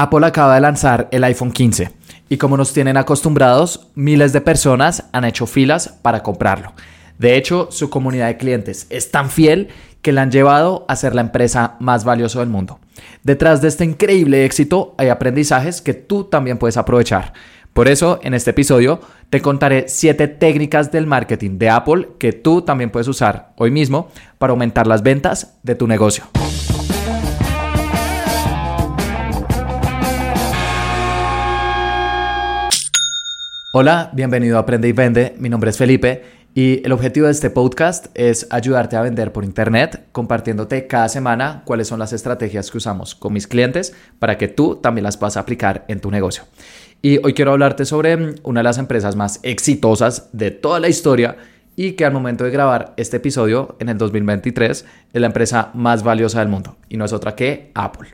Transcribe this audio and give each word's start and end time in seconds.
Apple 0.00 0.24
acaba 0.24 0.54
de 0.54 0.60
lanzar 0.60 1.08
el 1.10 1.24
iPhone 1.24 1.50
15 1.50 1.90
y 2.28 2.36
como 2.36 2.56
nos 2.56 2.72
tienen 2.72 2.96
acostumbrados, 2.96 3.88
miles 3.96 4.32
de 4.32 4.40
personas 4.40 5.02
han 5.10 5.24
hecho 5.24 5.44
filas 5.44 5.88
para 6.02 6.22
comprarlo. 6.22 6.72
De 7.18 7.36
hecho, 7.36 7.66
su 7.72 7.90
comunidad 7.90 8.28
de 8.28 8.36
clientes 8.36 8.86
es 8.90 9.10
tan 9.10 9.28
fiel 9.28 9.70
que 10.00 10.12
la 10.12 10.22
han 10.22 10.30
llevado 10.30 10.84
a 10.86 10.94
ser 10.94 11.16
la 11.16 11.22
empresa 11.22 11.74
más 11.80 12.04
valiosa 12.04 12.38
del 12.38 12.48
mundo. 12.48 12.78
Detrás 13.24 13.60
de 13.60 13.66
este 13.66 13.84
increíble 13.84 14.44
éxito 14.44 14.94
hay 14.98 15.08
aprendizajes 15.08 15.82
que 15.82 15.94
tú 15.94 16.22
también 16.22 16.58
puedes 16.58 16.76
aprovechar. 16.76 17.32
Por 17.72 17.88
eso, 17.88 18.20
en 18.22 18.34
este 18.34 18.50
episodio, 18.50 19.00
te 19.30 19.42
contaré 19.42 19.88
7 19.88 20.28
técnicas 20.28 20.92
del 20.92 21.08
marketing 21.08 21.58
de 21.58 21.70
Apple 21.70 22.10
que 22.20 22.32
tú 22.32 22.62
también 22.62 22.90
puedes 22.90 23.08
usar 23.08 23.52
hoy 23.56 23.72
mismo 23.72 24.12
para 24.38 24.52
aumentar 24.52 24.86
las 24.86 25.02
ventas 25.02 25.58
de 25.64 25.74
tu 25.74 25.88
negocio. 25.88 26.22
Hola, 33.80 34.10
bienvenido 34.12 34.56
a 34.56 34.62
Aprende 34.62 34.88
y 34.88 34.92
Vende. 34.92 35.36
Mi 35.38 35.48
nombre 35.48 35.70
es 35.70 35.78
Felipe 35.78 36.24
y 36.52 36.84
el 36.84 36.90
objetivo 36.90 37.26
de 37.26 37.32
este 37.32 37.48
podcast 37.48 38.06
es 38.14 38.48
ayudarte 38.50 38.96
a 38.96 39.02
vender 39.02 39.32
por 39.32 39.44
internet, 39.44 40.08
compartiéndote 40.10 40.88
cada 40.88 41.08
semana 41.08 41.62
cuáles 41.64 41.86
son 41.86 42.00
las 42.00 42.12
estrategias 42.12 42.72
que 42.72 42.78
usamos 42.78 43.14
con 43.14 43.32
mis 43.32 43.46
clientes 43.46 43.94
para 44.18 44.36
que 44.36 44.48
tú 44.48 44.74
también 44.74 45.04
las 45.04 45.16
puedas 45.16 45.36
aplicar 45.36 45.84
en 45.86 46.00
tu 46.00 46.10
negocio. 46.10 46.42
Y 47.02 47.24
hoy 47.24 47.34
quiero 47.34 47.52
hablarte 47.52 47.84
sobre 47.84 48.34
una 48.42 48.58
de 48.58 48.64
las 48.64 48.78
empresas 48.78 49.14
más 49.14 49.38
exitosas 49.44 50.30
de 50.32 50.50
toda 50.50 50.80
la 50.80 50.88
historia 50.88 51.36
y 51.76 51.92
que 51.92 52.04
al 52.04 52.12
momento 52.12 52.42
de 52.42 52.50
grabar 52.50 52.94
este 52.96 53.18
episodio 53.18 53.76
en 53.78 53.90
el 53.90 53.96
2023 53.96 54.84
es 55.12 55.20
la 55.20 55.28
empresa 55.28 55.70
más 55.74 56.02
valiosa 56.02 56.40
del 56.40 56.48
mundo 56.48 56.78
y 56.88 56.96
no 56.96 57.04
es 57.04 57.12
otra 57.12 57.36
que 57.36 57.70
Apple. 57.76 58.08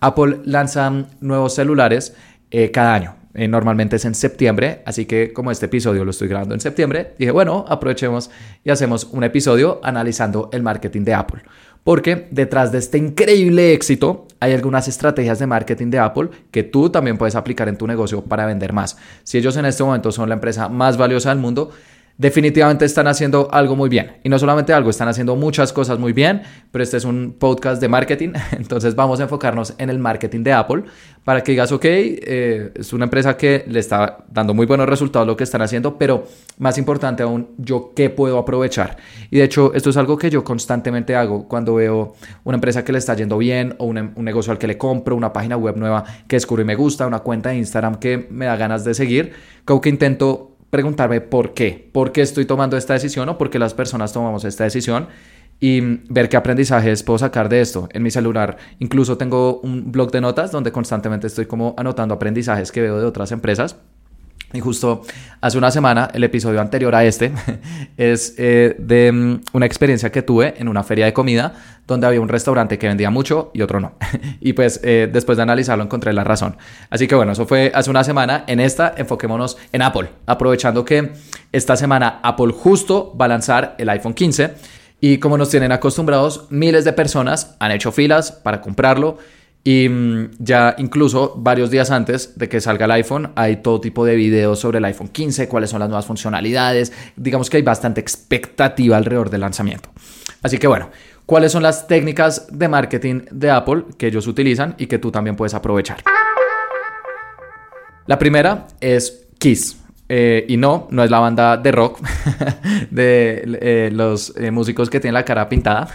Apple 0.00 0.38
lanza 0.46 0.90
nuevos 1.20 1.54
celulares 1.54 2.16
eh, 2.50 2.70
cada 2.70 2.94
año 2.94 3.21
eh, 3.34 3.48
normalmente 3.48 3.96
es 3.96 4.04
en 4.04 4.14
septiembre, 4.14 4.82
así 4.84 5.06
que 5.06 5.32
como 5.32 5.50
este 5.50 5.66
episodio 5.66 6.04
lo 6.04 6.10
estoy 6.10 6.28
grabando 6.28 6.54
en 6.54 6.60
septiembre, 6.60 7.14
dije, 7.18 7.30
bueno, 7.30 7.64
aprovechemos 7.68 8.30
y 8.62 8.70
hacemos 8.70 9.04
un 9.04 9.24
episodio 9.24 9.80
analizando 9.82 10.50
el 10.52 10.62
marketing 10.62 11.02
de 11.02 11.14
Apple. 11.14 11.42
Porque 11.84 12.28
detrás 12.30 12.70
de 12.70 12.78
este 12.78 12.98
increíble 12.98 13.72
éxito 13.72 14.28
hay 14.38 14.52
algunas 14.52 14.86
estrategias 14.86 15.38
de 15.38 15.46
marketing 15.46 15.90
de 15.90 15.98
Apple 15.98 16.28
que 16.50 16.62
tú 16.62 16.90
también 16.90 17.18
puedes 17.18 17.34
aplicar 17.34 17.68
en 17.68 17.76
tu 17.76 17.86
negocio 17.86 18.22
para 18.22 18.46
vender 18.46 18.72
más. 18.72 18.96
Si 19.24 19.38
ellos 19.38 19.56
en 19.56 19.66
este 19.66 19.82
momento 19.82 20.12
son 20.12 20.28
la 20.28 20.34
empresa 20.34 20.68
más 20.68 20.96
valiosa 20.96 21.30
del 21.30 21.38
mundo, 21.38 21.70
definitivamente 22.18 22.84
están 22.84 23.06
haciendo 23.06 23.48
algo 23.52 23.76
muy 23.76 23.88
bien. 23.88 24.18
Y 24.22 24.28
no 24.28 24.38
solamente 24.38 24.72
algo, 24.72 24.90
están 24.90 25.08
haciendo 25.08 25.36
muchas 25.36 25.72
cosas 25.72 25.98
muy 25.98 26.12
bien, 26.12 26.42
pero 26.70 26.82
este 26.82 26.96
es 26.96 27.04
un 27.04 27.36
podcast 27.38 27.80
de 27.80 27.88
marketing, 27.88 28.32
entonces 28.52 28.94
vamos 28.94 29.20
a 29.20 29.24
enfocarnos 29.24 29.74
en 29.78 29.90
el 29.90 29.98
marketing 29.98 30.42
de 30.42 30.52
Apple 30.52 30.84
para 31.24 31.42
que 31.42 31.52
digas, 31.52 31.70
ok, 31.70 31.84
eh, 31.84 32.72
es 32.74 32.92
una 32.92 33.04
empresa 33.04 33.36
que 33.36 33.64
le 33.68 33.78
está 33.78 34.24
dando 34.28 34.54
muy 34.54 34.66
buenos 34.66 34.88
resultados 34.88 35.26
lo 35.26 35.36
que 35.36 35.44
están 35.44 35.62
haciendo, 35.62 35.96
pero 35.96 36.26
más 36.58 36.78
importante 36.78 37.22
aún, 37.22 37.50
yo 37.58 37.92
qué 37.94 38.10
puedo 38.10 38.38
aprovechar. 38.38 38.96
Y 39.30 39.38
de 39.38 39.44
hecho, 39.44 39.72
esto 39.74 39.90
es 39.90 39.96
algo 39.96 40.18
que 40.18 40.30
yo 40.30 40.42
constantemente 40.42 41.14
hago 41.14 41.46
cuando 41.46 41.74
veo 41.74 42.14
una 42.44 42.56
empresa 42.56 42.84
que 42.84 42.92
le 42.92 42.98
está 42.98 43.14
yendo 43.14 43.38
bien 43.38 43.74
o 43.78 43.86
un, 43.86 44.12
un 44.16 44.24
negocio 44.24 44.52
al 44.52 44.58
que 44.58 44.66
le 44.66 44.76
compro, 44.76 45.14
una 45.14 45.32
página 45.32 45.56
web 45.56 45.76
nueva 45.76 46.04
que 46.26 46.36
descubro 46.36 46.62
y 46.62 46.66
me 46.66 46.74
gusta, 46.74 47.06
una 47.06 47.20
cuenta 47.20 47.50
de 47.50 47.56
Instagram 47.56 47.96
que 47.96 48.26
me 48.30 48.46
da 48.46 48.56
ganas 48.56 48.84
de 48.84 48.94
seguir, 48.94 49.32
como 49.64 49.80
que 49.80 49.88
intento 49.88 50.51
preguntarme 50.72 51.20
por 51.20 51.52
qué, 51.52 51.90
por 51.92 52.12
qué 52.12 52.22
estoy 52.22 52.46
tomando 52.46 52.78
esta 52.78 52.94
decisión 52.94 53.28
o 53.28 53.36
por 53.36 53.50
qué 53.50 53.58
las 53.58 53.74
personas 53.74 54.14
tomamos 54.14 54.42
esta 54.46 54.64
decisión 54.64 55.06
y 55.60 55.82
ver 56.08 56.30
qué 56.30 56.38
aprendizajes 56.38 57.02
puedo 57.02 57.18
sacar 57.18 57.50
de 57.50 57.60
esto. 57.60 57.90
En 57.92 58.02
mi 58.02 58.10
celular 58.10 58.56
incluso 58.78 59.18
tengo 59.18 59.60
un 59.60 59.92
blog 59.92 60.10
de 60.10 60.22
notas 60.22 60.50
donde 60.50 60.72
constantemente 60.72 61.26
estoy 61.26 61.44
como 61.44 61.74
anotando 61.76 62.14
aprendizajes 62.14 62.72
que 62.72 62.80
veo 62.80 62.98
de 62.98 63.04
otras 63.04 63.32
empresas 63.32 63.76
y 64.52 64.60
justo 64.60 65.02
hace 65.40 65.58
una 65.58 65.70
semana, 65.70 66.10
el 66.12 66.24
episodio 66.24 66.60
anterior 66.60 66.94
a 66.94 67.04
este, 67.04 67.32
es 67.96 68.34
eh, 68.38 68.76
de 68.78 69.12
mm, 69.12 69.40
una 69.52 69.66
experiencia 69.66 70.10
que 70.12 70.22
tuve 70.22 70.54
en 70.58 70.68
una 70.68 70.82
feria 70.82 71.06
de 71.06 71.12
comida 71.12 71.54
donde 71.86 72.06
había 72.06 72.20
un 72.20 72.28
restaurante 72.28 72.78
que 72.78 72.86
vendía 72.86 73.10
mucho 73.10 73.50
y 73.54 73.62
otro 73.62 73.80
no. 73.80 73.94
y 74.40 74.52
pues 74.52 74.80
eh, 74.82 75.08
después 75.12 75.36
de 75.36 75.42
analizarlo 75.42 75.84
encontré 75.84 76.12
la 76.12 76.24
razón. 76.24 76.56
Así 76.90 77.06
que 77.08 77.14
bueno, 77.14 77.32
eso 77.32 77.46
fue 77.46 77.72
hace 77.74 77.90
una 77.90 78.04
semana. 78.04 78.44
En 78.46 78.60
esta 78.60 78.94
enfoquémonos 78.96 79.56
en 79.72 79.82
Apple, 79.82 80.08
aprovechando 80.26 80.84
que 80.84 81.12
esta 81.50 81.76
semana 81.76 82.20
Apple 82.22 82.52
justo 82.52 83.16
va 83.20 83.24
a 83.26 83.28
lanzar 83.28 83.74
el 83.78 83.88
iPhone 83.88 84.14
15 84.14 84.54
y 85.00 85.18
como 85.18 85.36
nos 85.36 85.50
tienen 85.50 85.72
acostumbrados, 85.72 86.46
miles 86.50 86.84
de 86.84 86.92
personas 86.92 87.56
han 87.58 87.72
hecho 87.72 87.90
filas 87.90 88.30
para 88.30 88.60
comprarlo 88.60 89.18
y 89.64 89.88
mm, 89.88 90.30
ya 90.38 90.74
incluso 90.78 91.34
varios 91.36 91.70
días 91.70 91.90
antes 91.90 92.36
de 92.38 92.48
que 92.48 92.60
salga 92.60 92.86
el 92.86 92.90
iPhone 92.92 93.32
hay 93.36 93.56
todo 93.56 93.80
tipo 93.80 94.04
de 94.04 94.16
videos 94.16 94.58
sobre 94.58 94.78
el 94.78 94.84
iPhone 94.84 95.08
15, 95.08 95.48
cuáles 95.48 95.70
son 95.70 95.80
las 95.80 95.88
nuevas 95.88 96.06
funcionalidades. 96.06 96.92
Digamos 97.16 97.48
que 97.48 97.58
hay 97.58 97.62
bastante 97.62 98.00
expectativa 98.00 98.96
alrededor 98.96 99.30
del 99.30 99.42
lanzamiento. 99.42 99.90
Así 100.42 100.58
que 100.58 100.66
bueno, 100.66 100.90
¿cuáles 101.26 101.52
son 101.52 101.62
las 101.62 101.86
técnicas 101.86 102.48
de 102.50 102.68
marketing 102.68 103.22
de 103.30 103.50
Apple 103.50 103.84
que 103.96 104.08
ellos 104.08 104.26
utilizan 104.26 104.74
y 104.78 104.86
que 104.86 104.98
tú 104.98 105.12
también 105.12 105.36
puedes 105.36 105.54
aprovechar? 105.54 105.98
La 108.06 108.18
primera 108.18 108.66
es 108.80 109.26
Kiss. 109.38 109.78
Eh, 110.08 110.44
y 110.48 110.58
no, 110.58 110.88
no 110.90 111.02
es 111.02 111.10
la 111.10 111.20
banda 111.20 111.56
de 111.56 111.72
rock 111.72 111.98
de 112.90 113.58
eh, 113.62 113.90
los 113.90 114.36
eh, 114.36 114.50
músicos 114.50 114.90
que 114.90 115.00
tienen 115.00 115.14
la 115.14 115.24
cara 115.24 115.48
pintada, 115.48 115.88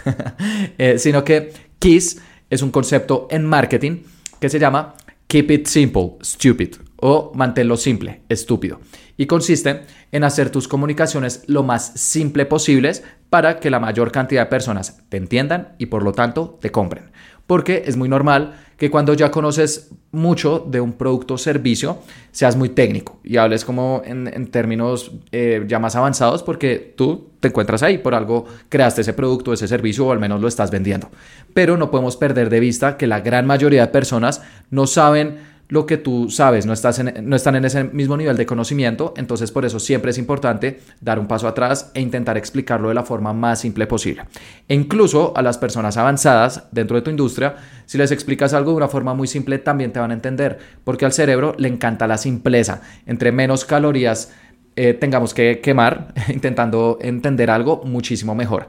sino 0.96 1.22
que 1.22 1.52
Kiss 1.78 2.20
es 2.50 2.62
un 2.62 2.70
concepto 2.70 3.28
en 3.30 3.44
marketing 3.44 4.02
que 4.40 4.48
se 4.48 4.58
llama 4.58 4.94
Keep 5.26 5.50
It 5.50 5.66
Simple, 5.66 6.12
Stupid 6.22 6.76
o 6.96 7.32
manténlo 7.34 7.76
simple, 7.76 8.22
estúpido. 8.28 8.80
Y 9.16 9.26
consiste 9.26 9.82
en 10.10 10.24
hacer 10.24 10.50
tus 10.50 10.68
comunicaciones 10.68 11.44
lo 11.46 11.62
más 11.62 11.92
simple 11.94 12.46
posibles 12.46 13.04
para 13.30 13.60
que 13.60 13.70
la 13.70 13.80
mayor 13.80 14.10
cantidad 14.10 14.42
de 14.42 14.50
personas 14.50 15.02
te 15.08 15.16
entiendan 15.16 15.74
y 15.78 15.86
por 15.86 16.02
lo 16.02 16.12
tanto 16.12 16.58
te 16.60 16.70
compren 16.70 17.10
porque 17.48 17.84
es 17.86 17.96
muy 17.96 18.10
normal 18.10 18.60
que 18.78 18.90
cuando 18.90 19.12
ya 19.12 19.30
conoces 19.30 19.90
mucho 20.12 20.64
de 20.66 20.80
un 20.80 20.92
producto 20.92 21.34
o 21.34 21.38
servicio, 21.38 21.98
seas 22.30 22.56
muy 22.56 22.70
técnico 22.70 23.18
y 23.24 23.36
hables 23.36 23.64
como 23.64 24.02
en, 24.04 24.46
términos 24.46 25.10
eh, 25.32 25.64
ya 25.66 25.80
más 25.80 25.96
avanzados 25.96 26.44
porque 26.44 26.94
tú 26.96 27.30
te 27.40 27.48
encuentras 27.48 27.82
ahí, 27.82 27.98
por 27.98 28.14
algo 28.14 28.46
creaste 28.68 29.00
ese 29.00 29.12
producto, 29.12 29.52
ese 29.52 29.66
servicio 29.66 30.06
o 30.06 30.12
al 30.12 30.20
menos 30.20 30.40
lo 30.40 30.46
estás 30.46 30.70
vendiendo. 30.70 31.10
Pero 31.52 31.76
no 31.76 31.90
podemos 31.90 32.16
perder 32.16 32.50
de 32.50 32.60
vista 32.60 32.96
que 32.96 33.08
la 33.08 33.20
gran 33.20 33.46
mayoría 33.46 33.82
de 33.82 33.92
personas 33.92 34.42
no 34.70 34.86
saben 34.86 35.57
lo 35.68 35.84
que 35.84 35.98
tú 35.98 36.30
sabes, 36.30 36.64
no, 36.64 36.72
estás 36.72 37.02
no 37.22 37.36
están 37.36 37.54
en 37.56 37.64
ese 37.64 37.84
mismo 37.84 38.16
nivel 38.16 38.36
de 38.36 38.46
conocimiento, 38.46 39.12
entonces 39.16 39.52
por 39.52 39.66
eso 39.66 39.78
siempre 39.78 40.10
es 40.10 40.18
importante 40.18 40.80
dar 41.00 41.18
un 41.18 41.26
paso 41.26 41.46
atrás 41.46 41.90
e 41.94 42.00
intentar 42.00 42.38
explicarlo 42.38 42.88
de 42.88 42.94
la 42.94 43.04
forma 43.04 43.34
más 43.34 43.60
simple 43.60 43.86
posible. 43.86 44.24
E 44.66 44.74
incluso 44.74 45.34
a 45.36 45.42
las 45.42 45.58
personas 45.58 45.96
avanzadas 45.98 46.64
dentro 46.72 46.96
de 46.96 47.02
tu 47.02 47.10
industria, 47.10 47.56
si 47.84 47.98
les 47.98 48.10
explicas 48.12 48.54
algo 48.54 48.70
de 48.70 48.78
una 48.78 48.88
forma 48.88 49.12
muy 49.12 49.28
simple, 49.28 49.58
también 49.58 49.92
te 49.92 50.00
van 50.00 50.10
a 50.10 50.14
entender, 50.14 50.58
porque 50.84 51.04
al 51.04 51.12
cerebro 51.12 51.54
le 51.58 51.68
encanta 51.68 52.06
la 52.06 52.16
simpleza. 52.16 52.80
Entre 53.04 53.30
menos 53.30 53.66
calorías 53.66 54.32
eh, 54.76 54.94
tengamos 54.94 55.34
que 55.34 55.60
quemar 55.60 56.14
intentando 56.28 56.98
entender 57.02 57.50
algo, 57.50 57.82
muchísimo 57.84 58.34
mejor. 58.34 58.68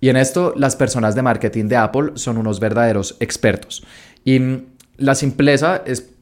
Y 0.00 0.08
en 0.08 0.16
esto 0.16 0.54
las 0.56 0.76
personas 0.76 1.14
de 1.14 1.22
marketing 1.22 1.66
de 1.66 1.76
Apple 1.76 2.12
son 2.14 2.38
unos 2.38 2.60
verdaderos 2.60 3.16
expertos. 3.20 3.84
Y 4.24 4.40
la 4.96 5.14
simpleza 5.14 5.82
es 5.84 6.14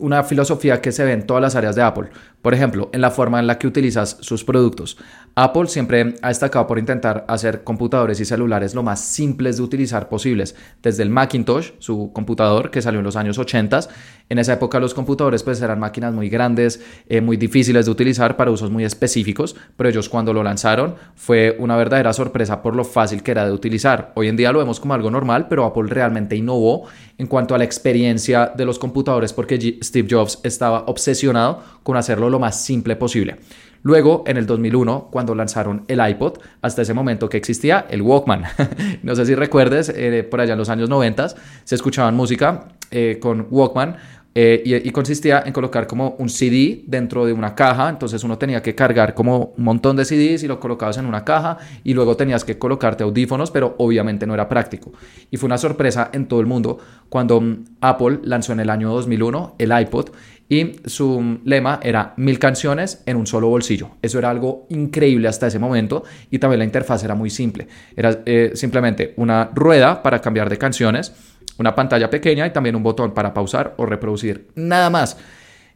una 0.00 0.24
filosofía 0.24 0.80
que 0.80 0.92
se 0.92 1.04
ve 1.04 1.12
en 1.12 1.26
todas 1.26 1.42
las 1.42 1.56
áreas 1.56 1.76
de 1.76 1.82
Apple. 1.82 2.08
Por 2.42 2.54
ejemplo, 2.54 2.88
en 2.92 3.00
la 3.00 3.10
forma 3.10 3.40
en 3.40 3.46
la 3.46 3.58
que 3.58 3.66
utilizas 3.66 4.18
sus 4.20 4.44
productos. 4.44 4.96
Apple 5.34 5.66
siempre 5.66 6.14
ha 6.22 6.28
destacado 6.28 6.66
por 6.66 6.78
intentar 6.78 7.24
hacer 7.28 7.62
computadores 7.64 8.20
y 8.20 8.24
celulares 8.24 8.74
lo 8.74 8.82
más 8.82 9.00
simples 9.00 9.56
de 9.56 9.62
utilizar 9.62 10.08
posibles. 10.08 10.54
Desde 10.82 11.02
el 11.02 11.10
Macintosh, 11.10 11.70
su 11.78 12.10
computador 12.12 12.70
que 12.70 12.82
salió 12.82 13.00
en 13.00 13.04
los 13.04 13.16
años 13.16 13.38
80. 13.38 13.80
En 14.28 14.38
esa 14.38 14.54
época 14.54 14.80
los 14.80 14.94
computadores 14.94 15.42
pues 15.42 15.60
eran 15.62 15.80
máquinas 15.80 16.12
muy 16.12 16.28
grandes, 16.28 16.80
eh, 17.08 17.20
muy 17.20 17.36
difíciles 17.36 17.86
de 17.86 17.92
utilizar 17.92 18.36
para 18.36 18.50
usos 18.50 18.70
muy 18.70 18.84
específicos, 18.84 19.56
pero 19.76 19.88
ellos 19.88 20.08
cuando 20.08 20.32
lo 20.32 20.42
lanzaron 20.42 20.94
fue 21.14 21.56
una 21.58 21.76
verdadera 21.76 22.12
sorpresa 22.12 22.62
por 22.62 22.74
lo 22.76 22.84
fácil 22.84 23.22
que 23.22 23.30
era 23.30 23.46
de 23.46 23.52
utilizar. 23.52 24.12
Hoy 24.14 24.28
en 24.28 24.36
día 24.36 24.52
lo 24.52 24.58
vemos 24.58 24.80
como 24.80 24.94
algo 24.94 25.10
normal, 25.10 25.46
pero 25.48 25.64
Apple 25.64 25.88
realmente 25.88 26.36
innovó 26.36 26.86
en 27.16 27.26
cuanto 27.26 27.54
a 27.54 27.58
la 27.58 27.64
experiencia 27.64 28.52
de 28.56 28.64
los 28.64 28.78
computadores 28.78 29.32
porque 29.32 29.58
Steve 29.88 30.08
Jobs 30.10 30.38
estaba 30.44 30.84
obsesionado 30.86 31.62
con 31.82 31.96
hacerlo 31.96 32.30
lo 32.30 32.38
más 32.38 32.62
simple 32.62 32.96
posible. 32.96 33.36
Luego, 33.82 34.24
en 34.26 34.36
el 34.36 34.46
2001, 34.46 35.08
cuando 35.10 35.34
lanzaron 35.34 35.84
el 35.88 36.06
iPod, 36.06 36.38
hasta 36.62 36.82
ese 36.82 36.94
momento 36.94 37.28
que 37.28 37.36
existía 37.36 37.86
el 37.90 38.02
Walkman. 38.02 38.44
no 39.02 39.14
sé 39.14 39.24
si 39.26 39.34
recuerdes, 39.34 39.88
eh, 39.88 40.26
por 40.28 40.40
allá 40.40 40.52
en 40.52 40.58
los 40.58 40.68
años 40.68 40.88
90 40.88 41.28
se 41.64 41.74
escuchaban 41.74 42.14
música 42.14 42.68
eh, 42.90 43.18
con 43.20 43.46
Walkman 43.50 43.96
eh, 44.34 44.82
y, 44.84 44.90
consistía 44.90 45.42
en 45.44 45.52
colocar 45.52 45.86
como 45.86 46.10
un 46.18 46.28
CD 46.28 46.84
dentro 46.86 47.24
de 47.26 47.32
una 47.32 47.54
caja, 47.54 47.88
entonces 47.88 48.22
uno 48.22 48.38
tenía 48.38 48.62
que 48.62 48.74
cargar 48.74 49.14
como 49.14 49.54
un 49.56 49.64
montón 49.64 49.96
de 49.96 50.04
CDs 50.04 50.44
y 50.44 50.46
lo 50.46 50.60
colocabas 50.60 50.98
en 50.98 51.06
una 51.06 51.24
caja 51.24 51.58
y 51.82 51.94
luego 51.94 52.16
tenías 52.16 52.44
que 52.44 52.58
colocarte 52.58 53.02
audífonos, 53.02 53.50
pero 53.50 53.74
obviamente 53.78 54.26
no 54.26 54.34
era 54.34 54.48
práctico. 54.48 54.92
Y 55.30 55.38
fue 55.38 55.46
una 55.46 55.58
sorpresa 55.58 56.10
en 56.12 56.28
todo 56.28 56.40
el 56.40 56.46
mundo 56.46 56.78
cuando 57.08 57.40
mm, 57.40 57.64
Apple 57.80 58.20
lanzó 58.22 58.52
en 58.52 58.60
el 58.60 58.70
año 58.70 58.90
2001 58.90 59.56
el 59.58 59.80
iPod 59.80 60.10
y 60.48 60.76
su 60.84 61.20
mm, 61.20 61.40
lema 61.44 61.80
era 61.82 62.14
mil 62.16 62.38
canciones 62.38 63.02
en 63.06 63.16
un 63.16 63.26
solo 63.26 63.48
bolsillo. 63.48 63.90
Eso 64.02 64.18
era 64.18 64.30
algo 64.30 64.66
increíble 64.68 65.28
hasta 65.28 65.46
ese 65.46 65.58
momento 65.58 66.04
y 66.30 66.38
también 66.38 66.60
la 66.60 66.64
interfaz 66.64 67.02
era 67.02 67.14
muy 67.14 67.30
simple. 67.30 67.66
Era 67.96 68.22
eh, 68.24 68.52
simplemente 68.54 69.14
una 69.16 69.50
rueda 69.54 70.02
para 70.02 70.20
cambiar 70.20 70.48
de 70.48 70.58
canciones 70.58 71.14
una 71.58 71.74
pantalla 71.74 72.08
pequeña 72.08 72.46
y 72.46 72.50
también 72.50 72.76
un 72.76 72.82
botón 72.82 73.12
para 73.12 73.34
pausar 73.34 73.74
o 73.76 73.86
reproducir. 73.86 74.48
Nada 74.54 74.90
más. 74.90 75.18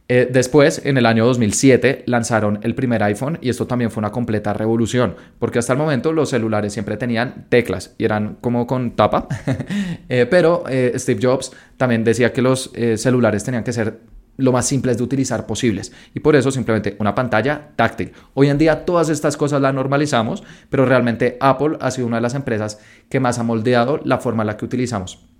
Eh, 0.09 0.27
después, 0.29 0.81
en 0.83 0.97
el 0.97 1.05
año 1.05 1.25
2007, 1.25 2.03
lanzaron 2.07 2.59
el 2.63 2.75
primer 2.75 3.01
iPhone 3.03 3.39
y 3.41 3.49
esto 3.49 3.67
también 3.67 3.89
fue 3.89 4.01
una 4.01 4.11
completa 4.11 4.51
revolución, 4.51 5.15
porque 5.39 5.59
hasta 5.59 5.73
el 5.73 5.79
momento 5.79 6.11
los 6.11 6.29
celulares 6.29 6.73
siempre 6.73 6.97
tenían 6.97 7.45
teclas 7.47 7.95
y 7.97 8.03
eran 8.03 8.37
como 8.41 8.67
con 8.67 8.91
tapa, 8.97 9.27
eh, 10.09 10.27
pero 10.29 10.65
eh, 10.67 10.91
Steve 10.97 11.21
Jobs 11.23 11.53
también 11.77 12.03
decía 12.03 12.33
que 12.33 12.41
los 12.41 12.71
celulares 12.95 13.45
tenían 13.45 13.63
que 13.63 13.71
ser 13.71 13.99
lo 14.35 14.51
más 14.51 14.67
simples 14.67 14.97
de 14.97 15.03
utilizar 15.03 15.45
posibles 15.45 15.93
y 16.13 16.19
por 16.19 16.35
eso 16.35 16.51
simplemente 16.51 16.97
una 16.99 17.15
pantalla 17.15 17.69
táctil. 17.75 18.11
Hoy 18.33 18.49
en 18.49 18.57
día 18.57 18.83
todas 18.83 19.09
estas 19.09 19.37
cosas 19.37 19.61
las 19.61 19.73
normalizamos, 19.73 20.43
pero 20.69 20.85
realmente 20.85 21.37
Apple 21.39 21.77
ha 21.79 21.91
sido 21.91 22.07
una 22.07 22.17
de 22.17 22.23
las 22.23 22.35
empresas 22.35 22.79
que 23.09 23.19
más 23.19 23.39
ha 23.39 23.43
moldeado 23.43 24.01
la 24.03 24.17
forma 24.17 24.43
en 24.43 24.47
la 24.47 24.57
que 24.57 24.65
utilizamos 24.65 25.32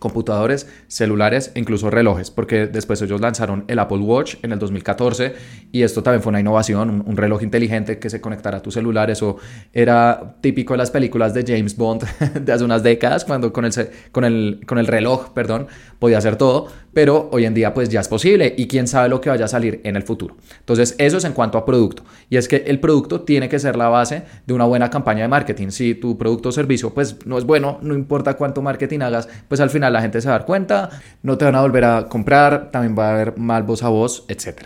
computadores, 0.00 0.66
celulares 0.88 1.52
e 1.54 1.60
incluso 1.60 1.90
relojes, 1.90 2.32
porque 2.32 2.66
después 2.66 3.00
ellos 3.02 3.20
lanzaron 3.20 3.64
el 3.68 3.78
Apple 3.78 3.98
Watch 3.98 4.36
en 4.42 4.50
el 4.50 4.58
2014 4.58 5.34
y 5.70 5.82
esto 5.82 6.02
también 6.02 6.22
fue 6.22 6.30
una 6.30 6.40
innovación, 6.40 7.04
un, 7.06 7.16
reloj 7.16 7.42
inteligente 7.42 7.98
que 7.98 8.08
se 8.08 8.20
conectara 8.20 8.58
a 8.58 8.62
tu 8.62 8.70
celular, 8.70 9.10
eso 9.10 9.36
era 9.72 10.36
típico 10.40 10.72
de 10.72 10.78
las 10.78 10.90
películas 10.90 11.34
de 11.34 11.44
James 11.46 11.76
Bond 11.76 12.02
de 12.40 12.52
hace 12.52 12.64
unas 12.64 12.82
décadas, 12.82 13.24
cuando 13.24 13.52
con 13.52 13.64
el, 13.66 13.72
con 14.10 14.24
el, 14.24 14.60
con 14.66 14.78
el 14.78 14.86
reloj, 14.86 15.32
perdón, 15.34 15.68
podía 15.98 16.18
hacer 16.18 16.36
todo, 16.36 16.68
pero 16.92 17.28
hoy 17.32 17.44
en 17.44 17.54
día 17.54 17.74
pues 17.74 17.88
ya 17.88 18.00
es 18.00 18.08
posible 18.08 18.54
y 18.56 18.66
quién 18.66 18.88
sabe 18.88 19.08
lo 19.08 19.20
que 19.20 19.30
vaya 19.30 19.44
a 19.44 19.48
salir 19.48 19.80
en 19.84 19.96
el 19.96 20.02
futuro. 20.02 20.36
Entonces 20.60 20.94
eso 20.98 21.18
es 21.18 21.24
en 21.24 21.32
cuanto 21.32 21.58
a 21.58 21.64
producto 21.64 22.04
y 22.28 22.36
es 22.36 22.48
que 22.48 22.64
el 22.66 22.80
producto 22.80 23.20
tiene 23.20 23.48
que 23.48 23.58
ser 23.58 23.76
la 23.76 23.88
base 23.88 24.22
de 24.46 24.54
una 24.54 24.64
buena 24.64 24.90
campaña 24.90 25.22
de 25.22 25.28
marketing. 25.28 25.68
Si 25.68 25.94
tu 25.94 26.16
producto 26.18 26.48
o 26.48 26.52
servicio 26.52 26.92
pues 26.92 27.26
no 27.26 27.38
es 27.38 27.44
bueno, 27.44 27.78
no 27.82 27.94
importa 27.94 28.34
cuánto 28.34 28.62
marketing 28.62 29.00
hagas, 29.00 29.28
pues 29.48 29.60
al 29.60 29.70
final 29.70 29.89
la 29.90 30.00
gente 30.00 30.20
se 30.20 30.28
va 30.28 30.34
a 30.34 30.38
dar 30.38 30.46
cuenta, 30.46 30.90
no 31.22 31.36
te 31.36 31.44
van 31.44 31.54
a 31.54 31.60
volver 31.60 31.84
a 31.84 32.08
comprar, 32.08 32.70
también 32.70 32.96
va 32.98 33.08
a 33.08 33.12
haber 33.12 33.38
mal 33.38 33.62
voz 33.62 33.82
a 33.82 33.88
voz, 33.88 34.24
etc. 34.28 34.62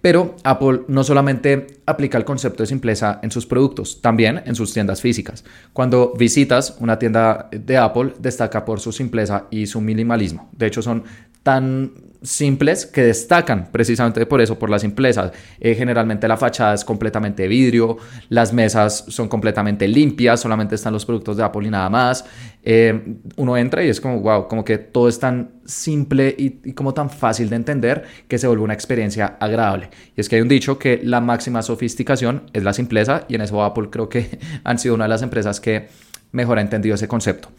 Pero 0.00 0.36
Apple 0.44 0.82
no 0.88 1.02
solamente 1.02 1.66
aplica 1.86 2.18
el 2.18 2.24
concepto 2.24 2.62
de 2.62 2.68
simpleza 2.68 3.18
en 3.22 3.30
sus 3.30 3.46
productos, 3.46 4.00
también 4.00 4.42
en 4.44 4.54
sus 4.54 4.72
tiendas 4.72 5.00
físicas. 5.00 5.44
Cuando 5.72 6.14
visitas 6.16 6.76
una 6.80 6.98
tienda 6.98 7.48
de 7.50 7.76
Apple, 7.76 8.14
destaca 8.18 8.64
por 8.64 8.80
su 8.80 8.92
simpleza 8.92 9.46
y 9.50 9.66
su 9.66 9.80
minimalismo. 9.80 10.48
De 10.52 10.66
hecho, 10.66 10.82
son 10.82 11.04
tan 11.48 11.92
simples 12.20 12.84
que 12.84 13.04
destacan 13.04 13.70
precisamente 13.72 14.26
por 14.26 14.42
eso, 14.42 14.58
por 14.58 14.68
la 14.68 14.78
simpleza. 14.78 15.32
Eh, 15.58 15.74
generalmente 15.74 16.28
la 16.28 16.36
fachada 16.36 16.74
es 16.74 16.84
completamente 16.84 17.44
de 17.44 17.48
vidrio, 17.48 17.96
las 18.28 18.52
mesas 18.52 19.06
son 19.08 19.28
completamente 19.28 19.88
limpias, 19.88 20.40
solamente 20.40 20.74
están 20.74 20.92
los 20.92 21.06
productos 21.06 21.38
de 21.38 21.44
Apple 21.44 21.66
y 21.66 21.70
nada 21.70 21.88
más. 21.88 22.26
Eh, 22.62 23.16
uno 23.36 23.56
entra 23.56 23.82
y 23.82 23.88
es 23.88 23.98
como, 23.98 24.20
wow, 24.20 24.46
como 24.46 24.62
que 24.62 24.76
todo 24.76 25.08
es 25.08 25.18
tan 25.18 25.52
simple 25.64 26.34
y, 26.36 26.60
y, 26.68 26.74
como 26.74 26.92
tan 26.92 27.08
fácil 27.08 27.48
de 27.48 27.56
entender 27.56 28.04
que 28.28 28.36
se 28.36 28.46
vuelve 28.46 28.64
una 28.64 28.74
experiencia 28.74 29.38
agradable. 29.40 29.88
Y 30.14 30.20
es 30.20 30.28
que 30.28 30.36
hay 30.36 30.42
un 30.42 30.48
dicho 30.48 30.78
que 30.78 31.00
la 31.02 31.22
máxima 31.22 31.62
sofisticación 31.62 32.42
es 32.52 32.62
la 32.62 32.74
simpleza 32.74 33.24
y 33.28 33.36
en 33.36 33.40
eso 33.40 33.64
Apple 33.64 33.88
creo 33.90 34.10
que 34.10 34.38
han 34.64 34.78
sido 34.78 34.96
una 34.96 35.04
de 35.04 35.08
las 35.08 35.22
empresas 35.22 35.60
que 35.60 35.88
mejor 36.32 36.58
ha 36.58 36.62
entendido 36.62 36.94
ese 36.94 37.08
concepto. 37.08 37.50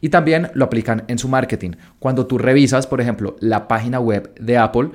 Y 0.00 0.10
también 0.10 0.50
lo 0.54 0.64
aplican 0.64 1.04
en 1.08 1.18
su 1.18 1.28
marketing. 1.28 1.72
Cuando 1.98 2.26
tú 2.26 2.38
revisas, 2.38 2.86
por 2.86 3.00
ejemplo, 3.00 3.36
la 3.40 3.68
página 3.68 4.00
web 4.00 4.32
de 4.38 4.58
Apple, 4.58 4.90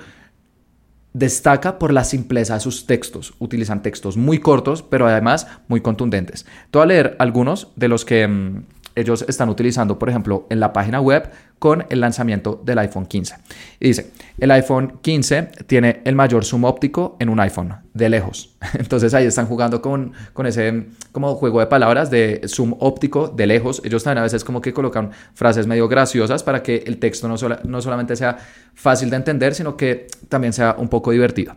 destaca 1.13 1.77
por 1.77 1.93
la 1.93 2.03
simpleza 2.03 2.55
de 2.55 2.59
sus 2.59 2.85
textos. 2.85 3.33
Utilizan 3.39 3.81
textos 3.81 4.17
muy 4.17 4.39
cortos, 4.39 4.81
pero 4.81 5.07
además 5.07 5.47
muy 5.67 5.81
contundentes. 5.81 6.45
Te 6.71 6.79
voy 6.79 6.83
a 6.83 6.87
leer 6.87 7.15
algunos 7.19 7.69
de 7.75 7.87
los 7.87 8.03
que 8.05 8.27
mm, 8.27 8.63
ellos 8.95 9.25
están 9.27 9.49
utilizando, 9.49 9.97
por 9.97 10.09
ejemplo, 10.09 10.45
en 10.49 10.59
la 10.59 10.73
página 10.73 11.01
web 11.01 11.29
con 11.59 11.85
el 11.89 12.01
lanzamiento 12.01 12.61
del 12.63 12.77
iPhone 12.79 13.05
15. 13.05 13.35
Y 13.79 13.87
dice, 13.87 14.11
el 14.37 14.51
iPhone 14.51 14.99
15 15.01 15.49
tiene 15.65 16.01
el 16.03 16.15
mayor 16.15 16.43
zoom 16.43 16.65
óptico 16.65 17.15
en 17.19 17.29
un 17.29 17.39
iPhone, 17.39 17.75
de 17.93 18.09
lejos. 18.09 18.55
Entonces 18.73 19.13
ahí 19.13 19.25
están 19.25 19.47
jugando 19.47 19.81
con, 19.81 20.11
con 20.33 20.45
ese 20.45 20.87
como 21.11 21.35
juego 21.35 21.59
de 21.59 21.67
palabras 21.67 22.11
de 22.11 22.41
zoom 22.47 22.75
óptico 22.79 23.29
de 23.29 23.47
lejos. 23.47 23.81
Ellos 23.85 24.03
también 24.03 24.19
a 24.19 24.23
veces 24.23 24.43
como 24.43 24.61
que 24.61 24.73
colocan 24.73 25.11
frases 25.33 25.67
medio 25.67 25.87
graciosas 25.87 26.43
para 26.43 26.61
que 26.61 26.83
el 26.85 26.97
texto 26.97 27.27
no, 27.27 27.35
no 27.63 27.81
solamente 27.81 28.15
sea 28.15 28.37
fácil 28.73 29.09
de 29.09 29.15
entender, 29.15 29.55
sino 29.55 29.77
que 29.77 30.07
también 30.27 30.53
sea 30.53 30.75
un 30.77 30.89
poco 30.89 31.11
divertido. 31.11 31.55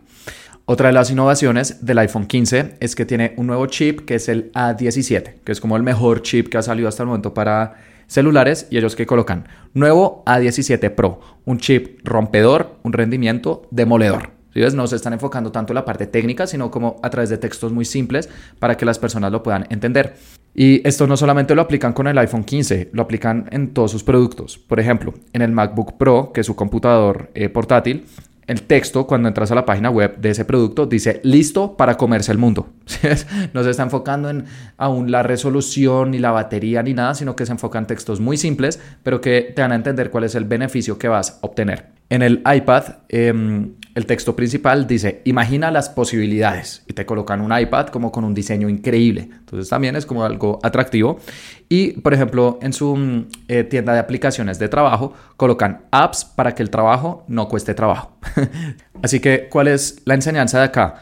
Otra 0.69 0.87
de 0.87 0.93
las 0.93 1.09
innovaciones 1.09 1.85
del 1.85 1.97
iPhone 1.99 2.25
15 2.25 2.75
es 2.81 2.93
que 2.93 3.05
tiene 3.05 3.33
un 3.37 3.47
nuevo 3.47 3.67
chip 3.67 4.01
que 4.01 4.15
es 4.15 4.27
el 4.27 4.51
A17, 4.51 5.35
que 5.45 5.51
es 5.53 5.61
como 5.61 5.77
el 5.77 5.81
mejor 5.83 6.23
chip 6.23 6.49
que 6.49 6.57
ha 6.57 6.61
salido 6.61 6.89
hasta 6.89 7.03
el 7.03 7.07
momento 7.07 7.33
para 7.33 7.75
celulares 8.07 8.67
y 8.69 8.77
ellos 8.77 8.97
que 8.97 9.05
colocan 9.05 9.47
nuevo 9.73 10.25
A17 10.25 10.93
Pro, 10.93 11.21
un 11.45 11.59
chip 11.59 12.05
rompedor, 12.05 12.79
un 12.83 12.91
rendimiento 12.91 13.65
demoledor. 13.71 14.31
No 14.73 14.87
se 14.87 14.97
están 14.97 15.13
enfocando 15.13 15.53
tanto 15.53 15.71
en 15.71 15.75
la 15.75 15.85
parte 15.85 16.05
técnica, 16.05 16.47
sino 16.47 16.69
como 16.69 16.99
a 17.01 17.09
través 17.09 17.29
de 17.29 17.37
textos 17.37 17.71
muy 17.71 17.85
simples 17.85 18.27
para 18.59 18.75
que 18.75 18.85
las 18.85 18.99
personas 18.99 19.31
lo 19.31 19.43
puedan 19.43 19.67
entender. 19.69 20.17
Y 20.53 20.85
esto 20.85 21.07
no 21.07 21.15
solamente 21.15 21.55
lo 21.55 21.61
aplican 21.61 21.93
con 21.93 22.07
el 22.07 22.17
iPhone 22.17 22.43
15, 22.43 22.89
lo 22.91 23.03
aplican 23.03 23.47
en 23.51 23.73
todos 23.73 23.91
sus 23.91 24.03
productos. 24.03 24.57
Por 24.57 24.81
ejemplo, 24.81 25.13
en 25.31 25.43
el 25.43 25.51
MacBook 25.53 25.97
Pro, 25.97 26.31
que 26.33 26.41
es 26.41 26.47
su 26.47 26.57
computador 26.57 27.29
eh, 27.35 27.47
portátil, 27.47 28.05
el 28.47 28.63
texto, 28.63 29.05
cuando 29.05 29.27
entras 29.27 29.51
a 29.51 29.55
la 29.55 29.65
página 29.65 29.89
web 29.89 30.17
de 30.17 30.29
ese 30.29 30.45
producto, 30.45 30.85
dice 30.85 31.19
listo 31.23 31.75
para 31.75 31.97
comerse 31.97 32.31
el 32.31 32.37
mundo. 32.37 32.69
no 33.53 33.63
se 33.63 33.69
está 33.69 33.83
enfocando 33.83 34.29
en 34.29 34.45
aún 34.77 35.11
la 35.11 35.21
resolución, 35.21 36.11
ni 36.11 36.19
la 36.19 36.31
batería, 36.31 36.81
ni 36.81 36.93
nada, 36.93 37.13
sino 37.13 37.35
que 37.35 37.45
se 37.45 37.51
enfocan 37.51 37.83
en 37.83 37.87
textos 37.87 38.19
muy 38.21 38.37
simples, 38.37 38.79
pero 39.03 39.19
que 39.19 39.53
te 39.53 39.61
van 39.61 39.73
a 39.73 39.75
entender 39.75 40.09
cuál 40.09 40.23
es 40.23 40.35
el 40.35 40.45
beneficio 40.45 40.97
que 40.97 41.09
vas 41.09 41.39
a 41.41 41.45
obtener. 41.45 41.96
En 42.09 42.21
el 42.21 42.41
iPad, 42.45 42.83
em, 43.09 43.73
el 43.93 44.05
texto 44.05 44.35
principal 44.35 44.87
dice, 44.87 45.21
imagina 45.25 45.71
las 45.71 45.89
posibilidades 45.89 46.83
y 46.87 46.93
te 46.93 47.05
colocan 47.05 47.41
un 47.41 47.57
iPad 47.57 47.87
como 47.87 48.11
con 48.11 48.23
un 48.23 48.33
diseño 48.33 48.69
increíble. 48.69 49.29
Entonces 49.39 49.69
también 49.69 49.95
es 49.95 50.05
como 50.05 50.23
algo 50.23 50.59
atractivo. 50.63 51.19
Y, 51.67 51.93
por 51.99 52.13
ejemplo, 52.13 52.59
en 52.61 52.71
su 52.71 52.95
mm, 52.95 53.25
eh, 53.49 53.63
tienda 53.65 53.93
de 53.93 53.99
aplicaciones 53.99 54.57
de 54.59 54.69
trabajo, 54.69 55.13
colocan 55.35 55.81
apps 55.91 56.23
para 56.23 56.55
que 56.55 56.63
el 56.63 56.69
trabajo 56.69 57.25
no 57.27 57.49
cueste 57.49 57.73
trabajo. 57.73 58.17
Así 59.01 59.19
que, 59.19 59.49
¿cuál 59.49 59.67
es 59.67 60.01
la 60.05 60.13
enseñanza 60.13 60.59
de 60.59 60.65
acá? 60.65 61.01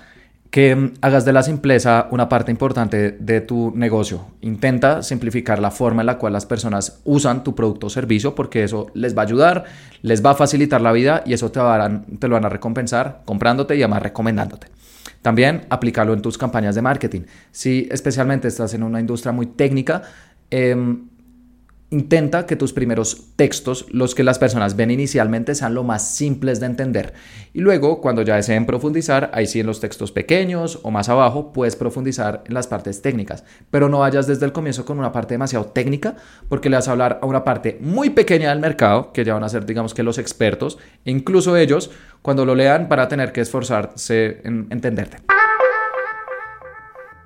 Que 0.55 0.93
hagas 1.01 1.25
de 1.25 1.33
la 1.33 1.43
simpleza 1.43 2.07
una 2.11 2.29
parte 2.29 2.49
importante 2.49 3.11
de 3.19 3.41
tu 3.41 3.73
negocio. 3.75 4.27
Intenta 4.39 5.03
simplificar 5.03 5.59
la 5.59 5.69
forma 5.69 6.01
en 6.01 6.05
la 6.05 6.17
cual 6.17 6.31
las 6.31 6.45
personas 6.45 7.01
usan 7.03 7.43
tu 7.43 7.53
producto 7.53 7.87
o 7.87 7.89
servicio 7.89 8.35
porque 8.35 8.63
eso 8.63 8.87
les 8.93 9.17
va 9.17 9.23
a 9.23 9.25
ayudar, 9.25 9.65
les 10.01 10.25
va 10.25 10.31
a 10.31 10.35
facilitar 10.35 10.79
la 10.79 10.93
vida 10.93 11.23
y 11.25 11.33
eso 11.33 11.51
te, 11.51 11.59
lo 11.59 12.33
van 12.35 12.45
a 12.45 12.47
recompensar 12.47 13.23
comprándote 13.25 13.75
y 13.75 13.81
además 13.81 14.03
recomendándote. 14.03 14.67
También 15.21 15.65
aplicarlo 15.69 16.13
en 16.13 16.21
tus 16.21 16.37
campañas 16.37 16.73
de 16.73 16.81
marketing. 16.81 17.23
Si 17.51 17.89
especialmente 17.91 18.47
estás 18.47 18.73
en 18.73 18.83
una 18.83 19.01
industria 19.01 19.33
muy 19.33 19.47
técnica, 19.47 20.03
eh, 20.51 20.73
Intenta 21.95 22.45
que 22.45 22.57
tus 22.57 22.73
primeros 22.73 23.27
textos, 23.37 23.85
los 23.89 24.15
que 24.15 24.25
las 24.25 24.37
personas 24.37 24.75
ven 24.75 24.91
inicialmente, 24.91 25.55
sean 25.55 25.73
lo 25.73 25.85
más 25.85 26.05
simples 26.09 26.59
de 26.59 26.65
entender. 26.65 27.13
Y 27.53 27.61
luego, 27.61 28.01
cuando 28.01 28.21
ya 28.21 28.35
deseen 28.35 28.65
profundizar, 28.65 29.31
ahí 29.33 29.47
sí 29.47 29.61
en 29.61 29.65
los 29.67 29.79
textos 29.79 30.11
pequeños 30.11 30.81
o 30.83 30.91
más 30.91 31.07
abajo, 31.07 31.53
puedes 31.53 31.77
profundizar 31.77 32.43
en 32.47 32.53
las 32.53 32.67
partes 32.67 33.01
técnicas. 33.01 33.45
Pero 33.71 33.87
no 33.87 33.99
vayas 33.99 34.27
desde 34.27 34.45
el 34.45 34.51
comienzo 34.51 34.83
con 34.83 34.99
una 34.99 35.13
parte 35.13 35.35
demasiado 35.35 35.67
técnica, 35.67 36.17
porque 36.49 36.69
le 36.69 36.75
vas 36.75 36.89
a 36.89 36.91
hablar 36.91 37.19
a 37.21 37.27
una 37.27 37.45
parte 37.45 37.77
muy 37.79 38.09
pequeña 38.09 38.49
del 38.49 38.59
mercado, 38.59 39.13
que 39.13 39.23
ya 39.23 39.33
van 39.33 39.45
a 39.45 39.49
ser, 39.49 39.65
digamos 39.65 39.93
que 39.93 40.03
los 40.03 40.17
expertos, 40.17 40.77
e 41.05 41.11
incluso 41.11 41.55
ellos, 41.55 41.91
cuando 42.21 42.43
lo 42.43 42.55
lean, 42.55 42.89
van 42.89 42.99
a 42.99 43.07
tener 43.07 43.31
que 43.31 43.39
esforzarse 43.39 44.41
en 44.43 44.67
entenderte. 44.69 45.19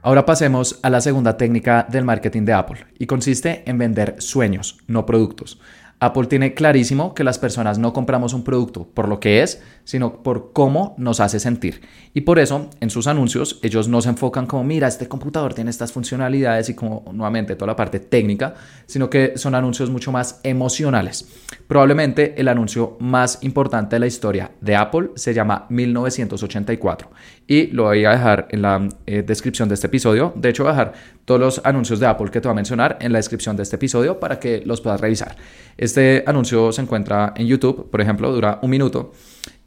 Ahora 0.01 0.25
pasemos 0.25 0.79
a 0.81 0.89
la 0.89 1.01
segunda 1.01 1.35
técnica 1.35 1.85
del 1.89 2.05
marketing 2.05 2.43
de 2.43 2.53
Apple 2.53 2.85
y 2.97 3.05
consiste 3.05 3.63
en 3.69 3.77
vender 3.77 4.15
sueños, 4.19 4.77
no 4.87 5.05
productos. 5.05 5.59
Apple 6.01 6.27
tiene 6.27 6.53
clarísimo 6.53 7.13
que 7.13 7.25
las 7.25 7.37
personas 7.37 7.77
no 7.77 7.91
compramos 7.91 8.33
un 8.33 8.45
producto 8.45 8.85
por 8.85 9.09
lo 9.09 9.19
que 9.19 9.43
es, 9.43 9.61
sino 9.83 10.23
por 10.23 10.53
cómo 10.53 10.95
nos 10.97 11.19
hace 11.19 11.41
sentir. 11.41 11.81
Y 12.13 12.21
por 12.21 12.39
eso, 12.39 12.69
en 12.79 12.89
sus 12.89 13.07
anuncios, 13.07 13.59
ellos 13.63 13.89
no 13.89 14.01
se 14.01 14.07
enfocan 14.07 14.45
como, 14.45 14.63
mira, 14.63 14.87
este 14.87 15.09
computador 15.09 15.53
tiene 15.53 15.69
estas 15.69 15.91
funcionalidades 15.91 16.69
y 16.69 16.73
como 16.73 17.03
nuevamente 17.11 17.57
toda 17.57 17.67
la 17.67 17.75
parte 17.75 17.99
técnica, 17.99 18.53
sino 18.85 19.09
que 19.09 19.33
son 19.35 19.55
anuncios 19.55 19.89
mucho 19.89 20.13
más 20.13 20.39
emocionales. 20.43 21.27
Probablemente 21.67 22.39
el 22.39 22.47
anuncio 22.47 22.95
más 23.01 23.39
importante 23.41 23.97
de 23.97 23.99
la 23.99 24.07
historia 24.07 24.51
de 24.61 24.77
Apple 24.77 25.09
se 25.15 25.33
llama 25.33 25.65
1984 25.67 27.09
y 27.47 27.67
lo 27.67 27.83
voy 27.83 28.05
a 28.05 28.11
dejar 28.11 28.47
en 28.51 28.61
la 28.61 28.87
eh, 29.05 29.23
descripción 29.25 29.67
de 29.69 29.75
este 29.75 29.87
episodio. 29.87 30.33
De 30.35 30.49
hecho, 30.49 30.63
voy 30.63 30.71
a 30.71 30.75
dejar 30.75 30.93
todos 31.25 31.39
los 31.39 31.61
anuncios 31.63 31.99
de 31.99 32.05
Apple 32.05 32.29
que 32.31 32.41
te 32.41 32.47
voy 32.47 32.53
a 32.53 32.55
mencionar 32.55 32.97
en 33.01 33.11
la 33.11 33.19
descripción 33.19 33.55
de 33.55 33.63
este 33.63 33.75
episodio 33.75 34.19
para 34.19 34.39
que 34.39 34.61
los 34.65 34.81
puedas 34.81 35.01
revisar. 35.01 35.35
Este 35.77 36.23
anuncio 36.27 36.71
se 36.71 36.81
encuentra 36.81 37.33
en 37.35 37.47
YouTube, 37.47 37.89
por 37.89 38.01
ejemplo, 38.01 38.31
dura 38.31 38.59
un 38.61 38.69
minuto. 38.69 39.13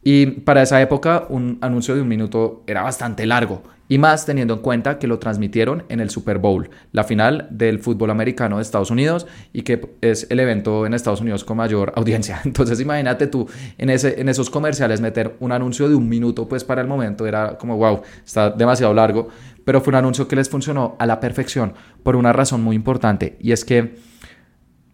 Y 0.03 0.27
para 0.27 0.63
esa 0.63 0.81
época 0.81 1.27
un 1.29 1.59
anuncio 1.61 1.95
de 1.95 2.03
un 2.03 2.09
minuto 2.09 2.65
era 2.67 2.83
bastante 2.83 3.25
largo 3.27 3.63
y 3.93 3.99
más 3.99 4.25
teniendo 4.25 4.55
en 4.55 4.61
cuenta 4.61 4.99
que 4.99 5.07
lo 5.07 5.19
transmitieron 5.19 5.85
en 5.91 6.01
el 6.01 6.09
Super 6.09 6.39
Bowl, 6.39 6.71
la 6.93 7.05
final 7.05 7.47
del 7.51 7.79
fútbol 7.79 8.11
americano 8.11 8.57
de 8.57 8.63
Estados 8.63 8.91
Unidos 8.91 9.27
y 9.53 9.63
que 9.63 9.97
es 10.01 10.27
el 10.31 10.41
evento 10.41 10.87
en 10.87 10.95
Estados 10.95 11.21
Unidos 11.21 11.45
con 11.45 11.59
mayor 11.59 11.93
audiencia. 11.95 12.41
Entonces 12.47 12.81
imagínate 12.81 13.27
tú 13.27 13.47
en, 13.77 13.91
ese, 13.91 14.19
en 14.19 14.31
esos 14.31 14.49
comerciales 14.49 15.03
meter 15.03 15.37
un 15.41 15.53
anuncio 15.53 15.91
de 15.91 15.95
un 15.95 16.09
minuto, 16.09 16.49
pues 16.49 16.65
para 16.65 16.81
el 16.81 16.89
momento 16.89 17.27
era 17.27 17.59
como, 17.59 17.77
wow, 17.77 18.01
está 18.25 18.49
demasiado 18.49 18.95
largo, 18.95 19.29
pero 19.65 19.83
fue 19.83 19.91
un 19.91 19.97
anuncio 19.97 20.27
que 20.27 20.37
les 20.37 20.49
funcionó 20.49 20.97
a 20.99 21.05
la 21.05 21.21
perfección 21.21 21.75
por 22.03 22.17
una 22.17 22.33
razón 22.33 22.63
muy 22.63 22.75
importante 22.75 23.37
y 23.41 23.53
es 23.53 23.63
que 23.63 23.97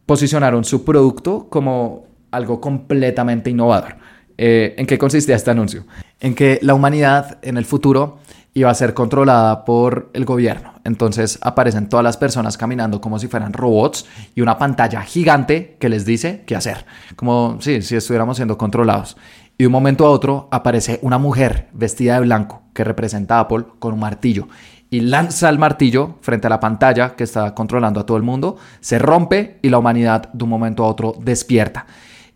posicionaron 0.06 0.64
su 0.64 0.84
producto 0.84 1.48
como 1.48 2.08
algo 2.32 2.60
completamente 2.60 3.50
innovador. 3.50 3.96
Eh, 4.38 4.74
¿En 4.78 4.86
qué 4.86 4.96
consistía 4.96 5.36
este 5.36 5.50
anuncio? 5.50 5.84
En 6.20 6.34
que 6.34 6.58
la 6.62 6.74
humanidad 6.74 7.38
en 7.42 7.56
el 7.56 7.64
futuro 7.64 8.18
iba 8.54 8.70
a 8.70 8.74
ser 8.74 8.94
controlada 8.94 9.64
por 9.64 10.10
el 10.14 10.24
gobierno. 10.24 10.74
Entonces 10.84 11.38
aparecen 11.42 11.88
todas 11.88 12.04
las 12.04 12.16
personas 12.16 12.56
caminando 12.56 13.00
como 13.00 13.18
si 13.18 13.28
fueran 13.28 13.52
robots 13.52 14.06
y 14.34 14.40
una 14.40 14.56
pantalla 14.56 15.02
gigante 15.02 15.76
que 15.78 15.88
les 15.88 16.04
dice 16.06 16.44
qué 16.46 16.56
hacer. 16.56 16.86
Como 17.16 17.58
si, 17.60 17.82
si 17.82 17.96
estuviéramos 17.96 18.36
siendo 18.36 18.56
controlados. 18.56 19.16
Y 19.58 19.64
de 19.64 19.66
un 19.66 19.72
momento 19.72 20.06
a 20.06 20.10
otro 20.10 20.48
aparece 20.50 21.00
una 21.02 21.18
mujer 21.18 21.68
vestida 21.72 22.14
de 22.14 22.20
blanco 22.20 22.62
que 22.72 22.84
representa 22.84 23.36
a 23.36 23.40
Apple 23.40 23.64
con 23.80 23.92
un 23.92 24.00
martillo 24.00 24.48
y 24.90 25.00
lanza 25.00 25.48
el 25.48 25.58
martillo 25.58 26.16
frente 26.22 26.46
a 26.46 26.50
la 26.50 26.60
pantalla 26.60 27.14
que 27.14 27.24
está 27.24 27.54
controlando 27.54 28.00
a 28.00 28.06
todo 28.06 28.16
el 28.16 28.22
mundo, 28.22 28.56
se 28.80 28.98
rompe 28.98 29.58
y 29.62 29.68
la 29.68 29.78
humanidad 29.78 30.32
de 30.32 30.44
un 30.44 30.50
momento 30.50 30.84
a 30.84 30.88
otro 30.88 31.14
despierta. 31.20 31.86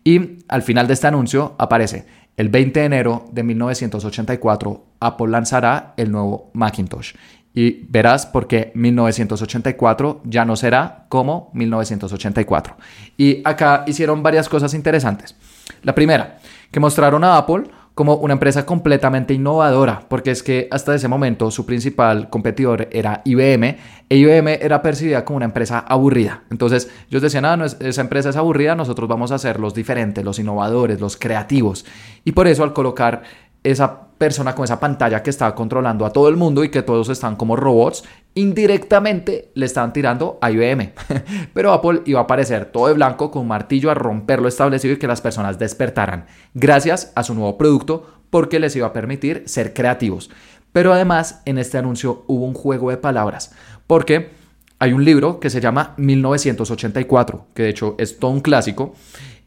Y 0.03 0.39
al 0.47 0.61
final 0.61 0.87
de 0.87 0.93
este 0.93 1.07
anuncio 1.07 1.55
aparece 1.57 2.05
el 2.35 2.49
20 2.49 2.79
de 2.79 2.85
enero 2.85 3.25
de 3.31 3.43
1984 3.43 4.85
Apple 4.99 5.27
lanzará 5.27 5.93
el 5.97 6.11
nuevo 6.11 6.49
Macintosh. 6.53 7.13
Y 7.53 7.85
verás 7.89 8.25
por 8.25 8.47
qué 8.47 8.71
1984 8.73 10.21
ya 10.23 10.43
no 10.43 10.55
será 10.55 11.05
como 11.09 11.51
1984. 11.53 12.75
Y 13.17 13.41
acá 13.47 13.83
hicieron 13.85 14.23
varias 14.23 14.49
cosas 14.49 14.73
interesantes. 14.73 15.35
La 15.83 15.93
primera, 15.93 16.39
que 16.71 16.79
mostraron 16.79 17.23
a 17.23 17.37
Apple 17.37 17.65
como 17.95 18.15
una 18.15 18.33
empresa 18.33 18.65
completamente 18.65 19.33
innovadora, 19.33 20.05
porque 20.07 20.31
es 20.31 20.41
que 20.41 20.67
hasta 20.71 20.95
ese 20.95 21.07
momento 21.07 21.51
su 21.51 21.65
principal 21.65 22.29
competidor 22.29 22.87
era 22.91 23.21
IBM, 23.23 23.77
e 24.09 24.17
IBM 24.17 24.59
era 24.61 24.81
percibida 24.81 25.23
como 25.23 25.37
una 25.37 25.45
empresa 25.45 25.79
aburrida. 25.79 26.43
Entonces 26.49 26.89
ellos 27.09 27.21
decían, 27.21 27.45
ah, 27.45 27.55
no, 27.55 27.65
esa 27.65 28.01
empresa 28.01 28.29
es 28.29 28.35
aburrida, 28.35 28.75
nosotros 28.75 29.07
vamos 29.07 29.31
a 29.31 29.37
ser 29.37 29.59
los 29.59 29.73
diferentes, 29.73 30.25
los 30.25 30.39
innovadores, 30.39 30.99
los 30.99 31.17
creativos. 31.17 31.85
Y 32.23 32.31
por 32.31 32.47
eso 32.47 32.63
al 32.63 32.73
colocar 32.73 33.23
esa 33.63 34.07
persona 34.17 34.55
con 34.55 34.63
esa 34.63 34.79
pantalla 34.79 35.21
que 35.23 35.29
estaba 35.29 35.55
controlando 35.55 36.05
a 36.05 36.11
todo 36.11 36.29
el 36.29 36.37
mundo 36.37 36.63
y 36.63 36.69
que 36.69 36.81
todos 36.81 37.09
están 37.09 37.35
como 37.35 37.55
robots, 37.55 38.03
indirectamente 38.35 39.51
le 39.53 39.65
estaban 39.65 39.93
tirando 39.93 40.37
a 40.41 40.51
IBM. 40.51 40.93
Pero 41.53 41.73
Apple 41.73 42.01
iba 42.05 42.19
a 42.19 42.23
aparecer 42.23 42.65
todo 42.65 42.87
de 42.87 42.93
blanco 42.93 43.31
con 43.31 43.47
martillo 43.47 43.91
a 43.91 43.95
romper 43.95 44.41
lo 44.41 44.47
establecido 44.47 44.93
y 44.93 44.97
que 44.97 45.07
las 45.07 45.21
personas 45.21 45.59
despertaran, 45.59 46.27
gracias 46.53 47.11
a 47.15 47.23
su 47.23 47.33
nuevo 47.33 47.57
producto, 47.57 48.07
porque 48.29 48.59
les 48.59 48.75
iba 48.75 48.87
a 48.87 48.93
permitir 48.93 49.43
ser 49.45 49.73
creativos. 49.73 50.29
Pero 50.71 50.93
además 50.93 51.41
en 51.45 51.57
este 51.57 51.77
anuncio 51.77 52.23
hubo 52.27 52.45
un 52.45 52.53
juego 52.53 52.89
de 52.89 52.97
palabras, 52.97 53.51
porque 53.87 54.31
hay 54.79 54.91
un 54.91 55.05
libro 55.05 55.39
que 55.39 55.49
se 55.49 55.61
llama 55.61 55.93
1984, 55.97 57.47
que 57.53 57.63
de 57.63 57.69
hecho 57.69 57.95
es 57.99 58.19
todo 58.19 58.31
un 58.31 58.41
clásico, 58.41 58.95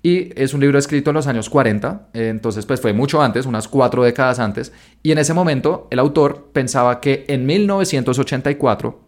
y 0.07 0.33
es 0.37 0.55
un 0.55 0.61
libro 0.61 0.79
escrito 0.79 1.11
en 1.11 1.15
los 1.15 1.27
años 1.27 1.51
40, 1.51 2.11
eh, 2.15 2.29
entonces 2.29 2.65
pues 2.65 2.81
fue 2.81 2.93
mucho 2.93 3.21
antes, 3.21 3.45
unas 3.45 3.67
cuatro 3.67 4.05
décadas 4.05 4.39
antes. 4.39 4.73
Y 5.03 5.11
en 5.11 5.19
ese 5.19 5.35
momento 5.35 5.89
el 5.91 5.99
autor 5.99 6.51
pensaba 6.53 7.01
que 7.01 7.25
en 7.27 7.45
1984 7.45 9.01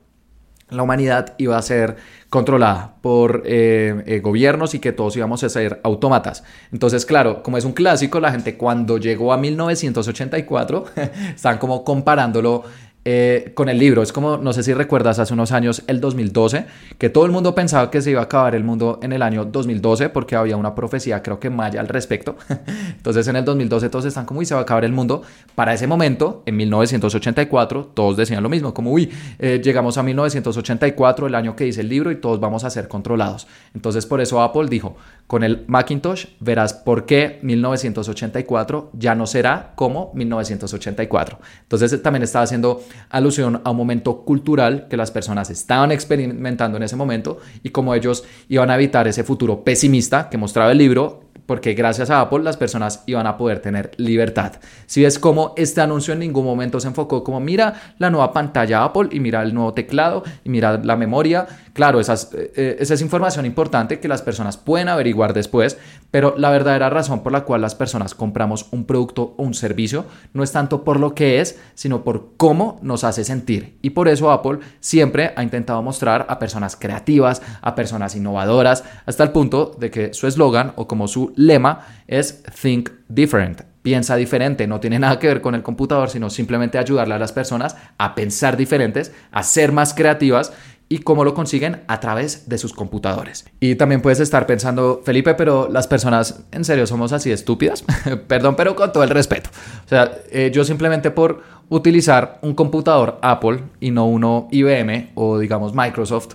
la 0.70 0.82
humanidad 0.82 1.34
iba 1.38 1.56
a 1.56 1.62
ser 1.62 1.98
controlada 2.30 2.96
por 3.00 3.44
eh, 3.46 4.02
eh, 4.06 4.18
gobiernos 4.18 4.74
y 4.74 4.80
que 4.80 4.90
todos 4.90 5.16
íbamos 5.16 5.44
a 5.44 5.48
ser 5.48 5.80
autómatas. 5.84 6.42
Entonces, 6.72 7.06
claro, 7.06 7.44
como 7.44 7.58
es 7.58 7.64
un 7.64 7.74
clásico, 7.74 8.18
la 8.18 8.32
gente 8.32 8.56
cuando 8.56 8.98
llegó 8.98 9.32
a 9.32 9.38
1984 9.38 10.84
están 11.36 11.58
como 11.58 11.84
comparándolo 11.84 12.64
eh, 13.10 13.52
con 13.54 13.70
el 13.70 13.78
libro. 13.78 14.02
Es 14.02 14.12
como, 14.12 14.36
no 14.36 14.52
sé 14.52 14.62
si 14.62 14.74
recuerdas, 14.74 15.18
hace 15.18 15.32
unos 15.32 15.50
años, 15.52 15.82
el 15.86 15.98
2012, 15.98 16.66
que 16.98 17.08
todo 17.08 17.24
el 17.24 17.32
mundo 17.32 17.54
pensaba 17.54 17.90
que 17.90 18.02
se 18.02 18.10
iba 18.10 18.20
a 18.20 18.24
acabar 18.24 18.54
el 18.54 18.64
mundo 18.64 19.00
en 19.02 19.14
el 19.14 19.22
año 19.22 19.46
2012 19.46 20.10
porque 20.10 20.36
había 20.36 20.58
una 20.58 20.74
profecía, 20.74 21.22
creo 21.22 21.40
que 21.40 21.48
maya 21.48 21.80
al 21.80 21.88
respecto. 21.88 22.36
Entonces 22.96 23.26
en 23.28 23.36
el 23.36 23.46
2012 23.46 23.88
todos 23.88 24.04
están 24.04 24.26
como, 24.26 24.40
uy, 24.40 24.44
se 24.44 24.52
va 24.52 24.60
a 24.60 24.64
acabar 24.64 24.84
el 24.84 24.92
mundo. 24.92 25.22
Para 25.54 25.72
ese 25.72 25.86
momento, 25.86 26.42
en 26.44 26.58
1984, 26.58 27.92
todos 27.94 28.18
decían 28.18 28.42
lo 28.42 28.50
mismo, 28.50 28.74
como, 28.74 28.92
uy, 28.92 29.10
eh, 29.38 29.58
llegamos 29.64 29.96
a 29.96 30.02
1984, 30.02 31.28
el 31.28 31.34
año 31.34 31.56
que 31.56 31.64
dice 31.64 31.80
el 31.80 31.88
libro, 31.88 32.10
y 32.10 32.16
todos 32.16 32.38
vamos 32.40 32.64
a 32.64 32.68
ser 32.68 32.88
controlados. 32.88 33.46
Entonces 33.74 34.04
por 34.04 34.20
eso 34.20 34.42
Apple 34.42 34.66
dijo, 34.68 34.96
con 35.26 35.44
el 35.44 35.64
Macintosh 35.66 36.26
verás 36.40 36.74
por 36.74 37.06
qué 37.06 37.38
1984 37.40 38.90
ya 38.92 39.14
no 39.14 39.26
será 39.26 39.72
como 39.76 40.10
1984. 40.14 41.38
Entonces 41.62 42.02
también 42.02 42.22
estaba 42.22 42.42
haciendo 42.42 42.82
alusión 43.10 43.60
a 43.64 43.70
un 43.70 43.76
momento 43.76 44.24
cultural 44.24 44.86
que 44.88 44.96
las 44.96 45.10
personas 45.10 45.50
estaban 45.50 45.92
experimentando 45.92 46.76
en 46.76 46.82
ese 46.82 46.96
momento 46.96 47.38
y 47.62 47.70
como 47.70 47.94
ellos 47.94 48.24
iban 48.48 48.70
a 48.70 48.74
evitar 48.74 49.08
ese 49.08 49.24
futuro 49.24 49.64
pesimista 49.64 50.28
que 50.28 50.38
mostraba 50.38 50.72
el 50.72 50.78
libro, 50.78 51.27
porque 51.48 51.72
gracias 51.72 52.10
a 52.10 52.20
Apple 52.20 52.40
las 52.40 52.58
personas 52.58 53.02
iban 53.06 53.26
a 53.26 53.38
poder 53.38 53.60
tener 53.60 53.92
libertad. 53.96 54.52
Si 54.84 55.02
ves 55.02 55.18
como 55.18 55.54
este 55.56 55.80
anuncio 55.80 56.12
en 56.12 56.20
ningún 56.20 56.44
momento 56.44 56.78
se 56.78 56.88
enfocó 56.88 57.24
como 57.24 57.40
mira 57.40 57.94
la 57.96 58.10
nueva 58.10 58.34
pantalla 58.34 58.84
Apple 58.84 59.08
y 59.12 59.18
mira 59.18 59.42
el 59.42 59.54
nuevo 59.54 59.72
teclado 59.72 60.24
y 60.44 60.50
mira 60.50 60.76
la 60.76 60.94
memoria, 60.94 61.46
claro, 61.72 62.00
esas, 62.00 62.34
eh, 62.34 62.52
eh, 62.54 62.76
esa 62.80 62.92
es 62.92 63.00
información 63.00 63.46
importante 63.46 63.98
que 63.98 64.08
las 64.08 64.20
personas 64.20 64.58
pueden 64.58 64.90
averiguar 64.90 65.32
después, 65.32 65.78
pero 66.10 66.34
la 66.36 66.50
verdadera 66.50 66.90
razón 66.90 67.22
por 67.22 67.32
la 67.32 67.44
cual 67.44 67.62
las 67.62 67.74
personas 67.74 68.14
compramos 68.14 68.66
un 68.70 68.84
producto 68.84 69.34
o 69.38 69.42
un 69.42 69.54
servicio 69.54 70.04
no 70.34 70.42
es 70.42 70.52
tanto 70.52 70.84
por 70.84 71.00
lo 71.00 71.14
que 71.14 71.40
es, 71.40 71.58
sino 71.74 72.04
por 72.04 72.36
cómo 72.36 72.78
nos 72.82 73.04
hace 73.04 73.24
sentir. 73.24 73.78
Y 73.80 73.90
por 73.90 74.08
eso 74.08 74.30
Apple 74.30 74.58
siempre 74.80 75.32
ha 75.34 75.42
intentado 75.42 75.80
mostrar 75.80 76.26
a 76.28 76.38
personas 76.38 76.76
creativas, 76.76 77.40
a 77.62 77.74
personas 77.74 78.14
innovadoras, 78.14 78.84
hasta 79.06 79.24
el 79.24 79.30
punto 79.30 79.74
de 79.78 79.90
que 79.90 80.12
su 80.12 80.26
eslogan 80.26 80.74
o 80.76 80.86
como 80.86 81.08
su 81.08 81.32
lema 81.38 81.86
es 82.06 82.42
Think 82.60 82.90
Different. 83.08 83.62
Piensa 83.82 84.16
diferente, 84.16 84.66
no 84.66 84.80
tiene 84.80 84.98
nada 84.98 85.18
que 85.18 85.28
ver 85.28 85.40
con 85.40 85.54
el 85.54 85.62
computador, 85.62 86.10
sino 86.10 86.28
simplemente 86.28 86.76
ayudarle 86.76 87.14
a 87.14 87.18
las 87.18 87.32
personas 87.32 87.76
a 87.96 88.14
pensar 88.14 88.56
diferentes, 88.56 89.12
a 89.30 89.42
ser 89.42 89.72
más 89.72 89.94
creativas 89.94 90.52
y 90.90 90.98
cómo 90.98 91.24
lo 91.24 91.34
consiguen 91.34 91.82
a 91.86 92.00
través 92.00 92.48
de 92.48 92.58
sus 92.58 92.72
computadores. 92.72 93.46
Y 93.60 93.74
también 93.76 94.00
puedes 94.00 94.20
estar 94.20 94.46
pensando, 94.46 95.02
Felipe, 95.04 95.34
pero 95.34 95.68
las 95.70 95.86
personas 95.86 96.44
en 96.50 96.64
serio 96.64 96.86
somos 96.86 97.12
así 97.12 97.30
estúpidas. 97.30 97.84
Perdón, 98.26 98.56
pero 98.56 98.74
con 98.74 98.92
todo 98.92 99.04
el 99.04 99.10
respeto. 99.10 99.50
O 99.84 99.88
sea, 99.88 100.10
eh, 100.30 100.50
yo 100.52 100.64
simplemente 100.64 101.10
por 101.10 101.42
utilizar 101.68 102.38
un 102.42 102.54
computador 102.54 103.18
Apple 103.22 103.60
y 103.80 103.90
no 103.90 104.06
uno 104.06 104.48
IBM 104.50 105.10
o 105.14 105.38
digamos 105.38 105.74
Microsoft, 105.74 106.34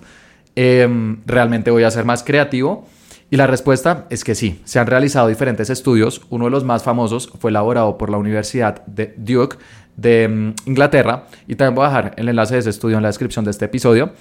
em, 0.56 1.22
realmente 1.26 1.72
voy 1.72 1.84
a 1.84 1.92
ser 1.92 2.06
más 2.06 2.24
creativo. 2.24 2.88
Y 3.34 3.36
la 3.36 3.48
respuesta 3.48 4.06
es 4.12 4.24
que 4.24 4.36
sí, 4.36 4.62
se 4.64 4.78
han 4.78 4.86
realizado 4.86 5.28
diferentes 5.28 5.72
estudios. 5.72 6.22
Uno 6.30 6.46
de 6.46 6.52
los 6.52 6.64
más 6.64 6.84
famosos 6.84 7.34
fue 7.40 7.50
elaborado 7.50 7.98
por 7.98 8.12
la 8.12 8.18
Universidad 8.18 8.86
de 8.86 9.16
Duke 9.18 9.58
de 9.98 10.28
mm, 10.28 10.68
Inglaterra 10.68 11.26
y 11.48 11.56
también 11.56 11.74
voy 11.74 11.86
a 11.86 11.88
dejar 11.88 12.14
el 12.18 12.30
enlace 12.30 12.54
de 12.54 12.60
ese 12.60 12.70
estudio 12.70 12.98
en 12.98 13.02
la 13.02 13.10
descripción 13.10 13.44
de 13.44 13.50
este 13.50 13.66
episodio 13.66 14.14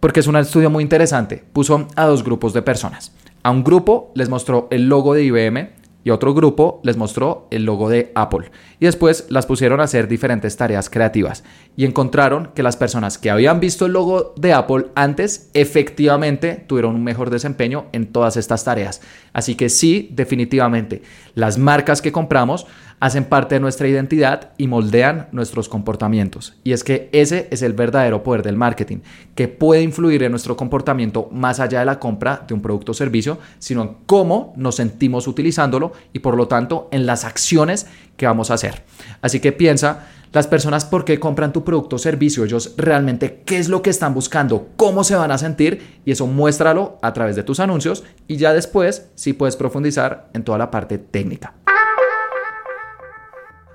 porque 0.00 0.18
es 0.18 0.26
un 0.26 0.34
estudio 0.34 0.70
muy 0.70 0.82
interesante. 0.82 1.44
Puso 1.52 1.86
a 1.94 2.06
dos 2.06 2.24
grupos 2.24 2.52
de 2.52 2.62
personas. 2.62 3.12
A 3.44 3.52
un 3.52 3.62
grupo 3.62 4.10
les 4.16 4.28
mostró 4.28 4.66
el 4.72 4.88
logo 4.88 5.14
de 5.14 5.22
IBM 5.22 5.70
y 6.04 6.10
otro 6.10 6.32
grupo 6.32 6.80
les 6.84 6.96
mostró 6.96 7.48
el 7.50 7.64
logo 7.64 7.88
de 7.88 8.12
Apple. 8.14 8.50
Y 8.80 8.86
después 8.86 9.26
las 9.28 9.46
pusieron 9.46 9.80
a 9.80 9.84
hacer 9.84 10.08
diferentes 10.08 10.56
tareas 10.56 10.88
creativas 10.88 11.44
y 11.76 11.84
encontraron 11.84 12.50
que 12.54 12.62
las 12.62 12.76
personas 12.76 13.18
que 13.18 13.30
habían 13.30 13.60
visto 13.60 13.86
el 13.86 13.92
logo 13.92 14.34
de 14.36 14.52
Apple 14.52 14.86
antes 14.94 15.50
efectivamente 15.54 16.64
tuvieron 16.66 16.94
un 16.94 17.04
mejor 17.04 17.30
desempeño 17.30 17.86
en 17.92 18.06
todas 18.06 18.36
estas 18.36 18.64
tareas. 18.64 19.00
Así 19.32 19.54
que 19.54 19.68
sí, 19.68 20.08
definitivamente, 20.12 21.02
las 21.34 21.58
marcas 21.58 22.00
que 22.00 22.12
compramos 22.12 22.66
hacen 23.00 23.24
parte 23.24 23.54
de 23.54 23.60
nuestra 23.60 23.88
identidad 23.88 24.52
y 24.58 24.66
moldean 24.66 25.28
nuestros 25.32 25.68
comportamientos. 25.68 26.54
Y 26.64 26.72
es 26.72 26.84
que 26.84 27.08
ese 27.12 27.48
es 27.50 27.62
el 27.62 27.72
verdadero 27.72 28.22
poder 28.22 28.42
del 28.42 28.56
marketing, 28.56 28.98
que 29.34 29.48
puede 29.48 29.82
influir 29.82 30.22
en 30.22 30.32
nuestro 30.32 30.56
comportamiento 30.56 31.28
más 31.32 31.60
allá 31.60 31.80
de 31.80 31.86
la 31.86 31.98
compra 31.98 32.44
de 32.46 32.54
un 32.54 32.62
producto 32.62 32.92
o 32.92 32.94
servicio, 32.94 33.38
sino 33.58 33.82
en 33.82 33.96
cómo 34.06 34.52
nos 34.56 34.76
sentimos 34.76 35.26
utilizándolo 35.28 35.92
y 36.12 36.18
por 36.18 36.36
lo 36.36 36.48
tanto 36.48 36.88
en 36.90 37.06
las 37.06 37.24
acciones 37.24 37.86
que 38.16 38.26
vamos 38.26 38.50
a 38.50 38.54
hacer. 38.54 38.82
Así 39.22 39.40
que 39.40 39.52
piensa, 39.52 40.06
las 40.32 40.46
personas 40.46 40.84
por 40.84 41.04
qué 41.04 41.18
compran 41.18 41.52
tu 41.52 41.64
producto 41.64 41.96
o 41.96 41.98
servicio, 41.98 42.44
ellos 42.44 42.74
realmente 42.76 43.42
qué 43.46 43.58
es 43.58 43.68
lo 43.68 43.80
que 43.80 43.90
están 43.90 44.12
buscando, 44.12 44.68
cómo 44.76 45.04
se 45.04 45.14
van 45.14 45.30
a 45.30 45.38
sentir 45.38 46.00
y 46.04 46.12
eso 46.12 46.26
muéstralo 46.26 46.98
a 47.00 47.12
través 47.14 47.36
de 47.36 47.44
tus 47.44 47.60
anuncios 47.60 48.04
y 48.26 48.36
ya 48.36 48.52
después 48.52 49.10
sí 49.14 49.32
puedes 49.32 49.56
profundizar 49.56 50.28
en 50.34 50.42
toda 50.42 50.58
la 50.58 50.70
parte 50.70 50.98
técnica. 50.98 51.54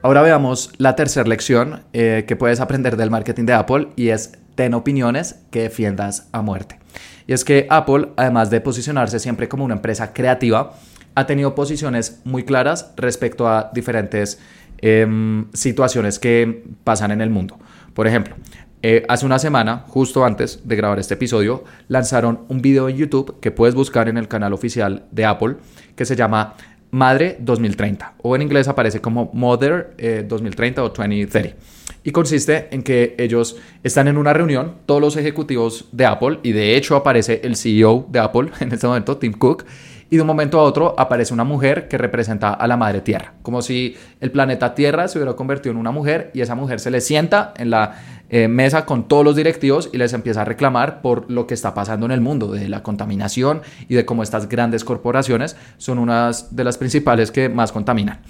Ahora 0.03 0.21
veamos 0.21 0.69
la 0.79 0.97
tercera 0.97 1.29
lección 1.29 1.83
eh, 1.93 2.25
que 2.27 2.35
puedes 2.35 2.59
aprender 2.59 2.97
del 2.97 3.09
marketing 3.09 3.45
de 3.45 3.53
Apple 3.53 3.87
y 3.95 4.09
es 4.09 4.33
ten 4.53 4.73
opiniones 4.73 5.39
que 5.49 5.61
defiendas 5.61 6.27
a 6.33 6.41
muerte. 6.41 6.77
Y 7.25 7.31
es 7.31 7.45
que 7.45 7.67
Apple, 7.69 8.09
además 8.17 8.49
de 8.49 8.59
posicionarse 8.59 9.17
siempre 9.19 9.47
como 9.47 9.63
una 9.63 9.75
empresa 9.75 10.11
creativa, 10.11 10.73
ha 11.15 11.25
tenido 11.25 11.55
posiciones 11.55 12.19
muy 12.25 12.43
claras 12.43 12.91
respecto 12.97 13.47
a 13.47 13.71
diferentes 13.73 14.41
em, 14.81 15.45
situaciones 15.53 16.19
que 16.19 16.65
pasan 16.83 17.11
en 17.11 17.21
el 17.21 17.29
mundo. 17.29 17.57
Por 17.93 18.05
ejemplo, 18.05 18.35
eh, 18.81 19.05
hace 19.07 19.25
una 19.25 19.39
semana, 19.39 19.85
justo 19.87 20.25
antes 20.25 20.67
de 20.67 20.75
grabar 20.75 20.99
este 20.99 21.13
episodio, 21.13 21.63
lanzaron 21.87 22.41
un 22.49 22.61
video 22.61 22.89
en 22.89 22.97
YouTube 22.97 23.39
que 23.39 23.51
puedes 23.51 23.73
buscar 23.73 24.09
en 24.09 24.17
el 24.17 24.27
canal 24.27 24.51
oficial 24.51 25.05
de 25.11 25.23
Apple 25.23 25.55
que 25.95 26.03
se 26.03 26.17
llama 26.17 26.55
Madre 26.93 27.37
2030 27.39 28.13
o 28.21 28.35
en 28.35 28.43
inglés 28.43 28.67
aparece 28.67 29.01
como 29.01 29.31
Mother 29.33 29.95
2030 30.27 30.79
eh, 30.79 30.83
o 30.83 30.89
2030 30.89 31.55
y 32.03 32.11
consiste 32.11 32.67
en 32.69 32.83
que 32.83 33.15
ellos 33.17 33.57
están 33.81 34.07
en 34.07 34.17
una 34.17 34.31
reunión, 34.31 34.75
todos 34.85 35.01
los 35.01 35.17
ejecutivos 35.17 35.87
de 35.91 36.05
Apple 36.05 36.39
y 36.43 36.51
de 36.51 36.75
hecho 36.75 36.95
aparece 36.95 37.41
el 37.43 37.55
CEO 37.55 38.05
de 38.09 38.19
Apple 38.19 38.51
en 38.59 38.71
este 38.71 38.85
momento, 38.85 39.17
Tim 39.17 39.33
Cook, 39.33 39.65
y 40.11 40.17
de 40.17 40.21
un 40.21 40.27
momento 40.27 40.59
a 40.59 40.63
otro 40.63 40.93
aparece 40.95 41.33
una 41.33 41.43
mujer 41.43 41.87
que 41.87 41.97
representa 41.97 42.53
a 42.53 42.67
la 42.67 42.77
madre 42.77 43.01
tierra, 43.01 43.33
como 43.41 43.63
si 43.63 43.95
el 44.19 44.29
planeta 44.29 44.75
Tierra 44.75 45.07
se 45.07 45.17
hubiera 45.17 45.35
convertido 45.35 45.71
en 45.71 45.79
una 45.79 45.89
mujer 45.89 46.29
y 46.35 46.41
esa 46.41 46.53
mujer 46.53 46.79
se 46.79 46.91
le 46.91 47.01
sienta 47.01 47.55
en 47.57 47.71
la 47.71 48.22
eh, 48.35 48.47
mesa 48.47 48.87
con 48.87 49.07
todos 49.07 49.23
los 49.23 49.35
directivos 49.35 49.91
y 49.93 49.97
les 49.97 50.11
empieza 50.11 50.41
a 50.41 50.45
reclamar 50.45 51.03
por 51.03 51.29
lo 51.29 51.45
que 51.45 51.53
está 51.53 51.75
pasando 51.75 52.07
en 52.07 52.11
el 52.11 52.19
mundo, 52.19 52.51
de 52.51 52.67
la 52.67 52.81
contaminación 52.81 53.61
y 53.87 53.93
de 53.93 54.05
cómo 54.05 54.23
estas 54.23 54.49
grandes 54.49 54.83
corporaciones 54.83 55.55
son 55.77 55.99
unas 55.99 56.55
de 56.55 56.63
las 56.63 56.79
principales 56.79 57.29
que 57.29 57.47
más 57.47 57.71
contaminan. 57.71 58.21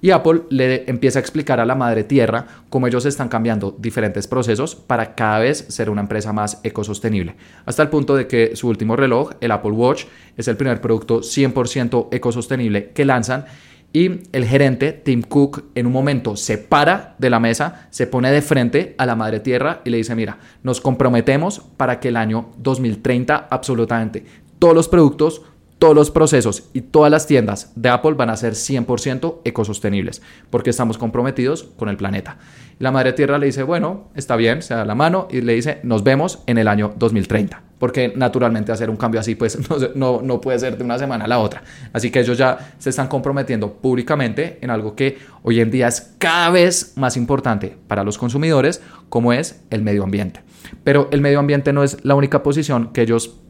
Y 0.00 0.10
Apple 0.10 0.42
le 0.50 0.90
empieza 0.90 1.20
a 1.20 1.22
explicar 1.22 1.60
a 1.60 1.64
la 1.64 1.76
madre 1.76 2.02
tierra 2.02 2.44
cómo 2.70 2.88
ellos 2.88 3.06
están 3.06 3.28
cambiando 3.28 3.76
diferentes 3.78 4.26
procesos 4.26 4.74
para 4.74 5.14
cada 5.14 5.38
vez 5.38 5.64
ser 5.68 5.90
una 5.90 6.00
empresa 6.00 6.32
más 6.32 6.58
ecosostenible. 6.64 7.36
Hasta 7.64 7.84
el 7.84 7.88
punto 7.88 8.16
de 8.16 8.26
que 8.26 8.56
su 8.56 8.66
último 8.66 8.96
reloj, 8.96 9.30
el 9.40 9.52
Apple 9.52 9.70
Watch, 9.70 10.06
es 10.36 10.48
el 10.48 10.56
primer 10.56 10.80
producto 10.80 11.20
100% 11.20 12.08
ecosostenible 12.10 12.90
que 12.90 13.04
lanzan 13.04 13.44
y 13.92 14.20
el 14.32 14.44
gerente, 14.46 14.92
Tim 14.92 15.22
Cook, 15.22 15.64
en 15.74 15.86
un 15.86 15.92
momento 15.92 16.36
se 16.36 16.56
para 16.56 17.14
de 17.18 17.28
la 17.30 17.40
mesa, 17.40 17.88
se 17.90 18.06
pone 18.06 18.30
de 18.30 18.40
frente 18.40 18.94
a 18.96 19.04
la 19.04 19.16
madre 19.16 19.40
tierra 19.40 19.82
y 19.84 19.90
le 19.90 19.98
dice, 19.98 20.14
mira, 20.14 20.38
nos 20.62 20.80
comprometemos 20.80 21.60
para 21.76 22.00
que 22.00 22.08
el 22.08 22.16
año 22.16 22.50
2030 22.58 23.48
absolutamente 23.50 24.24
todos 24.62 24.76
los 24.76 24.88
productos, 24.88 25.42
todos 25.82 25.96
los 25.96 26.12
procesos 26.12 26.70
y 26.72 26.82
todas 26.82 27.10
las 27.10 27.26
tiendas 27.26 27.72
de 27.74 27.88
Apple 27.88 28.12
van 28.12 28.30
a 28.30 28.36
ser 28.36 28.52
100% 28.52 29.38
ecosostenibles, 29.42 30.22
porque 30.48 30.70
estamos 30.70 30.96
comprometidos 30.96 31.64
con 31.76 31.88
el 31.88 31.96
planeta. 31.96 32.38
La 32.78 32.92
Madre 32.92 33.12
Tierra 33.14 33.36
le 33.36 33.46
dice, 33.46 33.64
bueno, 33.64 34.04
está 34.14 34.36
bien, 34.36 34.62
se 34.62 34.74
da 34.74 34.84
la 34.84 34.94
mano 34.94 35.26
y 35.28 35.40
le 35.40 35.54
dice, 35.54 35.80
nos 35.82 36.04
vemos 36.04 36.44
en 36.46 36.58
el 36.58 36.68
año 36.68 36.92
2030, 36.96 37.64
porque 37.80 38.12
naturalmente 38.14 38.70
hacer 38.70 38.90
un 38.90 38.96
cambio 38.96 39.18
así, 39.18 39.34
pues 39.34 39.58
no, 39.96 40.22
no 40.22 40.40
puede 40.40 40.60
ser 40.60 40.78
de 40.78 40.84
una 40.84 41.00
semana 41.00 41.24
a 41.24 41.28
la 41.28 41.40
otra. 41.40 41.64
Así 41.92 42.12
que 42.12 42.20
ellos 42.20 42.38
ya 42.38 42.74
se 42.78 42.90
están 42.90 43.08
comprometiendo 43.08 43.72
públicamente 43.72 44.58
en 44.60 44.70
algo 44.70 44.94
que 44.94 45.18
hoy 45.42 45.58
en 45.58 45.72
día 45.72 45.88
es 45.88 46.14
cada 46.18 46.50
vez 46.50 46.92
más 46.94 47.16
importante 47.16 47.76
para 47.88 48.04
los 48.04 48.18
consumidores, 48.18 48.80
como 49.08 49.32
es 49.32 49.64
el 49.70 49.82
medio 49.82 50.04
ambiente. 50.04 50.42
Pero 50.84 51.08
el 51.10 51.20
medio 51.20 51.40
ambiente 51.40 51.72
no 51.72 51.82
es 51.82 52.04
la 52.04 52.14
única 52.14 52.44
posición 52.44 52.92
que 52.92 53.02
ellos 53.02 53.40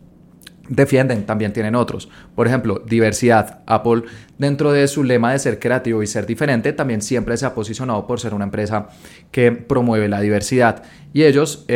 defienden, 0.69 1.27
también 1.27 1.53
tienen 1.53 1.75
otros. 1.75 2.09
Por 2.35 2.47
ejemplo, 2.47 2.83
diversidad. 2.87 3.61
Apple, 3.67 4.03
dentro 4.43 4.73
de 4.73 4.87
su 4.89 5.05
lema 5.05 5.33
de 5.33 5.39
ser 5.39 5.59
creativo 5.59 6.03
y 6.03 6.07
ser 6.07 6.27
diferente, 6.27 6.73
también 6.73 7.01
siempre 7.01 7.37
se 7.37 7.47
ha 7.47 7.55
posicionado 7.55 8.07
por 8.07 8.21
ser 8.21 8.35
una 8.35 8.45
empresa 8.45 8.89
que 9.31 9.53
promueve 9.53 10.09
la 10.09 10.21
diversidad. 10.21 10.83
Y 11.15 11.25
ellos 11.25 11.67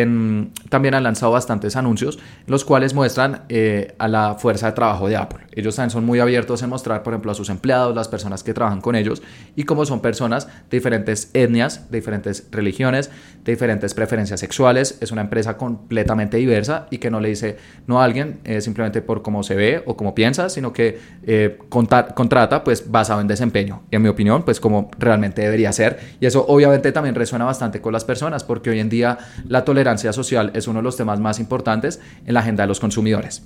también 0.70 0.94
han 0.94 1.02
lanzado 1.02 1.32
bastantes 1.32 1.76
anuncios, 1.76 2.18
los 2.46 2.64
cuales 2.64 2.94
muestran 2.94 3.42
eh, 3.48 3.94
a 3.98 4.08
la 4.08 4.34
fuerza 4.34 4.66
de 4.66 4.72
trabajo 4.72 5.08
de 5.08 5.16
Apple. 5.16 5.44
Ellos 5.52 5.76
también 5.76 5.90
son 5.90 6.06
muy 6.06 6.20
abiertos 6.20 6.62
en 6.62 6.70
mostrar, 6.70 7.02
por 7.02 7.12
ejemplo, 7.12 7.32
a 7.32 7.34
sus 7.34 7.50
empleados, 7.50 7.94
las 7.94 8.08
personas 8.08 8.42
que 8.42 8.54
trabajan 8.54 8.80
con 8.80 8.94
ellos, 8.94 9.22
y 9.54 9.64
cómo 9.64 9.84
son 9.84 10.00
personas 10.00 10.46
de 10.46 10.76
diferentes 10.76 11.30
etnias, 11.34 11.90
de 11.90 11.98
diferentes 11.98 12.48
religiones, 12.50 13.10
de 13.44 13.52
diferentes 13.52 13.94
preferencias 13.94 14.40
sexuales. 14.40 14.98
Es 15.00 15.12
una 15.12 15.22
empresa 15.22 15.56
completamente 15.56 16.38
diversa 16.38 16.86
y 16.90 16.98
que 16.98 17.10
no 17.10 17.20
le 17.20 17.28
dice 17.28 17.56
no 17.86 18.00
a 18.00 18.04
alguien 18.04 18.40
eh, 18.44 18.60
simplemente 18.60 19.02
por 19.02 19.22
cómo 19.22 19.42
se 19.42 19.54
ve 19.54 19.82
o 19.86 19.96
cómo 19.96 20.14
piensa, 20.14 20.48
sino 20.48 20.72
que 20.72 20.98
eh, 21.24 21.58
contrata 21.68 22.55
pues 22.64 22.90
basado 22.90 23.20
en 23.20 23.26
desempeño. 23.26 23.82
Y 23.90 23.96
en 23.96 24.02
mi 24.02 24.08
opinión, 24.08 24.44
pues 24.44 24.60
como 24.60 24.90
realmente 24.98 25.42
debería 25.42 25.72
ser. 25.72 25.98
Y 26.20 26.26
eso 26.26 26.44
obviamente 26.48 26.92
también 26.92 27.14
resuena 27.14 27.44
bastante 27.44 27.80
con 27.80 27.92
las 27.92 28.04
personas, 28.04 28.44
porque 28.44 28.70
hoy 28.70 28.80
en 28.80 28.88
día 28.88 29.18
la 29.46 29.64
tolerancia 29.64 30.12
social 30.12 30.50
es 30.54 30.68
uno 30.68 30.80
de 30.80 30.84
los 30.84 30.96
temas 30.96 31.20
más 31.20 31.38
importantes 31.38 32.00
en 32.26 32.34
la 32.34 32.40
agenda 32.40 32.64
de 32.64 32.68
los 32.68 32.80
consumidores. 32.80 33.42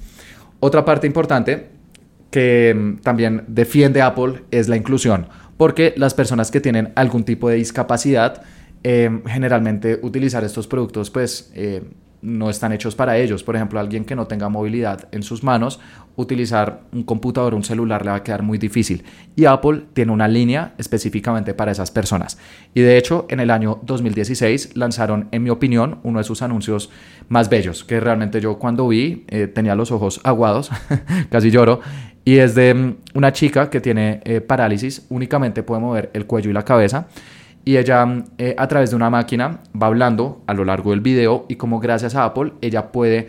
Otra 0.61 0.85
parte 0.85 1.07
importante 1.07 1.71
que 2.31 2.75
mm, 2.75 2.99
también 2.99 3.45
defiende 3.49 4.03
Apple 4.03 4.45
es 4.51 4.69
la 4.69 4.77
inclusión, 4.77 5.29
porque 5.57 5.95
las 5.97 6.15
personas 6.15 6.51
que 6.51 6.61
tienen 6.61 6.93
algún 6.95 7.25
tipo 7.25 7.49
de 7.49 7.57
discapacidad, 7.57 8.43
eh, 8.83 9.11
generalmente 9.27 9.99
utilizar 10.03 10.43
estos 10.45 10.67
productos 10.67 11.11
pues 11.11 11.51
eh, 11.55 11.83
no 12.23 12.51
están 12.51 12.73
hechos 12.73 12.95
para 12.95 13.17
ellos. 13.17 13.43
Por 13.43 13.57
ejemplo, 13.57 13.81
alguien 13.81 14.05
que 14.05 14.17
no 14.17 14.27
tenga 14.27 14.49
movilidad 14.49 15.09
en 15.13 15.23
sus 15.23 15.43
manos, 15.43 15.81
utilizar 16.17 16.83
un 16.93 17.03
computador 17.03 17.55
o 17.55 17.57
un 17.57 17.65
celular 17.65 18.05
le 18.05 18.11
va 18.11 18.17
a 18.17 18.23
quedar 18.23 18.43
muy 18.43 18.59
difícil. 18.59 19.05
Y 19.37 19.47
Apple 19.47 19.85
tiene 19.93 20.13
una 20.13 20.29
línea 20.29 20.75
específicamente 20.79 21.55
para 21.55 21.73
esas 21.73 21.91
personas. 21.91 22.39
Y 22.75 22.81
de 22.81 22.99
hecho, 22.99 23.27
en 23.29 23.41
el 23.41 23.51
año 23.51 23.81
2016 23.83 24.77
lanzaron, 24.77 25.29
en 25.33 25.43
mi 25.43 25.51
opinión, 25.51 25.99
uno 26.03 26.19
de 26.19 26.25
sus 26.25 26.43
anuncios 26.43 26.91
más 27.29 27.49
bellos, 27.49 27.85
que 27.85 28.01
realmente 28.01 28.41
yo 28.41 28.59
cuando 28.59 28.89
vi 28.89 29.25
eh, 29.29 29.47
tenía 29.47 29.75
los 29.75 29.91
ojos 29.91 30.21
aguados, 30.25 30.71
casi 31.31 31.51
lloro. 31.51 31.81
Y 32.25 32.37
es 32.37 32.55
de 32.55 32.75
mm, 32.75 32.97
una 33.15 33.33
chica 33.33 33.71
que 33.71 33.81
tiene 33.81 34.21
eh, 34.25 34.41
parálisis, 34.41 35.07
únicamente 35.09 35.63
puede 35.63 35.81
mover 35.81 36.11
el 36.13 36.27
cuello 36.27 36.51
y 36.51 36.53
la 36.53 36.65
cabeza 36.65 37.09
y 37.71 37.77
ella 37.77 38.25
eh, 38.37 38.57
a 38.59 38.67
través 38.67 38.91
de 38.91 38.97
una 38.97 39.11
máquina 39.11 39.61
va 39.81 39.87
hablando 39.87 40.43
a 40.49 40.55
lo 40.55 40.65
largo 40.65 40.91
del 40.91 41.01
video 41.01 41.47
y 41.47 41.55
como 41.55 41.79
gracias 41.79 42.17
a 42.17 42.25
Apple 42.25 42.55
ella 42.61 42.91
puede 42.91 43.29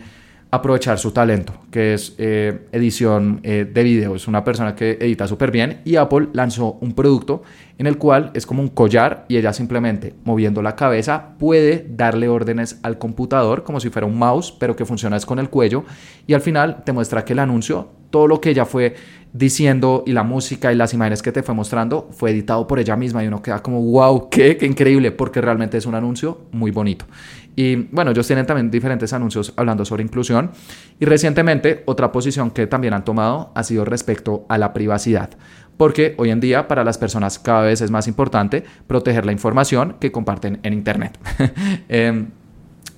aprovechar 0.50 0.98
su 0.98 1.12
talento, 1.12 1.52
que 1.70 1.94
es 1.94 2.16
eh, 2.18 2.66
edición 2.72 3.38
eh, 3.44 3.70
de 3.72 3.82
video. 3.84 4.16
Es 4.16 4.26
una 4.26 4.42
persona 4.42 4.74
que 4.74 4.98
edita 5.00 5.28
súper 5.28 5.52
bien 5.52 5.80
y 5.84 5.94
Apple 5.94 6.30
lanzó 6.32 6.76
un 6.80 6.92
producto 6.92 7.44
en 7.78 7.86
el 7.86 7.98
cual 7.98 8.32
es 8.34 8.44
como 8.44 8.62
un 8.62 8.68
collar 8.68 9.26
y 9.28 9.36
ella 9.36 9.52
simplemente 9.52 10.12
moviendo 10.24 10.60
la 10.60 10.74
cabeza 10.74 11.38
puede 11.38 11.86
darle 11.88 12.26
órdenes 12.26 12.80
al 12.82 12.98
computador 12.98 13.62
como 13.62 13.78
si 13.78 13.90
fuera 13.90 14.08
un 14.08 14.18
mouse, 14.18 14.50
pero 14.50 14.74
que 14.74 14.84
funciona 14.84 15.16
es 15.16 15.24
con 15.24 15.38
el 15.38 15.50
cuello 15.50 15.84
y 16.26 16.34
al 16.34 16.40
final 16.40 16.82
te 16.82 16.90
muestra 16.90 17.24
que 17.24 17.34
el 17.34 17.38
anuncio, 17.38 17.90
todo 18.12 18.28
lo 18.28 18.40
que 18.40 18.50
ella 18.50 18.64
fue 18.64 18.94
diciendo 19.32 20.04
y 20.06 20.12
la 20.12 20.22
música 20.22 20.70
y 20.72 20.76
las 20.76 20.92
imágenes 20.92 21.22
que 21.22 21.32
te 21.32 21.42
fue 21.42 21.54
mostrando 21.54 22.10
fue 22.12 22.30
editado 22.30 22.66
por 22.66 22.78
ella 22.78 22.96
misma 22.96 23.24
y 23.24 23.28
uno 23.28 23.42
queda 23.42 23.62
como 23.62 23.80
wow, 23.80 24.28
qué, 24.28 24.56
qué 24.56 24.66
increíble, 24.66 25.10
porque 25.10 25.40
realmente 25.40 25.78
es 25.78 25.86
un 25.86 25.94
anuncio 25.94 26.42
muy 26.52 26.70
bonito. 26.70 27.06
Y 27.56 27.76
bueno, 27.90 28.12
ellos 28.12 28.26
tienen 28.26 28.46
también 28.46 28.70
diferentes 28.70 29.12
anuncios 29.12 29.52
hablando 29.56 29.84
sobre 29.84 30.02
inclusión. 30.02 30.52
Y 31.00 31.04
recientemente 31.04 31.82
otra 31.86 32.12
posición 32.12 32.50
que 32.50 32.66
también 32.66 32.94
han 32.94 33.04
tomado 33.04 33.52
ha 33.54 33.62
sido 33.62 33.84
respecto 33.84 34.46
a 34.48 34.58
la 34.58 34.72
privacidad. 34.72 35.30
Porque 35.76 36.14
hoy 36.18 36.30
en 36.30 36.40
día 36.40 36.68
para 36.68 36.84
las 36.84 36.98
personas 36.98 37.38
cada 37.38 37.62
vez 37.62 37.80
es 37.80 37.90
más 37.90 38.06
importante 38.06 38.64
proteger 38.86 39.26
la 39.26 39.32
información 39.32 39.96
que 39.98 40.12
comparten 40.12 40.60
en 40.62 40.72
Internet. 40.72 41.18
Em, 41.88 42.28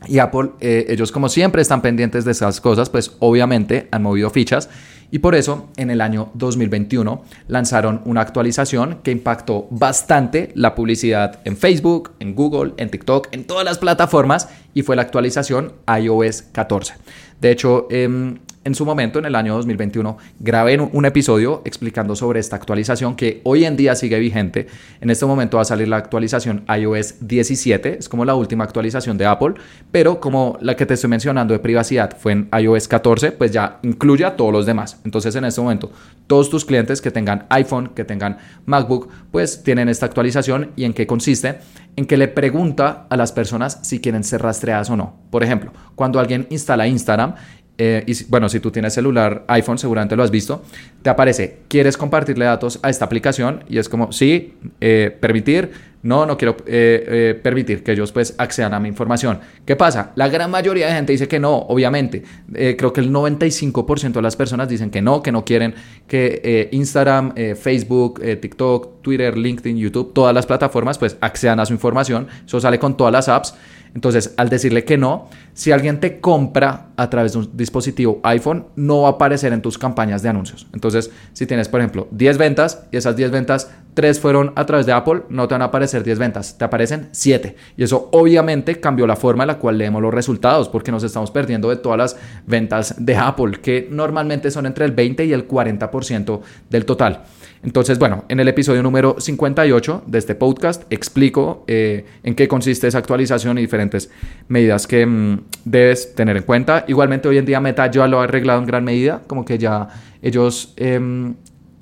Y 0.06 0.18
Apple, 0.18 0.50
eh, 0.60 0.86
ellos 0.88 1.10
como 1.10 1.28
siempre 1.28 1.62
están 1.62 1.80
pendientes 1.80 2.26
de 2.26 2.32
esas 2.32 2.60
cosas, 2.60 2.90
pues 2.90 3.16
obviamente 3.20 3.88
han 3.90 4.02
movido 4.02 4.28
fichas 4.28 4.68
y 5.10 5.18
por 5.18 5.34
eso 5.34 5.68
en 5.76 5.90
el 5.90 6.00
año 6.00 6.30
2021 6.34 7.22
lanzaron 7.48 8.02
una 8.04 8.20
actualización 8.20 9.00
que 9.02 9.10
impactó 9.10 9.66
bastante 9.70 10.50
la 10.54 10.74
publicidad 10.74 11.40
en 11.44 11.56
Facebook, 11.56 12.12
en 12.20 12.34
Google, 12.34 12.74
en 12.76 12.90
TikTok, 12.90 13.28
en 13.32 13.44
todas 13.44 13.64
las 13.64 13.78
plataformas 13.78 14.48
y 14.74 14.82
fue 14.82 14.96
la 14.96 15.02
actualización 15.02 15.72
iOS 15.86 16.42
14. 16.52 16.94
De 17.40 17.50
hecho, 17.50 17.86
eh, 17.90 18.36
en 18.64 18.74
su 18.74 18.84
momento, 18.84 19.18
en 19.18 19.26
el 19.26 19.34
año 19.34 19.54
2021, 19.54 20.16
grabé 20.40 20.78
un 20.80 21.04
episodio 21.04 21.62
explicando 21.64 22.16
sobre 22.16 22.40
esta 22.40 22.56
actualización 22.56 23.14
que 23.14 23.40
hoy 23.44 23.64
en 23.64 23.76
día 23.76 23.94
sigue 23.94 24.18
vigente. 24.18 24.66
En 25.00 25.10
este 25.10 25.26
momento 25.26 25.58
va 25.58 25.62
a 25.62 25.66
salir 25.66 25.88
la 25.88 25.98
actualización 25.98 26.64
iOS 26.68 27.16
17, 27.20 27.98
es 27.98 28.08
como 28.08 28.24
la 28.24 28.34
última 28.34 28.64
actualización 28.64 29.18
de 29.18 29.26
Apple, 29.26 29.54
pero 29.92 30.20
como 30.20 30.58
la 30.60 30.76
que 30.76 30.86
te 30.86 30.94
estoy 30.94 31.10
mencionando 31.10 31.52
de 31.52 31.60
privacidad 31.60 32.16
fue 32.18 32.32
en 32.32 32.48
iOS 32.58 32.88
14, 32.88 33.32
pues 33.32 33.52
ya 33.52 33.78
incluye 33.82 34.24
a 34.24 34.36
todos 34.36 34.52
los 34.52 34.66
demás. 34.66 35.00
Entonces, 35.04 35.34
en 35.36 35.44
este 35.44 35.60
momento, 35.60 35.92
todos 36.26 36.50
tus 36.50 36.64
clientes 36.64 37.00
que 37.00 37.10
tengan 37.10 37.46
iPhone, 37.50 37.88
que 37.94 38.04
tengan 38.04 38.38
MacBook, 38.64 39.08
pues 39.30 39.62
tienen 39.62 39.88
esta 39.88 40.06
actualización 40.06 40.70
y 40.76 40.84
en 40.84 40.94
qué 40.94 41.06
consiste 41.06 41.58
en 41.96 42.06
que 42.06 42.16
le 42.16 42.28
pregunta 42.28 43.06
a 43.08 43.16
las 43.16 43.32
personas 43.32 43.78
si 43.82 44.00
quieren 44.00 44.24
ser 44.24 44.42
rastreadas 44.42 44.90
o 44.90 44.96
no. 44.96 45.14
Por 45.30 45.44
ejemplo, 45.44 45.72
cuando 45.94 46.18
alguien 46.18 46.46
instala 46.50 46.86
Instagram 46.86 47.34
eh, 47.76 48.04
y 48.06 48.24
bueno, 48.28 48.48
si 48.48 48.60
tú 48.60 48.70
tienes 48.70 48.94
celular 48.94 49.44
iPhone, 49.48 49.78
seguramente 49.78 50.14
lo 50.14 50.22
has 50.22 50.30
visto, 50.30 50.62
te 51.02 51.10
aparece, 51.10 51.58
¿quieres 51.68 51.96
compartirle 51.96 52.44
datos 52.44 52.78
a 52.82 52.90
esta 52.90 53.04
aplicación? 53.04 53.64
Y 53.68 53.78
es 53.78 53.88
como, 53.88 54.12
sí, 54.12 54.54
eh, 54.80 55.16
permitir, 55.20 55.94
no, 56.02 56.24
no 56.24 56.36
quiero 56.36 56.56
eh, 56.66 57.38
permitir 57.42 57.82
que 57.82 57.92
ellos 57.92 58.12
pues 58.12 58.34
accedan 58.38 58.74
a 58.74 58.80
mi 58.80 58.88
información. 58.88 59.40
¿Qué 59.64 59.74
pasa? 59.74 60.12
La 60.14 60.28
gran 60.28 60.50
mayoría 60.50 60.86
de 60.86 60.92
gente 60.92 61.12
dice 61.12 61.26
que 61.26 61.40
no, 61.40 61.56
obviamente. 61.56 62.22
creo 62.52 62.92
que 62.92 63.00
el 63.00 63.10
95% 63.10 64.12
de 64.12 64.22
las 64.22 64.36
personas 64.36 64.68
dicen 64.68 64.90
que 64.90 65.00
no, 65.00 65.22
que 65.22 65.32
no 65.32 65.44
quieren 65.44 65.74
que 66.06 66.68
Instagram, 66.72 67.34
Facebook, 67.56 68.20
TikTok, 68.20 69.00
Twitter, 69.00 69.36
LinkedIn, 69.36 69.78
YouTube, 69.78 70.12
todas 70.12 70.34
las 70.34 70.44
plataformas 70.44 70.98
pues 70.98 71.16
accedan 71.22 71.58
a 71.58 71.64
su 71.64 71.72
información. 71.72 72.28
Eso 72.46 72.60
sale 72.60 72.78
con 72.78 72.98
todas 72.98 73.12
las 73.12 73.28
apps. 73.30 73.54
Entonces, 73.94 74.34
al 74.36 74.48
decirle 74.48 74.84
que 74.84 74.98
no, 74.98 75.28
si 75.52 75.70
alguien 75.70 76.00
te 76.00 76.20
compra 76.20 76.88
a 76.96 77.08
través 77.10 77.32
de 77.32 77.38
un 77.38 77.50
dispositivo 77.56 78.20
iPhone, 78.24 78.66
no 78.74 79.02
va 79.02 79.08
a 79.08 79.12
aparecer 79.12 79.52
en 79.52 79.62
tus 79.62 79.78
campañas 79.78 80.20
de 80.22 80.28
anuncios. 80.28 80.66
Entonces, 80.72 81.10
si 81.32 81.46
tienes, 81.46 81.68
por 81.68 81.80
ejemplo, 81.80 82.08
10 82.10 82.36
ventas 82.36 82.86
y 82.90 82.96
esas 82.96 83.14
10 83.14 83.30
ventas, 83.30 83.70
3 83.94 84.18
fueron 84.18 84.52
a 84.56 84.66
través 84.66 84.86
de 84.86 84.92
Apple, 84.92 85.22
no 85.28 85.46
te 85.46 85.54
van 85.54 85.62
a 85.62 85.66
aparecer 85.66 86.02
10 86.02 86.18
ventas, 86.18 86.58
te 86.58 86.64
aparecen 86.64 87.08
7. 87.12 87.54
Y 87.76 87.84
eso 87.84 88.08
obviamente 88.12 88.80
cambió 88.80 89.06
la 89.06 89.14
forma 89.14 89.44
en 89.44 89.48
la 89.48 89.58
cual 89.58 89.78
leemos 89.78 90.02
los 90.02 90.12
resultados, 90.12 90.68
porque 90.68 90.90
nos 90.90 91.04
estamos 91.04 91.30
perdiendo 91.30 91.70
de 91.70 91.76
todas 91.76 91.98
las 91.98 92.16
ventas 92.46 92.96
de 92.98 93.16
Apple, 93.16 93.60
que 93.62 93.86
normalmente 93.90 94.50
son 94.50 94.66
entre 94.66 94.84
el 94.86 94.92
20 94.92 95.24
y 95.24 95.32
el 95.32 95.46
40% 95.46 96.40
del 96.68 96.84
total. 96.84 97.22
Entonces, 97.64 97.98
bueno, 97.98 98.24
en 98.28 98.40
el 98.40 98.48
episodio 98.48 98.82
número 98.82 99.16
58 99.18 100.04
de 100.06 100.18
este 100.18 100.34
podcast 100.34 100.82
explico 100.90 101.64
eh, 101.66 102.04
en 102.22 102.34
qué 102.34 102.46
consiste 102.46 102.86
esa 102.86 102.98
actualización 102.98 103.56
y 103.56 103.62
diferentes 103.62 104.10
medidas 104.48 104.86
que 104.86 105.06
mm, 105.06 105.40
debes 105.64 106.14
tener 106.14 106.36
en 106.36 106.42
cuenta. 106.42 106.84
Igualmente 106.88 107.26
hoy 107.26 107.38
en 107.38 107.46
día 107.46 107.60
Meta 107.60 107.90
ya 107.90 108.06
lo 108.06 108.20
ha 108.20 108.24
arreglado 108.24 108.60
en 108.60 108.66
gran 108.66 108.84
medida, 108.84 109.22
como 109.26 109.46
que 109.46 109.56
ya 109.56 109.88
ellos 110.20 110.74
em, 110.76 111.34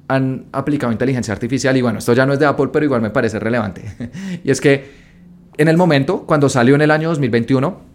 han 0.06 0.44
aplicado 0.52 0.92
inteligencia 0.92 1.34
artificial 1.34 1.76
y 1.76 1.82
bueno, 1.82 1.98
esto 1.98 2.12
ya 2.12 2.26
no 2.26 2.32
es 2.32 2.38
de 2.38 2.46
Apple, 2.46 2.68
pero 2.72 2.84
igual 2.84 3.02
me 3.02 3.10
parece 3.10 3.40
relevante. 3.40 3.82
y 4.44 4.50
es 4.52 4.60
que 4.60 5.02
en 5.58 5.66
el 5.66 5.76
momento, 5.76 6.24
cuando 6.26 6.48
salió 6.48 6.76
en 6.76 6.82
el 6.82 6.92
año 6.92 7.08
2021, 7.08 7.91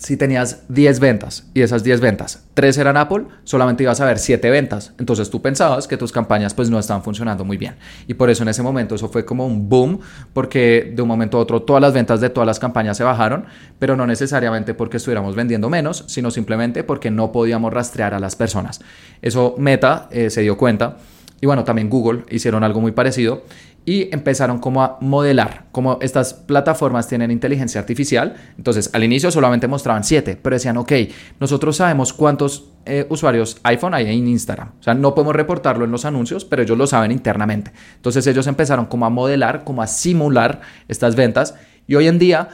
si 0.00 0.16
tenías 0.16 0.62
10 0.68 0.98
ventas 0.98 1.44
y 1.52 1.60
esas 1.60 1.84
10 1.84 2.00
ventas, 2.00 2.42
3 2.54 2.78
eran 2.78 2.96
Apple, 2.96 3.24
solamente 3.44 3.82
ibas 3.82 4.00
a 4.00 4.06
ver 4.06 4.18
7 4.18 4.48
ventas. 4.48 4.94
Entonces 4.98 5.28
tú 5.28 5.42
pensabas 5.42 5.86
que 5.86 5.98
tus 5.98 6.10
campañas 6.10 6.54
pues 6.54 6.70
no 6.70 6.78
estaban 6.78 7.02
funcionando 7.02 7.44
muy 7.44 7.58
bien. 7.58 7.74
Y 8.06 8.14
por 8.14 8.30
eso 8.30 8.42
en 8.42 8.48
ese 8.48 8.62
momento 8.62 8.94
eso 8.94 9.10
fue 9.10 9.26
como 9.26 9.46
un 9.46 9.68
boom, 9.68 10.00
porque 10.32 10.90
de 10.96 11.02
un 11.02 11.08
momento 11.08 11.36
a 11.36 11.40
otro 11.42 11.62
todas 11.62 11.82
las 11.82 11.92
ventas 11.92 12.22
de 12.22 12.30
todas 12.30 12.46
las 12.46 12.58
campañas 12.58 12.96
se 12.96 13.04
bajaron, 13.04 13.44
pero 13.78 13.94
no 13.94 14.06
necesariamente 14.06 14.72
porque 14.72 14.96
estuviéramos 14.96 15.36
vendiendo 15.36 15.68
menos, 15.68 16.04
sino 16.08 16.30
simplemente 16.30 16.82
porque 16.82 17.10
no 17.10 17.30
podíamos 17.30 17.70
rastrear 17.70 18.14
a 18.14 18.20
las 18.20 18.36
personas. 18.36 18.80
Eso 19.20 19.54
Meta 19.58 20.08
eh, 20.10 20.30
se 20.30 20.40
dio 20.40 20.56
cuenta. 20.56 20.96
Y 21.42 21.46
bueno, 21.46 21.64
también 21.64 21.88
Google 21.90 22.24
hicieron 22.30 22.64
algo 22.64 22.80
muy 22.80 22.92
parecido 22.92 23.44
y 23.84 24.14
empezaron 24.14 24.58
como 24.58 24.82
a 24.82 24.98
modelar, 25.00 25.66
como 25.72 25.98
estas 26.00 26.34
plataformas 26.34 27.08
tienen 27.08 27.30
inteligencia 27.30 27.80
artificial, 27.80 28.34
entonces 28.56 28.90
al 28.92 29.04
inicio 29.04 29.30
solamente 29.30 29.68
mostraban 29.68 30.04
7, 30.04 30.38
pero 30.40 30.56
decían, 30.56 30.76
ok, 30.76 30.92
nosotros 31.40 31.76
sabemos 31.76 32.12
cuántos 32.12 32.70
eh, 32.84 33.06
usuarios 33.08 33.58
iPhone 33.62 33.94
hay 33.94 34.06
en 34.06 34.28
Instagram, 34.28 34.72
o 34.78 34.82
sea, 34.82 34.94
no 34.94 35.14
podemos 35.14 35.34
reportarlo 35.34 35.84
en 35.84 35.90
los 35.90 36.04
anuncios, 36.04 36.44
pero 36.44 36.62
ellos 36.62 36.76
lo 36.76 36.86
saben 36.86 37.10
internamente. 37.10 37.72
Entonces 37.96 38.26
ellos 38.26 38.46
empezaron 38.46 38.86
como 38.86 39.06
a 39.06 39.10
modelar, 39.10 39.64
como 39.64 39.82
a 39.82 39.86
simular 39.86 40.60
estas 40.88 41.16
ventas 41.16 41.54
y 41.86 41.94
hoy 41.94 42.08
en 42.08 42.18
día 42.18 42.48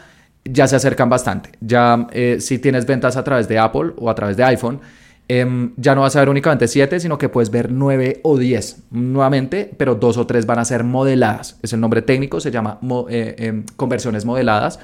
ya 0.44 0.66
se 0.66 0.76
acercan 0.76 1.08
bastante. 1.08 1.50
Ya 1.60 2.06
eh, 2.12 2.38
si 2.40 2.58
tienes 2.58 2.86
ventas 2.86 3.16
a 3.16 3.24
través 3.24 3.48
de 3.48 3.58
Apple 3.58 3.92
o 3.96 4.10
a 4.10 4.14
través 4.14 4.36
de 4.36 4.44
iPhone, 4.44 4.80
Em, 5.28 5.72
ya 5.76 5.96
no 5.96 6.02
vas 6.02 6.14
a 6.14 6.20
ver 6.20 6.28
únicamente 6.28 6.68
7, 6.68 7.00
sino 7.00 7.18
que 7.18 7.28
puedes 7.28 7.50
ver 7.50 7.72
9 7.72 8.20
o 8.22 8.38
10 8.38 8.84
nuevamente, 8.90 9.70
pero 9.76 9.96
2 9.96 10.18
o 10.18 10.26
3 10.26 10.46
van 10.46 10.60
a 10.60 10.64
ser 10.64 10.84
modeladas. 10.84 11.58
Es 11.62 11.72
el 11.72 11.80
nombre 11.80 12.02
técnico, 12.02 12.40
se 12.40 12.52
llama 12.52 12.78
eh, 13.08 13.34
em, 13.38 13.64
conversiones 13.76 14.24
modeladas. 14.24 14.78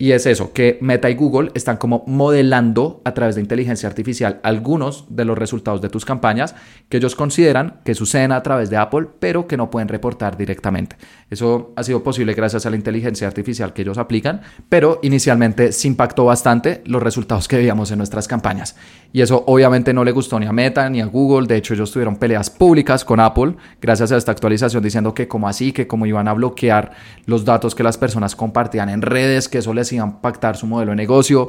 Y 0.00 0.12
es 0.12 0.26
eso, 0.26 0.52
que 0.52 0.78
Meta 0.80 1.10
y 1.10 1.16
Google 1.16 1.50
están 1.54 1.76
como 1.76 2.04
modelando 2.06 3.02
a 3.04 3.14
través 3.14 3.34
de 3.34 3.40
inteligencia 3.40 3.88
artificial 3.88 4.38
algunos 4.44 5.06
de 5.08 5.24
los 5.24 5.36
resultados 5.36 5.80
de 5.80 5.88
tus 5.88 6.04
campañas 6.04 6.54
que 6.88 6.98
ellos 6.98 7.16
consideran 7.16 7.80
que 7.84 7.96
suceden 7.96 8.30
a 8.30 8.44
través 8.44 8.70
de 8.70 8.76
Apple, 8.76 9.08
pero 9.18 9.48
que 9.48 9.56
no 9.56 9.70
pueden 9.70 9.88
reportar 9.88 10.36
directamente. 10.36 10.96
Eso 11.30 11.72
ha 11.74 11.82
sido 11.82 12.04
posible 12.04 12.34
gracias 12.34 12.64
a 12.64 12.70
la 12.70 12.76
inteligencia 12.76 13.26
artificial 13.26 13.72
que 13.72 13.82
ellos 13.82 13.98
aplican, 13.98 14.40
pero 14.68 15.00
inicialmente 15.02 15.72
se 15.72 15.88
impactó 15.88 16.26
bastante 16.26 16.80
los 16.86 17.02
resultados 17.02 17.48
que 17.48 17.56
veíamos 17.56 17.90
en 17.90 17.98
nuestras 17.98 18.28
campañas. 18.28 18.76
Y 19.12 19.20
eso 19.20 19.42
obviamente 19.46 19.92
no 19.92 20.04
le 20.04 20.12
gustó 20.12 20.38
ni 20.38 20.46
a 20.46 20.52
Meta 20.52 20.88
ni 20.88 21.00
a 21.00 21.06
Google. 21.06 21.48
De 21.48 21.56
hecho, 21.56 21.74
ellos 21.74 21.90
tuvieron 21.90 22.16
peleas 22.16 22.50
públicas 22.50 23.04
con 23.04 23.18
Apple 23.18 23.56
gracias 23.80 24.12
a 24.12 24.16
esta 24.16 24.30
actualización 24.30 24.82
diciendo 24.82 25.12
que 25.12 25.26
como 25.26 25.48
así, 25.48 25.72
que 25.72 25.88
como 25.88 26.06
iban 26.06 26.28
a 26.28 26.34
bloquear 26.34 26.92
los 27.26 27.44
datos 27.44 27.74
que 27.74 27.82
las 27.82 27.98
personas 27.98 28.36
compartían 28.36 28.88
en 28.90 29.02
redes, 29.02 29.48
que 29.48 29.58
eso 29.58 29.74
les 29.74 29.87
iba 29.96 30.04
a 30.04 30.08
impactar 30.08 30.56
su 30.56 30.66
modelo 30.66 30.92
de 30.92 30.96
negocio. 30.96 31.48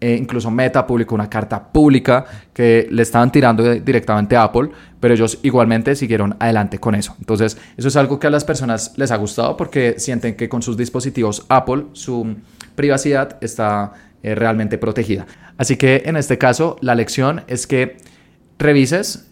Eh, 0.00 0.16
incluso 0.18 0.50
Meta 0.50 0.86
publicó 0.86 1.14
una 1.14 1.28
carta 1.28 1.62
pública 1.62 2.24
que 2.54 2.88
le 2.90 3.02
estaban 3.02 3.30
tirando 3.30 3.62
directamente 3.74 4.34
a 4.34 4.44
Apple, 4.44 4.70
pero 4.98 5.12
ellos 5.12 5.38
igualmente 5.42 5.94
siguieron 5.94 6.36
adelante 6.38 6.78
con 6.78 6.94
eso. 6.94 7.14
Entonces, 7.18 7.58
eso 7.76 7.88
es 7.88 7.96
algo 7.96 8.18
que 8.18 8.26
a 8.26 8.30
las 8.30 8.44
personas 8.44 8.94
les 8.96 9.10
ha 9.10 9.16
gustado 9.16 9.58
porque 9.58 9.96
sienten 9.98 10.36
que 10.36 10.48
con 10.48 10.62
sus 10.62 10.78
dispositivos 10.78 11.44
Apple 11.50 11.84
su 11.92 12.34
privacidad 12.76 13.36
está 13.42 13.92
eh, 14.22 14.34
realmente 14.34 14.78
protegida. 14.78 15.26
Así 15.58 15.76
que 15.76 16.02
en 16.06 16.16
este 16.16 16.38
caso, 16.38 16.76
la 16.80 16.94
lección 16.94 17.42
es 17.46 17.66
que 17.66 17.98
revises 18.58 19.29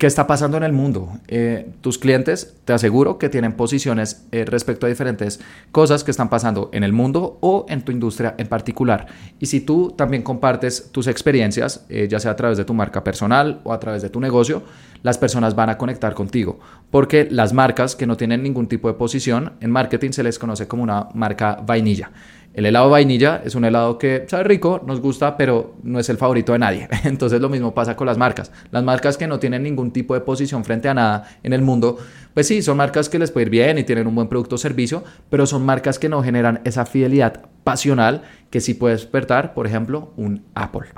¿Qué 0.00 0.06
está 0.06 0.26
pasando 0.26 0.56
en 0.56 0.62
el 0.62 0.72
mundo? 0.72 1.10
Eh, 1.28 1.72
tus 1.82 1.98
clientes, 1.98 2.54
te 2.64 2.72
aseguro 2.72 3.18
que 3.18 3.28
tienen 3.28 3.52
posiciones 3.52 4.24
eh, 4.32 4.46
respecto 4.46 4.86
a 4.86 4.88
diferentes 4.88 5.40
cosas 5.72 6.04
que 6.04 6.10
están 6.10 6.30
pasando 6.30 6.70
en 6.72 6.84
el 6.84 6.94
mundo 6.94 7.36
o 7.42 7.66
en 7.68 7.82
tu 7.82 7.92
industria 7.92 8.34
en 8.38 8.46
particular. 8.46 9.08
Y 9.40 9.44
si 9.44 9.60
tú 9.60 9.92
también 9.94 10.22
compartes 10.22 10.90
tus 10.90 11.06
experiencias, 11.06 11.84
eh, 11.90 12.08
ya 12.08 12.18
sea 12.18 12.30
a 12.30 12.36
través 12.36 12.56
de 12.56 12.64
tu 12.64 12.72
marca 12.72 13.04
personal 13.04 13.60
o 13.62 13.74
a 13.74 13.78
través 13.78 14.00
de 14.00 14.08
tu 14.08 14.20
negocio, 14.20 14.62
las 15.02 15.18
personas 15.18 15.54
van 15.54 15.68
a 15.68 15.76
conectar 15.76 16.14
contigo. 16.14 16.60
Porque 16.90 17.28
las 17.30 17.52
marcas 17.52 17.94
que 17.94 18.06
no 18.06 18.16
tienen 18.16 18.42
ningún 18.42 18.68
tipo 18.68 18.88
de 18.88 18.94
posición, 18.94 19.52
en 19.60 19.70
marketing 19.70 20.12
se 20.12 20.22
les 20.22 20.38
conoce 20.38 20.66
como 20.66 20.82
una 20.82 21.08
marca 21.12 21.62
vainilla. 21.62 22.10
El 22.52 22.66
helado 22.66 22.90
vainilla 22.90 23.42
es 23.44 23.54
un 23.54 23.64
helado 23.64 23.96
que 23.96 24.24
sabe 24.26 24.42
rico, 24.42 24.82
nos 24.84 25.00
gusta, 25.00 25.36
pero 25.36 25.76
no 25.84 26.00
es 26.00 26.08
el 26.08 26.16
favorito 26.16 26.52
de 26.52 26.58
nadie. 26.58 26.88
Entonces 27.04 27.40
lo 27.40 27.48
mismo 27.48 27.72
pasa 27.74 27.94
con 27.94 28.06
las 28.06 28.18
marcas. 28.18 28.50
Las 28.72 28.82
marcas 28.82 29.16
que 29.16 29.28
no 29.28 29.38
tienen 29.38 29.62
ningún 29.62 29.92
tipo 29.92 30.14
de 30.14 30.20
posición 30.20 30.64
frente 30.64 30.88
a 30.88 30.94
nada 30.94 31.28
en 31.44 31.52
el 31.52 31.62
mundo, 31.62 31.98
pues 32.34 32.48
sí, 32.48 32.60
son 32.60 32.76
marcas 32.76 33.08
que 33.08 33.20
les 33.20 33.30
puede 33.30 33.46
ir 33.46 33.50
bien 33.50 33.78
y 33.78 33.84
tienen 33.84 34.08
un 34.08 34.16
buen 34.16 34.28
producto 34.28 34.56
o 34.56 34.58
servicio, 34.58 35.04
pero 35.30 35.46
son 35.46 35.64
marcas 35.64 36.00
que 36.00 36.08
no 36.08 36.22
generan 36.24 36.60
esa 36.64 36.86
fidelidad 36.86 37.42
pasional 37.62 38.22
que 38.50 38.60
sí 38.60 38.74
puede 38.74 38.96
despertar, 38.96 39.54
por 39.54 39.68
ejemplo, 39.68 40.12
un 40.16 40.44
Apple. 40.54 40.88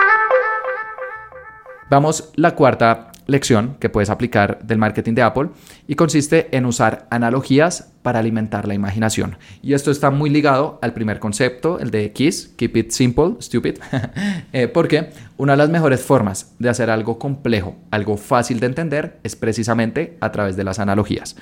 Vamos 1.91 2.31
la 2.35 2.55
cuarta 2.55 3.11
lección 3.27 3.77
que 3.79 3.89
puedes 3.89 4.09
aplicar 4.09 4.59
del 4.63 4.77
marketing 4.77 5.13
de 5.13 5.21
Apple 5.21 5.49
y 5.87 5.95
consiste 5.95 6.55
en 6.55 6.65
usar 6.65 7.07
analogías 7.09 7.91
para 8.01 8.19
alimentar 8.19 8.67
la 8.67 8.73
imaginación. 8.73 9.37
Y 9.61 9.73
esto 9.73 9.91
está 9.91 10.11
muy 10.11 10.29
ligado 10.29 10.79
al 10.81 10.93
primer 10.93 11.19
concepto, 11.19 11.79
el 11.79 11.91
de 11.91 12.11
KISS, 12.11 12.53
Keep 12.57 12.77
It 12.77 12.91
Simple, 12.91 13.35
Stupid, 13.39 13.75
eh, 14.53 14.67
porque 14.67 15.11
una 15.37 15.53
de 15.53 15.57
las 15.57 15.69
mejores 15.69 16.01
formas 16.01 16.53
de 16.59 16.69
hacer 16.69 16.89
algo 16.89 17.17
complejo, 17.17 17.75
algo 17.91 18.17
fácil 18.17 18.59
de 18.59 18.67
entender, 18.67 19.19
es 19.23 19.35
precisamente 19.35 20.17
a 20.19 20.31
través 20.31 20.55
de 20.55 20.63
las 20.63 20.79
analogías. 20.79 21.35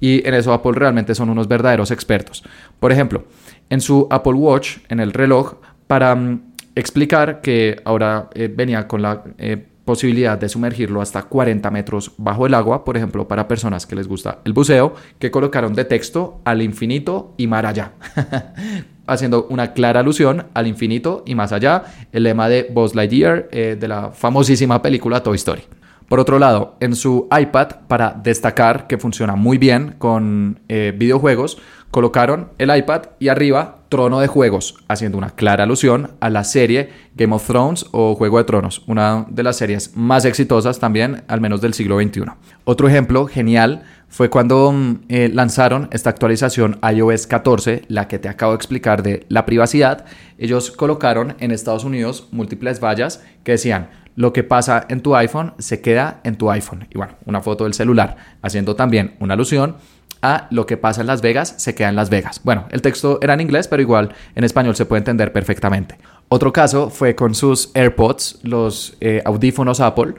Y 0.00 0.26
en 0.26 0.34
eso 0.34 0.52
Apple 0.52 0.72
realmente 0.74 1.14
son 1.14 1.30
unos 1.30 1.46
verdaderos 1.48 1.90
expertos. 1.90 2.42
Por 2.80 2.90
ejemplo, 2.90 3.24
en 3.70 3.80
su 3.80 4.08
Apple 4.10 4.34
Watch, 4.34 4.78
en 4.88 5.00
el 5.00 5.12
reloj, 5.12 5.54
para 5.86 6.14
mm, 6.14 6.52
explicar 6.74 7.40
que 7.40 7.80
ahora 7.84 8.28
eh, 8.34 8.52
venía 8.54 8.88
con 8.88 9.00
la 9.00 9.22
eh, 9.38 9.68
posibilidad 9.84 10.38
de 10.38 10.48
sumergirlo 10.48 11.00
hasta 11.00 11.22
40 11.22 11.70
metros 11.70 12.12
bajo 12.16 12.46
el 12.46 12.54
agua, 12.54 12.84
por 12.84 12.96
ejemplo, 12.96 13.26
para 13.28 13.48
personas 13.48 13.86
que 13.86 13.96
les 13.96 14.08
gusta 14.08 14.38
el 14.44 14.52
buceo, 14.52 14.94
que 15.18 15.30
colocaron 15.30 15.74
de 15.74 15.84
texto 15.84 16.40
al 16.44 16.62
infinito 16.62 17.34
y 17.36 17.46
más 17.46 17.64
allá, 17.64 17.92
haciendo 19.06 19.46
una 19.50 19.72
clara 19.72 20.00
alusión 20.00 20.46
al 20.54 20.66
infinito 20.66 21.22
y 21.26 21.34
más 21.34 21.52
allá, 21.52 21.84
el 22.12 22.22
lema 22.24 22.48
de 22.48 22.68
Buzz 22.72 22.94
Lightyear 22.94 23.48
eh, 23.50 23.76
de 23.78 23.88
la 23.88 24.10
famosísima 24.10 24.80
película 24.82 25.22
Toy 25.22 25.36
Story. 25.36 25.62
Por 26.08 26.20
otro 26.20 26.38
lado, 26.38 26.76
en 26.80 26.94
su 26.94 27.26
iPad, 27.34 27.68
para 27.88 28.10
destacar 28.10 28.86
que 28.86 28.98
funciona 28.98 29.34
muy 29.34 29.56
bien 29.56 29.94
con 29.96 30.60
eh, 30.68 30.92
videojuegos, 30.94 31.56
colocaron 31.92 32.48
el 32.58 32.74
iPad 32.74 33.02
y 33.20 33.28
arriba 33.28 33.82
Trono 33.90 34.20
de 34.20 34.26
Juegos, 34.26 34.76
haciendo 34.88 35.18
una 35.18 35.30
clara 35.30 35.64
alusión 35.64 36.12
a 36.20 36.30
la 36.30 36.42
serie 36.42 36.88
Game 37.14 37.34
of 37.34 37.46
Thrones 37.46 37.84
o 37.92 38.14
Juego 38.14 38.38
de 38.38 38.44
Tronos, 38.44 38.82
una 38.86 39.26
de 39.28 39.42
las 39.42 39.58
series 39.58 39.94
más 39.94 40.24
exitosas 40.24 40.78
también, 40.78 41.22
al 41.28 41.42
menos 41.42 41.60
del 41.60 41.74
siglo 41.74 42.00
XXI. 42.00 42.22
Otro 42.64 42.88
ejemplo 42.88 43.26
genial 43.26 43.82
fue 44.08 44.30
cuando 44.30 44.72
mm, 44.72 45.00
eh, 45.10 45.30
lanzaron 45.34 45.88
esta 45.92 46.08
actualización 46.08 46.80
iOS 46.82 47.26
14, 47.26 47.82
la 47.88 48.08
que 48.08 48.18
te 48.18 48.30
acabo 48.30 48.52
de 48.52 48.56
explicar 48.56 49.02
de 49.02 49.26
la 49.28 49.44
privacidad. 49.44 50.06
Ellos 50.38 50.70
colocaron 50.70 51.36
en 51.40 51.50
Estados 51.50 51.84
Unidos 51.84 52.26
múltiples 52.32 52.80
vallas 52.80 53.22
que 53.44 53.52
decían, 53.52 53.90
lo 54.16 54.32
que 54.32 54.44
pasa 54.44 54.86
en 54.88 55.02
tu 55.02 55.14
iPhone 55.16 55.52
se 55.58 55.82
queda 55.82 56.20
en 56.24 56.36
tu 56.36 56.50
iPhone. 56.50 56.86
Y 56.90 56.96
bueno, 56.96 57.14
una 57.26 57.42
foto 57.42 57.64
del 57.64 57.74
celular, 57.74 58.16
haciendo 58.40 58.76
también 58.76 59.16
una 59.20 59.34
alusión 59.34 59.76
a 60.22 60.46
lo 60.50 60.64
que 60.66 60.76
pasa 60.76 61.00
en 61.00 61.08
Las 61.08 61.20
Vegas 61.20 61.54
se 61.58 61.74
queda 61.74 61.88
en 61.88 61.96
Las 61.96 62.08
Vegas. 62.08 62.40
Bueno, 62.44 62.66
el 62.70 62.80
texto 62.80 63.18
era 63.20 63.34
en 63.34 63.40
inglés, 63.40 63.68
pero 63.68 63.82
igual 63.82 64.14
en 64.34 64.44
español 64.44 64.76
se 64.76 64.86
puede 64.86 64.98
entender 64.98 65.32
perfectamente. 65.32 65.98
Otro 66.28 66.52
caso 66.52 66.88
fue 66.88 67.14
con 67.14 67.34
sus 67.34 67.70
AirPods, 67.74 68.38
los 68.42 68.96
eh, 69.00 69.20
audífonos 69.24 69.80
Apple. 69.80 70.14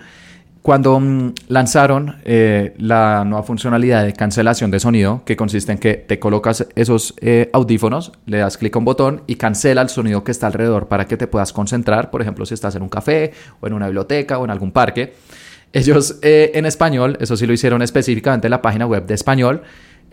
Cuando 0.61 0.99
mm, 0.99 1.33
lanzaron 1.47 2.17
eh, 2.23 2.75
la 2.77 3.25
nueva 3.25 3.43
funcionalidad 3.43 4.05
de 4.05 4.13
cancelación 4.13 4.69
de 4.69 4.79
sonido, 4.79 5.23
que 5.25 5.35
consiste 5.35 5.71
en 5.71 5.79
que 5.79 5.95
te 5.95 6.19
colocas 6.19 6.67
esos 6.75 7.15
eh, 7.19 7.49
audífonos, 7.51 8.11
le 8.25 8.37
das 8.37 8.57
clic 8.57 8.75
a 8.75 8.79
un 8.79 8.85
botón 8.85 9.23
y 9.25 9.37
cancela 9.37 9.81
el 9.81 9.89
sonido 9.89 10.23
que 10.23 10.31
está 10.31 10.47
alrededor 10.47 10.87
para 10.87 11.07
que 11.07 11.17
te 11.17 11.25
puedas 11.25 11.51
concentrar, 11.51 12.11
por 12.11 12.21
ejemplo, 12.21 12.45
si 12.45 12.53
estás 12.53 12.75
en 12.75 12.83
un 12.83 12.89
café 12.89 13.33
o 13.59 13.67
en 13.67 13.73
una 13.73 13.87
biblioteca 13.87 14.37
o 14.37 14.45
en 14.45 14.51
algún 14.51 14.71
parque. 14.71 15.15
Ellos 15.75 16.19
en 16.21 16.67
español, 16.67 17.17
eso 17.19 17.35
sí 17.35 17.47
lo 17.47 17.53
hicieron 17.53 17.81
específicamente 17.81 18.45
en 18.45 18.51
la 18.51 18.61
página 18.61 18.85
web 18.85 19.07
de 19.07 19.15
español, 19.15 19.63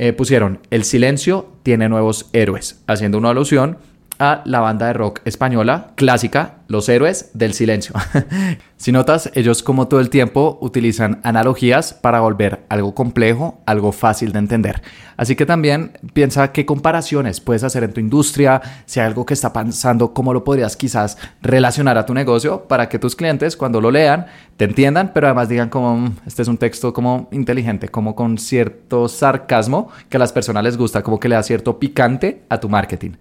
eh, 0.02 0.14
pusieron 0.14 0.60
El 0.70 0.84
silencio 0.84 1.46
tiene 1.62 1.90
nuevos 1.90 2.30
héroes, 2.32 2.82
haciendo 2.86 3.18
una 3.18 3.28
alusión 3.28 3.76
a 4.20 4.42
la 4.44 4.61
banda 4.61 4.87
de 4.87 4.92
rock 4.92 5.20
española 5.24 5.92
clásica, 5.96 6.59
Los 6.68 6.88
Héroes 6.88 7.30
del 7.35 7.54
Silencio. 7.54 7.94
si 8.76 8.92
notas, 8.92 9.30
ellos 9.35 9.62
como 9.62 9.88
todo 9.88 9.98
el 9.98 10.11
tiempo 10.11 10.59
utilizan 10.61 11.20
analogías 11.24 11.94
para 11.94 12.20
volver 12.20 12.61
algo 12.68 12.94
complejo, 12.94 13.61
algo 13.66 13.92
fácil 13.92 14.33
de 14.33 14.38
entender. 14.38 14.83
Así 15.16 15.37
que 15.37 15.46
también 15.46 15.98
piensa 16.12 16.52
qué 16.52 16.66
comparaciones 16.66 17.40
puedes 17.40 17.64
hacer 17.64 17.83
en 17.83 17.94
tu 17.94 18.00
industria, 18.00 18.61
si 18.85 19.00
hay 19.00 19.06
algo 19.06 19.24
que 19.24 19.35
está 19.35 19.52
pasando, 19.52 20.12
cómo 20.12 20.35
lo 20.35 20.44
podrías 20.44 20.76
quizás 20.76 21.16
relacionar 21.40 21.96
a 21.96 22.04
tu 22.06 22.12
negocio 22.12 22.68
para 22.68 22.88
que 22.88 22.98
tus 22.98 23.16
clientes 23.16 23.56
cuando 23.56 23.80
lo 23.80 23.90
lean 23.90 24.26
te 24.59 24.66
entiendan, 24.66 25.12
pero 25.14 25.26
además 25.26 25.48
digan 25.48 25.70
como 25.70 25.96
mm, 25.96 26.16
este 26.26 26.42
es 26.42 26.48
un 26.48 26.59
texto 26.59 26.92
como 26.92 27.28
inteligente, 27.33 27.88
como 27.88 28.14
con 28.14 28.37
cierto 28.37 29.09
sarcasmo 29.09 29.88
que 30.11 30.18
a 30.18 30.20
las 30.20 30.33
personas 30.33 30.62
les 30.62 30.76
gusta, 30.76 31.02
como 31.02 31.18
que 31.18 31.30
le 31.30 31.37
da 31.37 31.42
cierto 31.42 31.78
picante 31.78 32.42
a 32.50 32.61
tu 32.61 32.68
marketing. 32.68 33.12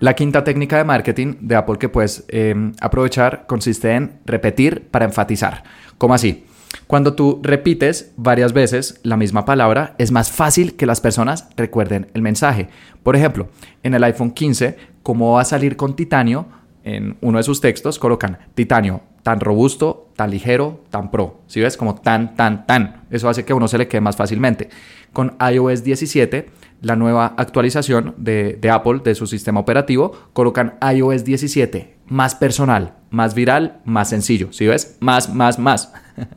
La 0.00 0.14
quinta 0.14 0.44
técnica 0.44 0.78
de 0.78 0.84
marketing 0.84 1.34
de 1.40 1.56
Apple 1.56 1.78
que 1.78 1.88
puedes 1.88 2.24
em, 2.28 2.72
aprovechar 2.80 3.46
consiste 3.48 3.92
en 3.94 4.20
repetir 4.24 4.88
para 4.92 5.04
enfatizar. 5.04 5.64
¿Cómo 5.98 6.14
así? 6.14 6.44
Cuando 6.86 7.14
tú 7.14 7.40
repites 7.42 8.12
varias 8.16 8.52
veces 8.52 9.00
la 9.02 9.16
misma 9.16 9.44
palabra, 9.44 9.96
es 9.98 10.12
más 10.12 10.30
fácil 10.30 10.76
que 10.76 10.86
las 10.86 11.00
personas 11.00 11.48
recuerden 11.56 12.06
el 12.14 12.22
mensaje. 12.22 12.68
Por 13.02 13.16
ejemplo, 13.16 13.48
en 13.82 13.94
el 13.94 14.04
iPhone 14.04 14.30
15, 14.30 14.76
como 15.02 15.32
va 15.32 15.40
a 15.40 15.44
salir 15.44 15.76
con 15.76 15.96
titanio, 15.96 16.46
en 16.84 17.16
uno 17.20 17.38
de 17.38 17.44
sus 17.44 17.60
textos 17.60 17.98
colocan 17.98 18.38
titanio 18.54 19.02
tan 19.22 19.40
robusto, 19.40 20.08
tan 20.16 20.30
ligero, 20.30 20.84
tan 20.90 21.10
pro. 21.10 21.42
Si 21.46 21.60
ves? 21.60 21.76
Como 21.76 21.96
tan, 21.96 22.34
tan, 22.34 22.66
tan. 22.66 23.02
Eso 23.10 23.28
hace 23.28 23.44
que 23.44 23.52
uno 23.52 23.68
se 23.68 23.76
le 23.76 23.86
quede 23.86 24.00
más 24.00 24.16
fácilmente. 24.16 24.70
Con 25.12 25.36
iOS 25.40 25.84
17 25.84 26.48
la 26.80 26.96
nueva 26.96 27.34
actualización 27.36 28.14
de, 28.16 28.58
Apple, 28.72 29.00
de 29.02 29.14
su 29.14 29.26
sistema 29.26 29.60
operativo, 29.60 30.12
colocan 30.32 30.78
iOS 30.94 31.24
17, 31.24 31.96
más 32.06 32.34
personal, 32.34 32.94
más 33.10 33.34
viral, 33.34 33.80
más 33.84 34.08
sencillo. 34.08 34.52
¿Sí 34.52 34.66
ves? 34.66 34.96
Más, 35.00 35.34
más, 35.34 35.58
más. 35.58 35.92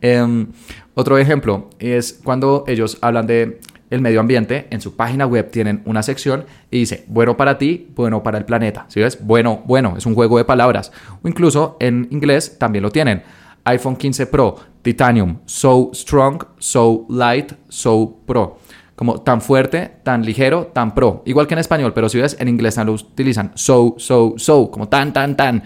Em, 0.00 0.48
otro 0.94 1.18
ejemplo 1.18 1.68
es 1.78 2.20
cuando 2.24 2.64
ellos 2.66 2.98
hablan 3.00 3.26
de 3.26 3.60
el 3.90 4.00
medio 4.00 4.20
ambiente, 4.20 4.66
en 4.70 4.80
su 4.80 4.96
página 4.96 5.26
web 5.26 5.50
tienen 5.50 5.82
una 5.84 6.02
sección 6.02 6.44
y 6.70 6.80
dice, 6.80 7.04
bueno 7.08 7.36
para 7.36 7.58
ti, 7.58 7.88
bueno 7.94 8.22
para 8.22 8.38
el 8.38 8.44
planeta. 8.44 8.86
¿Sí 8.88 9.00
ves? 9.00 9.18
Bueno, 9.24 9.62
bueno, 9.66 9.94
es 9.96 10.06
un 10.06 10.14
juego 10.14 10.38
de 10.38 10.44
palabras. 10.44 10.92
O 11.22 11.28
incluso 11.28 11.76
en 11.80 12.08
inglés 12.10 12.58
también 12.58 12.82
lo 12.82 12.90
tienen. 12.90 13.22
iPhone 13.64 13.96
15 13.96 14.26
Pro, 14.26 14.56
Titanium, 14.82 15.38
so 15.46 15.90
strong, 15.94 16.42
so 16.58 17.06
light, 17.08 17.52
so 17.68 18.18
pro 18.26 18.58
como 18.98 19.20
tan 19.20 19.40
fuerte, 19.40 19.92
tan 20.02 20.24
ligero, 20.24 20.72
tan 20.74 20.92
pro. 20.92 21.22
Igual 21.24 21.46
que 21.46 21.54
en 21.54 21.60
español, 21.60 21.92
pero 21.94 22.08
si 22.08 22.18
ves, 22.18 22.36
en 22.40 22.48
inglés 22.48 22.78
lo 22.78 22.94
utilizan 22.94 23.52
so, 23.54 23.94
so, 23.96 24.34
so, 24.36 24.72
como 24.72 24.88
tan, 24.88 25.12
tan, 25.12 25.36
tan. 25.36 25.62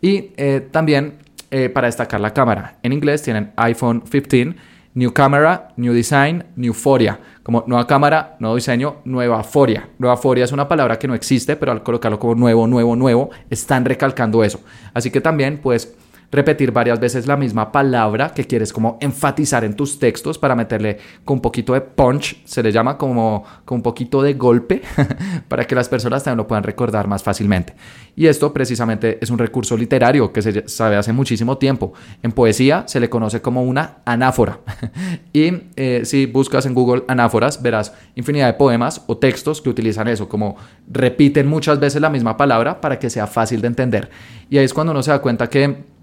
Y 0.00 0.30
eh, 0.36 0.68
también 0.70 1.14
eh, 1.50 1.68
para 1.68 1.88
destacar 1.88 2.20
la 2.20 2.32
cámara. 2.32 2.78
En 2.84 2.92
inglés 2.92 3.22
tienen 3.22 3.52
iPhone 3.56 4.02
15, 4.02 4.54
New 4.94 5.12
Camera, 5.12 5.72
New 5.76 5.92
Design, 5.92 6.44
New 6.54 6.72
Foria. 6.72 7.18
Como 7.46 7.62
nueva 7.68 7.86
cámara, 7.86 8.34
nuevo 8.40 8.56
diseño, 8.56 8.96
nueva 9.04 9.44
Foria. 9.44 9.88
Nueva 10.00 10.16
Foria 10.16 10.44
es 10.44 10.50
una 10.50 10.66
palabra 10.66 10.98
que 10.98 11.06
no 11.06 11.14
existe, 11.14 11.54
pero 11.54 11.70
al 11.70 11.84
colocarlo 11.84 12.18
como 12.18 12.34
nuevo, 12.34 12.66
nuevo, 12.66 12.96
nuevo, 12.96 13.30
están 13.48 13.84
recalcando 13.84 14.42
eso. 14.42 14.58
Así 14.92 15.12
que 15.12 15.20
también, 15.20 15.60
pues 15.62 15.94
repetir 16.30 16.72
varias 16.72 17.00
veces 17.00 17.26
la 17.26 17.36
misma 17.36 17.72
palabra 17.72 18.32
que 18.34 18.44
quieres 18.44 18.72
como 18.72 18.98
enfatizar 19.00 19.64
en 19.64 19.74
tus 19.74 19.98
textos 19.98 20.38
para 20.38 20.54
meterle 20.54 20.98
con 21.24 21.36
un 21.36 21.40
poquito 21.40 21.72
de 21.74 21.80
punch, 21.80 22.42
se 22.44 22.62
le 22.62 22.72
llama 22.72 22.98
como 22.98 23.44
con 23.64 23.76
un 23.76 23.82
poquito 23.82 24.22
de 24.22 24.34
golpe 24.34 24.82
para 25.48 25.66
que 25.66 25.74
las 25.74 25.88
personas 25.88 26.22
también 26.24 26.38
lo 26.38 26.46
puedan 26.46 26.64
recordar 26.64 27.08
más 27.08 27.22
fácilmente. 27.22 27.74
Y 28.14 28.26
esto 28.26 28.52
precisamente 28.52 29.18
es 29.20 29.30
un 29.30 29.38
recurso 29.38 29.76
literario 29.76 30.32
que 30.32 30.42
se 30.42 30.68
sabe 30.68 30.96
hace 30.96 31.12
muchísimo 31.12 31.58
tiempo. 31.58 31.92
En 32.22 32.32
poesía 32.32 32.84
se 32.86 33.00
le 33.00 33.10
conoce 33.10 33.40
como 33.40 33.62
una 33.62 33.98
anáfora. 34.04 34.60
y 35.32 35.52
eh, 35.76 36.02
si 36.04 36.26
buscas 36.26 36.66
en 36.66 36.74
Google 36.74 37.04
anáforas, 37.08 37.62
verás 37.62 37.92
infinidad 38.14 38.46
de 38.46 38.54
poemas 38.54 39.02
o 39.06 39.18
textos 39.18 39.60
que 39.60 39.68
utilizan 39.68 40.08
eso, 40.08 40.28
como 40.28 40.56
repiten 40.90 41.46
muchas 41.46 41.78
veces 41.78 42.00
la 42.00 42.10
misma 42.10 42.36
palabra 42.36 42.80
para 42.80 42.98
que 42.98 43.10
sea 43.10 43.26
fácil 43.26 43.60
de 43.60 43.68
entender. 43.68 44.10
Y 44.48 44.58
ahí 44.58 44.64
es 44.64 44.74
cuando 44.74 44.92
uno 44.92 45.02
se 45.02 45.10
da 45.10 45.20
cuenta 45.20 45.48
que 45.48 45.95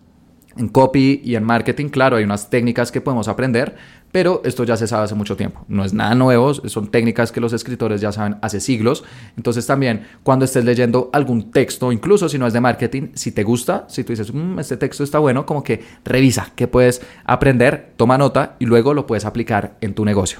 en 0.57 0.67
copy 0.69 1.21
y 1.23 1.35
en 1.35 1.43
marketing, 1.43 1.89
claro, 1.89 2.17
hay 2.17 2.23
unas 2.23 2.49
técnicas 2.49 2.91
que 2.91 3.01
podemos 3.01 3.27
aprender, 3.27 3.75
pero 4.11 4.41
esto 4.45 4.63
ya 4.63 4.77
se 4.77 4.87
sabe 4.87 5.05
hace 5.05 5.15
mucho 5.15 5.35
tiempo. 5.35 5.65
No 5.67 5.83
es 5.83 5.93
nada 5.93 6.13
nuevo, 6.13 6.53
son 6.53 6.87
técnicas 6.91 7.31
que 7.31 7.41
los 7.41 7.51
escritores 7.51 7.99
ya 7.99 8.11
saben 8.11 8.37
hace 8.41 8.59
siglos. 8.59 9.03
Entonces 9.35 9.65
también 9.65 10.05
cuando 10.21 10.45
estés 10.45 10.63
leyendo 10.63 11.09
algún 11.13 11.51
texto, 11.51 11.91
incluso 11.91 12.29
si 12.29 12.37
no 12.37 12.45
es 12.45 12.53
de 12.53 12.61
marketing, 12.61 13.09
si 13.15 13.31
te 13.31 13.43
gusta, 13.43 13.85
si 13.89 14.03
tú 14.03 14.13
dices, 14.13 14.31
mm, 14.33 14.59
este 14.59 14.77
texto 14.77 15.03
está 15.03 15.19
bueno, 15.19 15.45
como 15.45 15.63
que 15.63 15.83
revisa 16.05 16.51
qué 16.55 16.67
puedes 16.67 17.01
aprender, 17.25 17.93
toma 17.97 18.17
nota 18.17 18.55
y 18.59 18.65
luego 18.65 18.93
lo 18.93 19.07
puedes 19.07 19.25
aplicar 19.25 19.77
en 19.81 19.95
tu 19.95 20.05
negocio. 20.05 20.39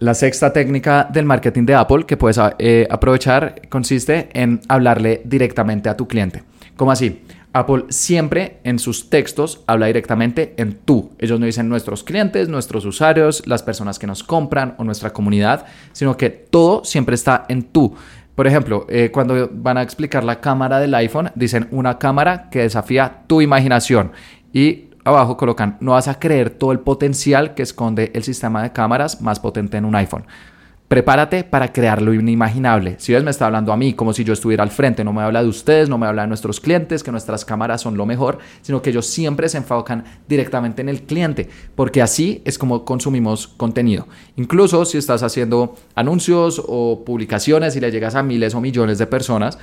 La 0.00 0.14
sexta 0.14 0.52
técnica 0.52 1.08
del 1.12 1.24
marketing 1.24 1.64
de 1.64 1.74
Apple 1.74 2.06
que 2.06 2.16
puedes 2.16 2.40
eh, 2.58 2.86
aprovechar 2.88 3.62
consiste 3.68 4.28
en 4.32 4.60
hablarle 4.68 5.22
directamente 5.24 5.88
a 5.88 5.96
tu 5.96 6.06
cliente. 6.06 6.44
¿Cómo 6.76 6.92
así? 6.92 7.20
Apple 7.52 7.86
siempre 7.88 8.60
en 8.64 8.78
sus 8.78 9.10
textos 9.10 9.62
habla 9.66 9.86
directamente 9.86 10.54
en 10.58 10.74
tú. 10.74 11.10
Ellos 11.18 11.40
no 11.40 11.46
dicen 11.46 11.68
nuestros 11.68 12.04
clientes, 12.04 12.48
nuestros 12.48 12.84
usuarios, 12.84 13.46
las 13.46 13.62
personas 13.62 13.98
que 13.98 14.06
nos 14.06 14.22
compran 14.22 14.74
o 14.78 14.84
nuestra 14.84 15.12
comunidad, 15.12 15.66
sino 15.92 16.16
que 16.16 16.30
todo 16.30 16.84
siempre 16.84 17.14
está 17.14 17.46
en 17.48 17.62
tú. 17.62 17.94
Por 18.34 18.46
ejemplo, 18.46 18.86
eh, 18.88 19.10
cuando 19.10 19.48
van 19.52 19.78
a 19.78 19.82
explicar 19.82 20.22
la 20.22 20.40
cámara 20.40 20.78
del 20.78 20.94
iPhone, 20.94 21.30
dicen 21.34 21.66
una 21.70 21.98
cámara 21.98 22.48
que 22.50 22.60
desafía 22.60 23.24
tu 23.26 23.40
imaginación. 23.40 24.12
Y 24.52 24.90
abajo 25.02 25.36
colocan, 25.36 25.76
no 25.80 25.92
vas 25.92 26.06
a 26.06 26.18
creer 26.20 26.50
todo 26.50 26.70
el 26.70 26.80
potencial 26.80 27.54
que 27.54 27.62
esconde 27.62 28.12
el 28.14 28.22
sistema 28.22 28.62
de 28.62 28.72
cámaras 28.72 29.20
más 29.20 29.40
potente 29.40 29.76
en 29.76 29.84
un 29.84 29.96
iPhone. 29.96 30.24
Prepárate 30.88 31.44
para 31.44 31.70
crear 31.70 32.00
lo 32.00 32.14
inimaginable. 32.14 32.96
Si 32.98 33.12
ves, 33.12 33.22
me 33.22 33.30
está 33.30 33.44
hablando 33.44 33.74
a 33.74 33.76
mí 33.76 33.92
como 33.92 34.14
si 34.14 34.24
yo 34.24 34.32
estuviera 34.32 34.62
al 34.62 34.70
frente. 34.70 35.04
No 35.04 35.12
me 35.12 35.20
habla 35.20 35.42
de 35.42 35.48
ustedes, 35.48 35.90
no 35.90 35.98
me 35.98 36.06
habla 36.06 36.22
de 36.22 36.28
nuestros 36.28 36.60
clientes, 36.60 37.02
que 37.02 37.10
nuestras 37.12 37.44
cámaras 37.44 37.82
son 37.82 37.98
lo 37.98 38.06
mejor, 38.06 38.38
sino 38.62 38.80
que 38.80 38.88
ellos 38.88 39.06
siempre 39.06 39.50
se 39.50 39.58
enfocan 39.58 40.04
directamente 40.26 40.80
en 40.80 40.88
el 40.88 41.02
cliente, 41.02 41.50
porque 41.74 42.00
así 42.00 42.40
es 42.46 42.56
como 42.56 42.86
consumimos 42.86 43.48
contenido. 43.48 44.08
Incluso 44.36 44.86
si 44.86 44.96
estás 44.96 45.22
haciendo 45.22 45.74
anuncios 45.94 46.62
o 46.66 47.04
publicaciones 47.04 47.76
y 47.76 47.80
le 47.80 47.90
llegas 47.90 48.14
a 48.14 48.22
miles 48.22 48.54
o 48.54 48.60
millones 48.62 48.96
de 48.96 49.06
personas, 49.06 49.58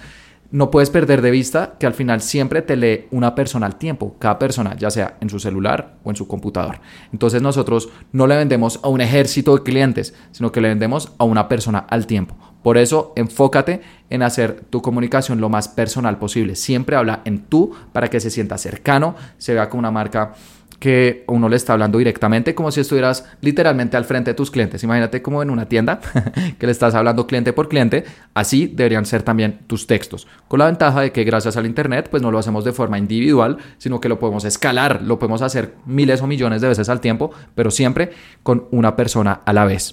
no 0.55 0.71
puedes 0.71 0.89
perder 0.89 1.21
de 1.21 1.31
vista 1.31 1.75
que 1.77 1.85
al 1.85 1.93
final 1.93 2.21
siempre 2.21 2.61
te 2.61 2.77
lee 2.77 3.07
una 3.11 3.35
persona 3.35 3.65
al 3.65 3.75
tiempo, 3.75 4.15
cada 4.19 4.39
persona, 4.39 4.73
ya 4.77 4.89
sea 4.89 5.17
en 5.19 5.29
su 5.29 5.37
celular 5.37 5.97
o 6.05 6.11
en 6.11 6.15
su 6.15 6.29
computador. 6.29 6.79
Entonces 7.11 7.41
nosotros 7.41 7.89
no 8.13 8.25
le 8.25 8.37
vendemos 8.37 8.79
a 8.81 8.87
un 8.87 9.01
ejército 9.01 9.53
de 9.53 9.63
clientes, 9.63 10.13
sino 10.31 10.53
que 10.53 10.61
le 10.61 10.69
vendemos 10.69 11.11
a 11.17 11.25
una 11.25 11.49
persona 11.49 11.79
al 11.79 12.07
tiempo. 12.07 12.37
Por 12.63 12.77
eso 12.77 13.11
enfócate 13.17 13.81
en 14.09 14.23
hacer 14.23 14.61
tu 14.69 14.81
comunicación 14.81 15.41
lo 15.41 15.49
más 15.49 15.67
personal 15.67 16.17
posible. 16.19 16.55
Siempre 16.55 16.95
habla 16.95 17.21
en 17.25 17.39
tú 17.39 17.73
para 17.91 18.09
que 18.09 18.21
se 18.21 18.29
sienta 18.29 18.57
cercano, 18.57 19.15
se 19.37 19.53
vea 19.53 19.69
como 19.69 19.79
una 19.79 19.91
marca 19.91 20.35
que 20.79 21.23
uno 21.27 21.49
le 21.49 21.55
está 21.55 21.73
hablando 21.73 21.97
directamente 21.97 22.55
como 22.55 22.71
si 22.71 22.81
estuvieras 22.81 23.25
literalmente 23.41 23.97
al 23.97 24.05
frente 24.05 24.31
de 24.31 24.35
tus 24.35 24.51
clientes. 24.51 24.83
Imagínate 24.83 25.21
como 25.21 25.41
en 25.41 25.49
una 25.49 25.67
tienda 25.67 25.99
que 26.59 26.65
le 26.65 26.71
estás 26.71 26.95
hablando 26.95 27.27
cliente 27.27 27.53
por 27.53 27.69
cliente, 27.69 28.03
así 28.33 28.67
deberían 28.67 29.05
ser 29.05 29.23
también 29.23 29.59
tus 29.67 29.87
textos. 29.87 30.27
Con 30.47 30.59
la 30.59 30.65
ventaja 30.65 31.01
de 31.01 31.11
que 31.11 31.23
gracias 31.23 31.57
al 31.57 31.65
internet 31.65 32.07
pues 32.09 32.21
no 32.21 32.31
lo 32.31 32.39
hacemos 32.39 32.65
de 32.65 32.73
forma 32.73 32.97
individual, 32.97 33.57
sino 33.77 33.99
que 33.99 34.09
lo 34.09 34.19
podemos 34.19 34.45
escalar, 34.45 35.01
lo 35.01 35.19
podemos 35.19 35.41
hacer 35.41 35.75
miles 35.85 36.21
o 36.21 36.27
millones 36.27 36.61
de 36.61 36.67
veces 36.67 36.89
al 36.89 37.01
tiempo, 37.01 37.31
pero 37.55 37.71
siempre 37.71 38.11
con 38.43 38.67
una 38.71 38.95
persona 38.95 39.41
a 39.45 39.53
la 39.53 39.65
vez. 39.65 39.91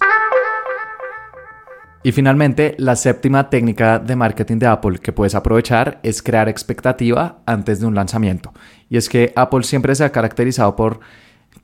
Y 2.05 2.11
finalmente, 2.11 2.75
la 2.79 2.97
séptima 2.97 3.49
técnica 3.49 4.01
de 4.01 4.17
marketing 4.17 4.59
de 4.59 4.67
Apple 4.67 4.99
que 4.99 5.13
puedes 5.13 5.37
aprovechar 5.37 6.01
es 6.03 6.21
crear 6.21 6.49
expectativa 6.49 7.43
antes 7.47 7.79
de 7.79 7.87
un 7.87 7.95
lanzamiento. 7.95 8.53
Y 8.93 8.99
es 8.99 9.09
que 9.09 9.33
Apple 9.37 9.63
siempre 9.63 9.95
se 9.95 10.05
ha 10.05 10.13
caracterizado 10.13 10.77
por 10.77 11.01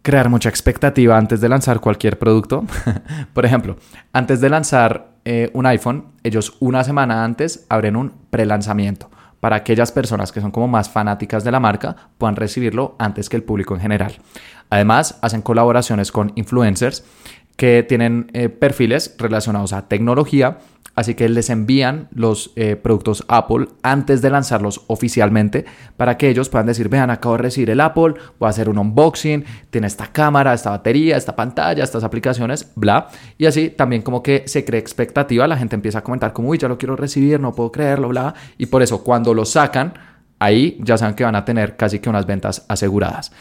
crear 0.00 0.30
mucha 0.30 0.48
expectativa 0.48 1.18
antes 1.18 1.42
de 1.42 1.50
lanzar 1.50 1.78
cualquier 1.78 2.18
producto. 2.18 2.64
por 3.34 3.44
ejemplo, 3.44 3.76
antes 4.14 4.40
de 4.40 4.48
lanzar 4.48 5.10
eh, 5.26 5.50
un 5.52 5.66
iPhone, 5.66 6.06
ellos 6.22 6.56
una 6.58 6.82
semana 6.84 7.24
antes 7.24 7.66
abren 7.68 7.96
un 7.96 8.14
prelanzamiento 8.30 9.10
para 9.40 9.56
aquellas 9.56 9.92
personas 9.92 10.32
que 10.32 10.40
son 10.40 10.50
como 10.50 10.68
más 10.68 10.88
fanáticas 10.88 11.44
de 11.44 11.52
la 11.52 11.60
marca 11.60 11.94
puedan 12.16 12.34
recibirlo 12.34 12.96
antes 12.98 13.28
que 13.28 13.36
el 13.36 13.44
público 13.44 13.74
en 13.74 13.82
general. 13.82 14.16
Además, 14.70 15.18
hacen 15.20 15.42
colaboraciones 15.42 16.10
con 16.10 16.32
influencers 16.34 17.04
que 17.58 17.82
tienen 17.82 18.30
eh, 18.34 18.48
perfiles 18.48 19.16
relacionados 19.18 19.72
a 19.72 19.88
tecnología, 19.88 20.58
así 20.94 21.16
que 21.16 21.28
les 21.28 21.50
envían 21.50 22.06
los 22.14 22.52
eh, 22.54 22.76
productos 22.76 23.24
Apple 23.26 23.66
antes 23.82 24.22
de 24.22 24.30
lanzarlos 24.30 24.82
oficialmente 24.86 25.64
para 25.96 26.16
que 26.16 26.28
ellos 26.28 26.48
puedan 26.50 26.68
decir, 26.68 26.88
vean, 26.88 27.10
acabo 27.10 27.36
de 27.36 27.42
recibir 27.42 27.70
el 27.70 27.80
Apple, 27.80 28.14
voy 28.38 28.46
a 28.46 28.50
hacer 28.50 28.68
un 28.68 28.78
unboxing, 28.78 29.44
tiene 29.70 29.88
esta 29.88 30.06
cámara, 30.06 30.54
esta 30.54 30.70
batería, 30.70 31.16
esta 31.16 31.34
pantalla, 31.34 31.82
estas 31.82 32.04
aplicaciones, 32.04 32.70
bla. 32.76 33.08
Y 33.38 33.46
así 33.46 33.70
también 33.70 34.02
como 34.02 34.22
que 34.22 34.44
se 34.46 34.64
crea 34.64 34.78
expectativa, 34.78 35.48
la 35.48 35.56
gente 35.56 35.74
empieza 35.74 35.98
a 35.98 36.04
comentar 36.04 36.32
como, 36.32 36.50
uy, 36.50 36.58
ya 36.58 36.68
lo 36.68 36.78
quiero 36.78 36.94
recibir, 36.94 37.40
no 37.40 37.52
puedo 37.56 37.72
creerlo, 37.72 38.06
bla. 38.06 38.34
Y 38.56 38.66
por 38.66 38.82
eso 38.82 39.02
cuando 39.02 39.34
lo 39.34 39.44
sacan, 39.44 39.94
ahí 40.38 40.78
ya 40.80 40.96
saben 40.96 41.16
que 41.16 41.24
van 41.24 41.34
a 41.34 41.44
tener 41.44 41.76
casi 41.76 41.98
que 41.98 42.08
unas 42.08 42.24
ventas 42.24 42.64
aseguradas 42.68 43.32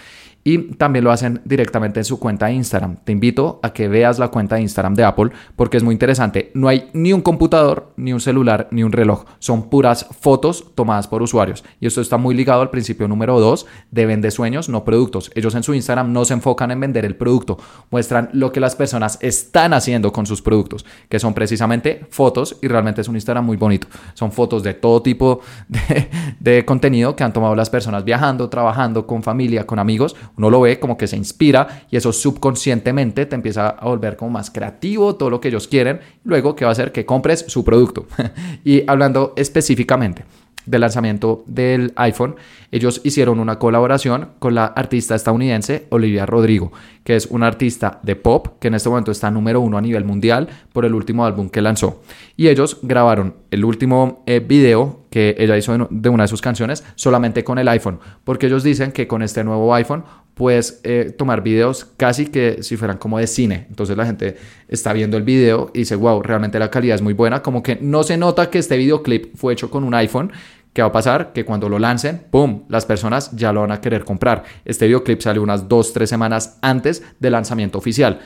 y 0.47 0.59
también 0.75 1.03
lo 1.03 1.11
hacen 1.11 1.41
directamente 1.43 1.99
en 1.99 2.05
su 2.05 2.19
cuenta 2.19 2.45
de 2.45 2.53
Instagram. 2.53 2.99
Te 3.03 3.11
invito 3.11 3.59
a 3.63 3.73
que 3.73 3.89
veas 3.89 4.17
la 4.17 4.29
cuenta 4.29 4.55
de 4.55 4.61
Instagram 4.61 4.95
de 4.95 5.03
Apple 5.03 5.31
porque 5.57 5.75
es 5.75 5.83
muy 5.83 5.91
interesante. 5.91 6.51
No 6.53 6.69
hay 6.69 6.89
ni 6.93 7.11
un 7.11 7.19
computador, 7.19 7.91
ni 7.97 8.13
un 8.13 8.21
celular, 8.21 8.69
ni 8.71 8.81
un 8.81 8.93
reloj. 8.93 9.25
Son 9.39 9.69
puras 9.69 10.05
fotos 10.21 10.73
tomadas 10.73 11.09
por 11.09 11.21
usuarios. 11.21 11.65
Y 11.81 11.87
esto 11.87 11.99
está 11.99 12.15
muy 12.15 12.33
ligado 12.33 12.61
al 12.61 12.69
principio 12.69 13.09
número 13.09 13.41
2 13.41 13.65
de 13.91 14.05
vende 14.05 14.31
sueños, 14.31 14.69
no 14.69 14.85
productos. 14.85 15.31
Ellos 15.35 15.53
en 15.53 15.63
su 15.63 15.73
Instagram 15.73 16.13
no 16.13 16.23
se 16.23 16.35
enfocan 16.35 16.71
en 16.71 16.79
vender 16.79 17.03
el 17.03 17.17
producto, 17.17 17.57
muestran 17.91 18.29
lo 18.31 18.53
que 18.53 18.61
las 18.61 18.77
personas 18.77 19.17
están 19.19 19.73
haciendo 19.73 20.13
con 20.13 20.25
sus 20.25 20.41
productos, 20.41 20.85
que 21.09 21.19
son 21.19 21.33
precisamente 21.33 22.05
fotos 22.09 22.57
y 22.61 22.69
realmente 22.69 23.01
es 23.01 23.09
un 23.09 23.15
Instagram 23.15 23.45
muy 23.45 23.57
bonito. 23.57 23.87
Son 24.13 24.31
fotos 24.31 24.63
de 24.63 24.75
todo 24.75 25.01
tipo 25.01 25.41
de, 25.67 26.09
de 26.39 26.63
contenido 26.63 27.17
que 27.17 27.25
han 27.25 27.33
tomado 27.33 27.53
las 27.53 27.69
personas 27.69 28.05
viajando, 28.05 28.47
trabajando, 28.47 29.05
con 29.05 29.23
familia, 29.23 29.67
con 29.67 29.77
amigos 29.77 30.15
uno 30.37 30.49
lo 30.49 30.61
ve 30.61 30.79
como 30.79 30.97
que 30.97 31.07
se 31.07 31.17
inspira 31.17 31.85
y 31.89 31.97
eso 31.97 32.13
subconscientemente 32.13 33.25
te 33.25 33.35
empieza 33.35 33.69
a 33.69 33.85
volver 33.85 34.15
como 34.15 34.31
más 34.31 34.51
creativo, 34.51 35.15
todo 35.15 35.29
lo 35.29 35.41
que 35.41 35.47
ellos 35.47 35.67
quieren. 35.67 35.99
Luego, 36.23 36.55
¿qué 36.55 36.63
va 36.63 36.69
a 36.69 36.73
hacer? 36.73 36.91
Que 36.91 37.05
compres 37.05 37.45
su 37.47 37.65
producto. 37.65 38.05
y 38.63 38.83
hablando 38.87 39.33
específicamente 39.35 40.25
del 40.67 40.81
lanzamiento 40.81 41.43
del 41.47 41.93
iPhone, 41.95 42.35
ellos 42.71 43.01
hicieron 43.03 43.39
una 43.39 43.57
colaboración 43.57 44.29
con 44.37 44.53
la 44.53 44.65
artista 44.65 45.15
estadounidense 45.15 45.87
Olivia 45.89 46.25
Rodrigo, 46.25 46.71
que 47.03 47.15
es 47.15 47.25
una 47.27 47.47
artista 47.47 47.99
de 48.03 48.17
pop 48.17 48.59
que 48.59 48.67
en 48.67 48.75
este 48.75 48.89
momento 48.89 49.11
está 49.11 49.31
número 49.31 49.61
uno 49.61 49.77
a 49.77 49.81
nivel 49.81 50.03
mundial 50.03 50.49
por 50.73 50.83
el 50.85 50.93
último 50.93 51.25
álbum 51.25 51.49
que 51.49 51.61
lanzó. 51.61 52.03
Y 52.35 52.49
ellos 52.49 52.79
grabaron 52.81 53.35
el 53.49 53.63
último 53.63 54.23
eh, 54.25 54.39
video 54.45 55.05
que 55.09 55.35
ella 55.39 55.57
hizo 55.57 55.87
de 55.89 56.09
una 56.09 56.25
de 56.25 56.27
sus 56.27 56.41
canciones 56.41 56.83
solamente 56.95 57.45
con 57.45 57.57
el 57.57 57.67
iPhone, 57.69 57.99
porque 58.25 58.47
ellos 58.47 58.63
dicen 58.63 58.91
que 58.91 59.07
con 59.07 59.21
este 59.21 59.43
nuevo 59.45 59.73
iPhone 59.73 60.03
puedes 60.37 60.79
eh, 60.83 61.13
tomar 61.17 61.41
videos 61.41 61.85
casi 61.97 62.27
que 62.27 62.61
si 62.61 62.77
fueran 62.77 62.97
como 62.97 63.17
de 63.17 63.27
cine. 63.27 63.65
Entonces 63.69 63.97
la 63.97 64.05
gente 64.05 64.37
está 64.67 64.93
viendo 64.93 65.17
el 65.17 65.23
video 65.23 65.71
y 65.73 65.79
dice, 65.79 65.95
wow, 65.95 66.21
realmente 66.21 66.59
la 66.59 66.69
calidad 66.69 66.95
es 66.95 67.01
muy 67.01 67.13
buena. 67.13 67.41
Como 67.41 67.63
que 67.63 67.77
no 67.81 68.03
se 68.03 68.17
nota 68.17 68.49
que 68.49 68.59
este 68.59 68.77
videoclip 68.77 69.35
fue 69.35 69.53
hecho 69.53 69.69
con 69.69 69.83
un 69.83 69.93
iPhone. 69.95 70.31
¿Qué 70.73 70.83
va 70.83 70.89
a 70.89 70.91
pasar? 70.91 71.33
Que 71.33 71.43
cuando 71.43 71.69
lo 71.69 71.79
lancen, 71.79 72.21
¡pum!, 72.29 72.65
las 72.69 72.85
personas 72.85 73.31
ya 73.35 73.51
lo 73.51 73.61
van 73.61 73.71
a 73.71 73.81
querer 73.81 74.05
comprar. 74.05 74.43
Este 74.63 74.85
videoclip 74.85 75.21
sale 75.21 75.39
unas 75.39 75.67
2-3 75.67 76.05
semanas 76.05 76.59
antes 76.61 77.03
del 77.19 77.31
lanzamiento 77.31 77.79
oficial. 77.79 78.19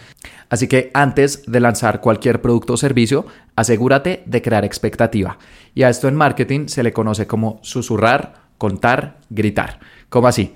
Así 0.50 0.68
que 0.68 0.92
antes 0.94 1.44
de 1.48 1.62
lanzar 1.62 2.02
cualquier 2.02 2.42
producto 2.42 2.74
o 2.74 2.78
servicio, 2.78 3.26
asegúrate 3.56 4.24
de 4.26 4.42
crear 4.42 4.66
expectativa. 4.66 5.38
Y 5.74 5.84
a 5.84 5.90
esto 5.90 6.10
en 6.10 6.16
marketing 6.16 6.68
se 6.68 6.84
le 6.84 6.92
conoce 6.92 7.26
como 7.26 7.62
susurrar, 7.64 8.34
contar, 8.58 9.20
gritar. 9.30 9.80
¿Cómo 10.10 10.28
así? 10.28 10.54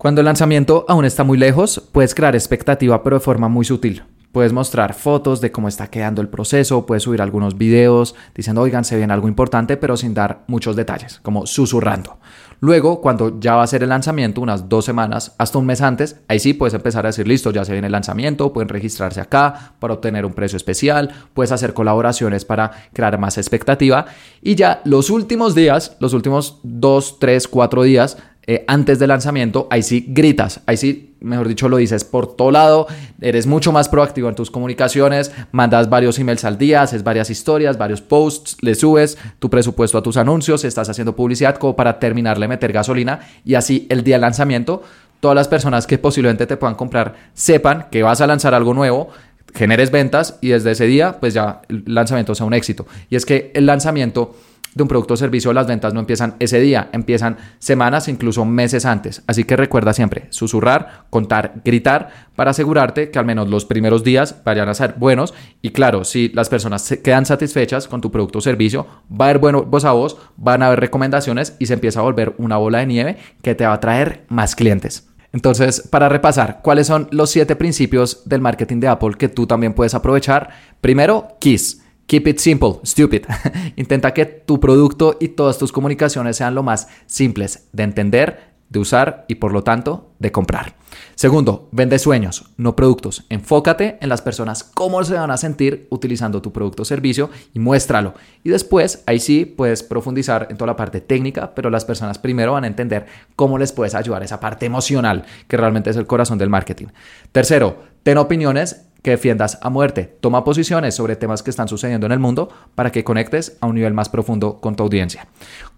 Cuando 0.00 0.22
el 0.22 0.24
lanzamiento 0.24 0.86
aún 0.88 1.04
está 1.04 1.24
muy 1.24 1.36
lejos, 1.36 1.78
puedes 1.92 2.14
crear 2.14 2.34
expectativa 2.34 3.02
pero 3.02 3.16
de 3.16 3.20
forma 3.20 3.50
muy 3.50 3.66
sutil. 3.66 4.02
Puedes 4.32 4.50
mostrar 4.50 4.94
fotos 4.94 5.42
de 5.42 5.52
cómo 5.52 5.68
está 5.68 5.88
quedando 5.88 6.22
el 6.22 6.28
proceso, 6.30 6.86
puedes 6.86 7.02
subir 7.02 7.20
algunos 7.20 7.58
videos 7.58 8.14
diciendo, 8.34 8.62
oigan, 8.62 8.86
se 8.86 8.96
viene 8.96 9.12
algo 9.12 9.28
importante, 9.28 9.76
pero 9.76 9.98
sin 9.98 10.14
dar 10.14 10.44
muchos 10.46 10.74
detalles, 10.74 11.20
como 11.22 11.46
susurrando. 11.46 12.18
Luego, 12.60 13.02
cuando 13.02 13.40
ya 13.40 13.56
va 13.56 13.62
a 13.62 13.66
ser 13.66 13.82
el 13.82 13.90
lanzamiento, 13.90 14.40
unas 14.40 14.70
dos 14.70 14.86
semanas, 14.86 15.34
hasta 15.36 15.58
un 15.58 15.66
mes 15.66 15.82
antes, 15.82 16.20
ahí 16.28 16.38
sí 16.38 16.54
puedes 16.54 16.72
empezar 16.72 17.04
a 17.04 17.08
decir, 17.08 17.26
listo, 17.28 17.50
ya 17.50 17.64
se 17.66 17.72
viene 17.72 17.88
el 17.88 17.92
lanzamiento, 17.92 18.54
pueden 18.54 18.68
registrarse 18.68 19.20
acá 19.20 19.74
para 19.80 19.94
obtener 19.94 20.24
un 20.24 20.32
precio 20.32 20.56
especial, 20.56 21.10
puedes 21.34 21.52
hacer 21.52 21.74
colaboraciones 21.74 22.46
para 22.46 22.70
crear 22.94 23.18
más 23.18 23.36
expectativa. 23.36 24.06
Y 24.40 24.54
ya 24.54 24.80
los 24.84 25.10
últimos 25.10 25.54
días, 25.54 25.96
los 26.00 26.14
últimos 26.14 26.60
dos, 26.62 27.18
tres, 27.18 27.48
cuatro 27.48 27.82
días, 27.82 28.16
eh, 28.52 28.64
antes 28.66 28.98
del 28.98 29.10
lanzamiento, 29.10 29.68
ahí 29.70 29.84
sí 29.84 30.04
gritas, 30.08 30.60
ahí 30.66 30.76
sí, 30.76 31.14
mejor 31.20 31.46
dicho, 31.46 31.68
lo 31.68 31.76
dices 31.76 32.02
por 32.02 32.34
todo 32.34 32.50
lado, 32.50 32.88
eres 33.20 33.46
mucho 33.46 33.70
más 33.70 33.88
proactivo 33.88 34.28
en 34.28 34.34
tus 34.34 34.50
comunicaciones, 34.50 35.30
mandas 35.52 35.88
varios 35.88 36.18
emails 36.18 36.44
al 36.44 36.58
día, 36.58 36.82
haces 36.82 37.04
varias 37.04 37.30
historias, 37.30 37.78
varios 37.78 38.00
posts, 38.00 38.56
le 38.60 38.74
subes 38.74 39.18
tu 39.38 39.50
presupuesto 39.50 39.98
a 39.98 40.02
tus 40.02 40.16
anuncios, 40.16 40.64
estás 40.64 40.88
haciendo 40.88 41.14
publicidad 41.14 41.58
como 41.58 41.76
para 41.76 42.00
terminarle 42.00 42.48
meter 42.48 42.72
gasolina 42.72 43.20
y 43.44 43.54
así 43.54 43.86
el 43.88 44.02
día 44.02 44.16
del 44.16 44.22
lanzamiento, 44.22 44.82
todas 45.20 45.36
las 45.36 45.46
personas 45.46 45.86
que 45.86 45.98
posiblemente 45.98 46.44
te 46.48 46.56
puedan 46.56 46.74
comprar 46.74 47.30
sepan 47.34 47.86
que 47.88 48.02
vas 48.02 48.20
a 48.20 48.26
lanzar 48.26 48.52
algo 48.52 48.74
nuevo, 48.74 49.10
generes 49.54 49.92
ventas 49.92 50.38
y 50.40 50.48
desde 50.48 50.72
ese 50.72 50.86
día 50.86 51.20
pues 51.20 51.34
ya 51.34 51.62
el 51.68 51.84
lanzamiento 51.86 52.34
sea 52.34 52.46
un 52.46 52.54
éxito. 52.54 52.84
Y 53.10 53.14
es 53.14 53.24
que 53.24 53.52
el 53.54 53.66
lanzamiento 53.66 54.34
de 54.74 54.82
un 54.82 54.88
producto 54.88 55.14
o 55.14 55.16
servicio, 55.16 55.52
las 55.52 55.66
ventas 55.66 55.94
no 55.94 56.00
empiezan 56.00 56.36
ese 56.38 56.60
día, 56.60 56.88
empiezan 56.92 57.36
semanas, 57.58 58.08
incluso 58.08 58.44
meses 58.44 58.84
antes. 58.84 59.22
Así 59.26 59.44
que 59.44 59.56
recuerda 59.56 59.92
siempre 59.92 60.26
susurrar, 60.30 61.04
contar, 61.10 61.54
gritar 61.64 62.28
para 62.36 62.52
asegurarte 62.52 63.10
que 63.10 63.18
al 63.18 63.26
menos 63.26 63.48
los 63.48 63.64
primeros 63.64 64.04
días 64.04 64.42
vayan 64.44 64.68
a 64.68 64.74
ser 64.74 64.94
buenos. 64.96 65.34
Y 65.62 65.70
claro, 65.70 66.04
si 66.04 66.28
las 66.30 66.48
personas 66.48 66.82
se 66.82 67.02
quedan 67.02 67.26
satisfechas 67.26 67.88
con 67.88 68.00
tu 68.00 68.10
producto 68.10 68.38
o 68.38 68.42
servicio, 68.42 68.86
va 69.10 69.26
a 69.26 69.28
haber 69.30 69.40
bueno 69.40 69.62
voz 69.62 69.84
a 69.84 69.92
voz, 69.92 70.16
van 70.36 70.62
a 70.62 70.66
haber 70.66 70.80
recomendaciones 70.80 71.56
y 71.58 71.66
se 71.66 71.74
empieza 71.74 72.00
a 72.00 72.04
volver 72.04 72.34
una 72.38 72.56
bola 72.56 72.78
de 72.78 72.86
nieve 72.86 73.16
que 73.42 73.54
te 73.54 73.66
va 73.66 73.74
a 73.74 73.80
traer 73.80 74.24
más 74.28 74.54
clientes. 74.54 75.08
Entonces, 75.32 75.86
para 75.88 76.08
repasar, 76.08 76.60
¿cuáles 76.62 76.88
son 76.88 77.08
los 77.12 77.30
siete 77.30 77.54
principios 77.54 78.22
del 78.28 78.40
marketing 78.40 78.80
de 78.80 78.88
Apple 78.88 79.14
que 79.16 79.28
tú 79.28 79.46
también 79.46 79.74
puedes 79.74 79.94
aprovechar? 79.94 80.50
Primero, 80.80 81.36
KISS 81.38 81.82
Keep 82.10 82.26
it 82.26 82.38
simple, 82.38 82.80
stupid. 82.82 83.22
Intenta 83.76 84.12
que 84.12 84.26
tu 84.26 84.58
producto 84.58 85.16
y 85.20 85.28
todas 85.28 85.58
tus 85.58 85.70
comunicaciones 85.70 86.36
sean 86.36 86.56
lo 86.56 86.64
más 86.64 86.88
simples 87.06 87.68
de 87.70 87.84
entender, 87.84 88.50
de 88.68 88.80
usar 88.80 89.26
y 89.28 89.36
por 89.36 89.52
lo 89.52 89.62
tanto 89.62 90.10
de 90.18 90.32
comprar. 90.32 90.74
Segundo, 91.14 91.68
vende 91.70 92.00
sueños, 92.00 92.50
no 92.56 92.74
productos. 92.74 93.26
Enfócate 93.28 93.96
en 94.00 94.08
las 94.08 94.22
personas, 94.22 94.64
cómo 94.64 95.04
se 95.04 95.14
van 95.14 95.30
a 95.30 95.36
sentir 95.36 95.86
utilizando 95.90 96.42
tu 96.42 96.52
producto 96.52 96.82
o 96.82 96.84
servicio 96.84 97.30
y 97.54 97.60
muéstralo. 97.60 98.14
Y 98.42 98.48
después, 98.48 99.04
ahí 99.06 99.20
sí, 99.20 99.44
puedes 99.44 99.84
profundizar 99.84 100.48
en 100.50 100.56
toda 100.56 100.72
la 100.72 100.76
parte 100.76 101.00
técnica, 101.00 101.54
pero 101.54 101.70
las 101.70 101.84
personas 101.84 102.18
primero 102.18 102.54
van 102.54 102.64
a 102.64 102.66
entender 102.66 103.06
cómo 103.36 103.56
les 103.56 103.70
puedes 103.70 103.94
ayudar 103.94 104.24
esa 104.24 104.40
parte 104.40 104.66
emocional, 104.66 105.26
que 105.46 105.56
realmente 105.56 105.90
es 105.90 105.96
el 105.96 106.08
corazón 106.08 106.38
del 106.38 106.50
marketing. 106.50 106.86
Tercero, 107.30 107.84
ten 108.02 108.18
opiniones 108.18 108.86
que 109.02 109.12
defiendas 109.12 109.58
a 109.62 109.70
muerte. 109.70 110.16
Toma 110.20 110.44
posiciones 110.44 110.94
sobre 110.94 111.16
temas 111.16 111.42
que 111.42 111.50
están 111.50 111.68
sucediendo 111.68 112.06
en 112.06 112.12
el 112.12 112.18
mundo 112.18 112.48
para 112.74 112.92
que 112.92 113.04
conectes 113.04 113.56
a 113.60 113.66
un 113.66 113.74
nivel 113.74 113.94
más 113.94 114.08
profundo 114.08 114.60
con 114.60 114.76
tu 114.76 114.82
audiencia. 114.82 115.26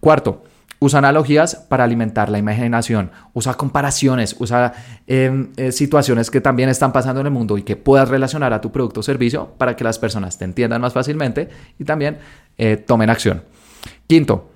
Cuarto, 0.01 0.45
usa 0.79 0.99
analogías 0.99 1.55
para 1.55 1.85
alimentar 1.85 2.29
la 2.29 2.39
imaginación, 2.39 3.13
usa 3.35 3.55
comparaciones, 3.55 4.35
usa 4.41 4.73
em, 5.07 5.53
eh, 5.57 5.71
situaciones 5.71 6.31
que 6.31 6.41
también 6.41 6.69
están 6.69 6.93
pasando 6.93 7.21
en 7.21 7.29
el 7.29 7.33
mundo 7.33 7.57
y 7.57 7.63
que 7.63 7.77
puedas 7.77 8.09
relacionar 8.09 8.53
a 8.53 8.61
tu 8.61 8.73
producto 8.73 9.01
o 9.01 9.03
servicio 9.03 9.53
para 9.59 9.77
que 9.77 9.85
las 9.85 9.99
personas 9.99 10.39
te 10.39 10.45
entiendan 10.45 10.81
más 10.81 10.93
fácilmente 10.93 11.49
y 11.79 11.85
también 11.85 12.19
eh, 12.59 12.77
tomen 12.77 13.11
acción. 13.11 13.45
Quinto, 14.09 14.52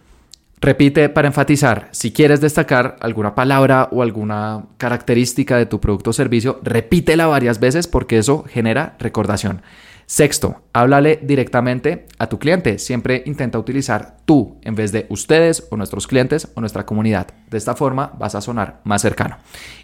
Repite 0.59 1.11
para 1.11 1.29
enfatizar, 1.29 1.89
si 1.93 2.13
quieres 2.13 2.41
destacar 2.41 2.97
alguna 3.01 3.35
palabra 3.35 3.89
o 3.93 4.03
alguna 4.03 4.65
característica 4.79 5.59
de 5.59 5.67
tu 5.67 5.81
producto 5.81 6.11
o 6.11 6.13
servicio, 6.15 6.61
repítela 6.63 7.27
varias 7.27 7.61
veces 7.61 7.87
porque 7.87 8.17
eso 8.17 8.45
genera 8.49 8.97
recordación. 8.99 9.61
Sexto, 10.07 10.63
háblale 10.73 11.19
directamente 11.21 12.07
a 12.19 12.29
tu 12.29 12.39
cliente. 12.39 12.79
Siempre 12.79 13.25
intenta 13.27 13.59
utilizar 13.59 14.19
tú 14.25 14.59
en 14.63 14.77
vez 14.77 14.93
de 14.93 15.07
ustedes 15.11 15.67
o 15.71 15.77
nuestros 15.77 16.07
clientes 16.07 16.49
o 16.55 16.61
nuestra 16.61 16.87
comunidad. 16.87 17.27
De 17.51 17.59
esta 17.59 17.75
forma 17.75 18.13
vas 18.17 18.37
a 18.37 18.41
sonar 18.41 18.81
más 18.85 19.03
cercano. 19.03 19.37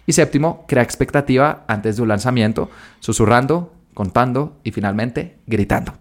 Y 0.07 0.13
séptimo, 0.13 0.65
crea 0.65 0.81
expectativa 0.81 1.65
antes 1.67 1.97
de 1.97 2.01
un 2.01 2.07
lanzamiento, 2.07 2.71
susurrando, 3.01 3.73
contando 3.93 4.57
y 4.63 4.71
finalmente 4.71 5.37
gritando. 5.45 5.93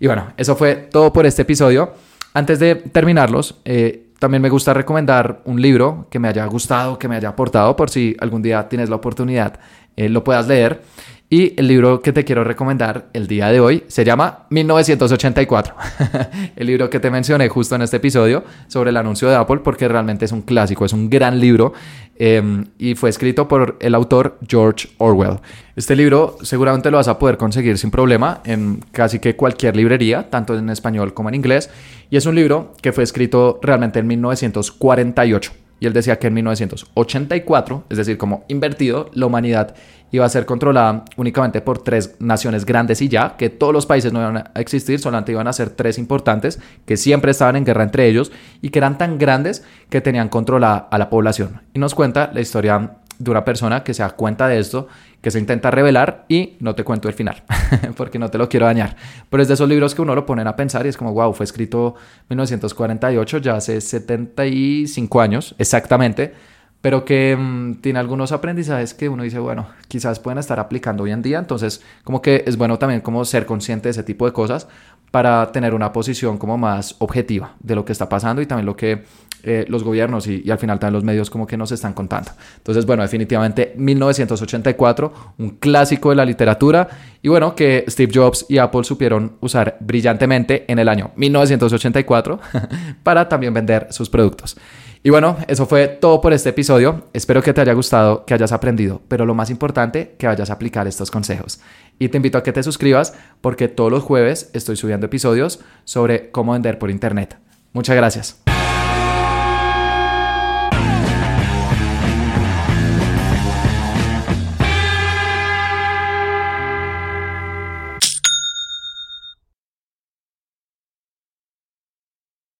Y 0.00 0.06
bueno, 0.06 0.32
eso 0.38 0.56
fue 0.56 0.74
todo 0.74 1.12
por 1.12 1.26
este 1.26 1.42
episodio. 1.42 1.92
Antes 2.32 2.58
de 2.58 2.74
terminarlos, 2.74 3.60
eh, 3.64 4.07
también 4.18 4.42
me 4.42 4.50
gusta 4.50 4.74
recomendar 4.74 5.42
un 5.44 5.60
libro 5.60 6.06
que 6.10 6.18
me 6.18 6.28
haya 6.28 6.44
gustado, 6.46 6.98
que 6.98 7.08
me 7.08 7.16
haya 7.16 7.30
aportado, 7.30 7.76
por 7.76 7.90
si 7.90 8.16
algún 8.20 8.42
día 8.42 8.68
tienes 8.68 8.88
la 8.88 8.96
oportunidad, 8.96 9.60
eh, 9.96 10.08
lo 10.08 10.24
puedas 10.24 10.48
leer. 10.48 10.82
Y 11.30 11.60
el 11.60 11.68
libro 11.68 12.00
que 12.00 12.14
te 12.14 12.24
quiero 12.24 12.42
recomendar 12.42 13.10
el 13.12 13.26
día 13.26 13.48
de 13.48 13.60
hoy 13.60 13.84
se 13.88 14.02
llama 14.02 14.46
1984. 14.48 15.74
el 16.56 16.66
libro 16.66 16.88
que 16.88 17.00
te 17.00 17.10
mencioné 17.10 17.50
justo 17.50 17.74
en 17.74 17.82
este 17.82 17.98
episodio 17.98 18.44
sobre 18.66 18.88
el 18.88 18.96
anuncio 18.96 19.28
de 19.28 19.36
Apple 19.36 19.58
porque 19.62 19.88
realmente 19.88 20.24
es 20.24 20.32
un 20.32 20.40
clásico, 20.40 20.86
es 20.86 20.94
un 20.94 21.10
gran 21.10 21.38
libro 21.38 21.74
em, 22.16 22.64
y 22.78 22.94
fue 22.94 23.10
escrito 23.10 23.46
por 23.46 23.76
el 23.80 23.94
autor 23.94 24.38
George 24.48 24.88
Orwell. 24.96 25.38
Este 25.76 25.94
libro 25.94 26.38
seguramente 26.40 26.90
lo 26.90 26.96
vas 26.96 27.08
a 27.08 27.18
poder 27.18 27.36
conseguir 27.36 27.76
sin 27.76 27.90
problema 27.90 28.40
en 28.46 28.82
casi 28.90 29.18
que 29.18 29.36
cualquier 29.36 29.76
librería, 29.76 30.30
tanto 30.30 30.56
en 30.56 30.70
español 30.70 31.12
como 31.12 31.28
en 31.28 31.34
inglés. 31.34 31.68
Y 32.08 32.16
es 32.16 32.24
un 32.24 32.36
libro 32.36 32.72
que 32.80 32.92
fue 32.92 33.04
escrito 33.04 33.60
realmente 33.62 33.98
en 33.98 34.06
1948 34.06 35.52
y 35.80 35.86
él 35.86 35.92
decía 35.92 36.18
que 36.18 36.26
en 36.26 36.34
1984, 36.34 37.84
es 37.88 37.98
decir, 37.98 38.18
como 38.18 38.44
invertido, 38.48 39.10
la 39.14 39.26
humanidad 39.26 39.74
iba 40.10 40.24
a 40.24 40.28
ser 40.28 40.46
controlada 40.46 41.04
únicamente 41.16 41.60
por 41.60 41.82
tres 41.82 42.16
naciones 42.18 42.64
grandes 42.64 43.02
y 43.02 43.08
ya, 43.08 43.36
que 43.36 43.50
todos 43.50 43.72
los 43.72 43.86
países 43.86 44.12
no 44.12 44.20
iban 44.20 44.38
a 44.38 44.60
existir, 44.60 44.98
solamente 44.98 45.32
iban 45.32 45.48
a 45.48 45.52
ser 45.52 45.70
tres 45.70 45.98
importantes, 45.98 46.58
que 46.86 46.96
siempre 46.96 47.30
estaban 47.30 47.56
en 47.56 47.64
guerra 47.64 47.84
entre 47.84 48.06
ellos 48.06 48.32
y 48.62 48.70
que 48.70 48.78
eran 48.78 48.98
tan 48.98 49.18
grandes 49.18 49.64
que 49.90 50.00
tenían 50.00 50.28
controlada 50.28 50.88
a 50.90 50.98
la 50.98 51.10
población. 51.10 51.60
Y 51.74 51.78
nos 51.78 51.94
cuenta 51.94 52.30
la 52.32 52.40
historia 52.40 52.98
de 53.18 53.30
una 53.30 53.44
persona 53.44 53.82
que 53.82 53.94
se 53.94 54.02
da 54.02 54.10
cuenta 54.10 54.46
de 54.48 54.58
esto, 54.58 54.88
que 55.20 55.30
se 55.30 55.38
intenta 55.38 55.70
revelar 55.70 56.24
y 56.28 56.56
no 56.60 56.74
te 56.74 56.84
cuento 56.84 57.08
el 57.08 57.14
final, 57.14 57.42
porque 57.96 58.18
no 58.18 58.30
te 58.30 58.38
lo 58.38 58.48
quiero 58.48 58.66
dañar. 58.66 58.96
Pero 59.28 59.42
es 59.42 59.48
de 59.48 59.54
esos 59.54 59.68
libros 59.68 59.94
que 59.94 60.02
uno 60.02 60.14
lo 60.14 60.24
ponen 60.24 60.46
a 60.46 60.56
pensar 60.56 60.86
y 60.86 60.88
es 60.88 60.96
como, 60.96 61.12
wow, 61.12 61.32
fue 61.32 61.44
escrito 61.44 61.96
en 62.28 62.36
1948, 62.36 63.38
ya 63.38 63.56
hace 63.56 63.80
75 63.80 65.20
años 65.20 65.54
exactamente, 65.58 66.34
pero 66.80 67.04
que 67.04 67.36
mm, 67.36 67.76
tiene 67.76 67.98
algunos 67.98 68.32
aprendizajes 68.32 68.94
que 68.94 69.08
uno 69.08 69.22
dice, 69.22 69.38
bueno, 69.38 69.68
quizás 69.88 70.20
pueden 70.20 70.38
estar 70.38 70.60
aplicando 70.60 71.04
hoy 71.04 71.12
en 71.12 71.22
día, 71.22 71.38
entonces 71.38 71.82
como 72.04 72.22
que 72.22 72.44
es 72.46 72.56
bueno 72.56 72.78
también 72.78 73.00
como 73.00 73.24
ser 73.24 73.46
consciente 73.46 73.88
de 73.88 73.90
ese 73.90 74.02
tipo 74.02 74.26
de 74.26 74.32
cosas 74.32 74.68
para 75.10 75.50
tener 75.52 75.74
una 75.74 75.92
posición 75.92 76.38
como 76.38 76.58
más 76.58 76.96
objetiva 76.98 77.54
de 77.60 77.74
lo 77.74 77.84
que 77.84 77.92
está 77.92 78.08
pasando 78.08 78.42
y 78.42 78.46
también 78.46 78.66
lo 78.66 78.76
que 78.76 79.04
eh, 79.44 79.64
los 79.68 79.84
gobiernos 79.84 80.26
y, 80.26 80.50
al 80.50 80.58
final 80.58 80.78
también 80.78 80.94
los 80.94 81.04
medios 81.04 81.30
como 81.30 81.46
que 81.46 81.56
nos 81.56 81.70
están 81.72 81.92
contando. 81.92 82.32
Entonces, 82.56 82.84
bueno, 82.84 83.02
definitivamente 83.02 83.72
1984, 83.76 85.12
un 85.38 85.50
clásico 85.50 86.10
de 86.10 86.16
la 86.16 86.24
literatura 86.24 86.88
y 87.22 87.28
bueno, 87.28 87.54
que 87.54 87.84
Steve 87.88 88.12
Jobs 88.12 88.46
y 88.48 88.58
Apple 88.58 88.84
supieron 88.84 89.36
usar 89.40 89.76
brillantemente 89.80 90.64
en 90.70 90.78
el 90.78 90.88
año 90.88 91.12
1984 91.16 92.40
para 93.02 93.28
también 93.28 93.54
vender 93.54 93.86
sus 93.90 94.10
productos. 94.10 94.56
Y 95.02 95.10
bueno, 95.10 95.36
eso 95.46 95.66
fue 95.66 95.88
todo 95.88 96.20
por 96.20 96.32
este 96.32 96.50
episodio. 96.50 97.06
Espero 97.12 97.42
que 97.42 97.52
te 97.52 97.60
haya 97.60 97.72
gustado, 97.72 98.24
que 98.24 98.34
hayas 98.34 98.52
aprendido, 98.52 99.00
pero 99.08 99.26
lo 99.26 99.34
más 99.34 99.50
importante, 99.50 100.16
que 100.18 100.26
vayas 100.26 100.50
a 100.50 100.54
aplicar 100.54 100.86
estos 100.86 101.10
consejos. 101.10 101.60
Y 101.98 102.08
te 102.08 102.16
invito 102.16 102.38
a 102.38 102.42
que 102.42 102.52
te 102.52 102.62
suscribas 102.62 103.14
porque 103.40 103.68
todos 103.68 103.90
los 103.90 104.02
jueves 104.02 104.50
estoy 104.52 104.76
subiendo 104.76 105.06
episodios 105.06 105.60
sobre 105.84 106.30
cómo 106.30 106.52
vender 106.52 106.78
por 106.78 106.90
Internet. 106.90 107.36
Muchas 107.72 107.96
gracias. 107.96 108.57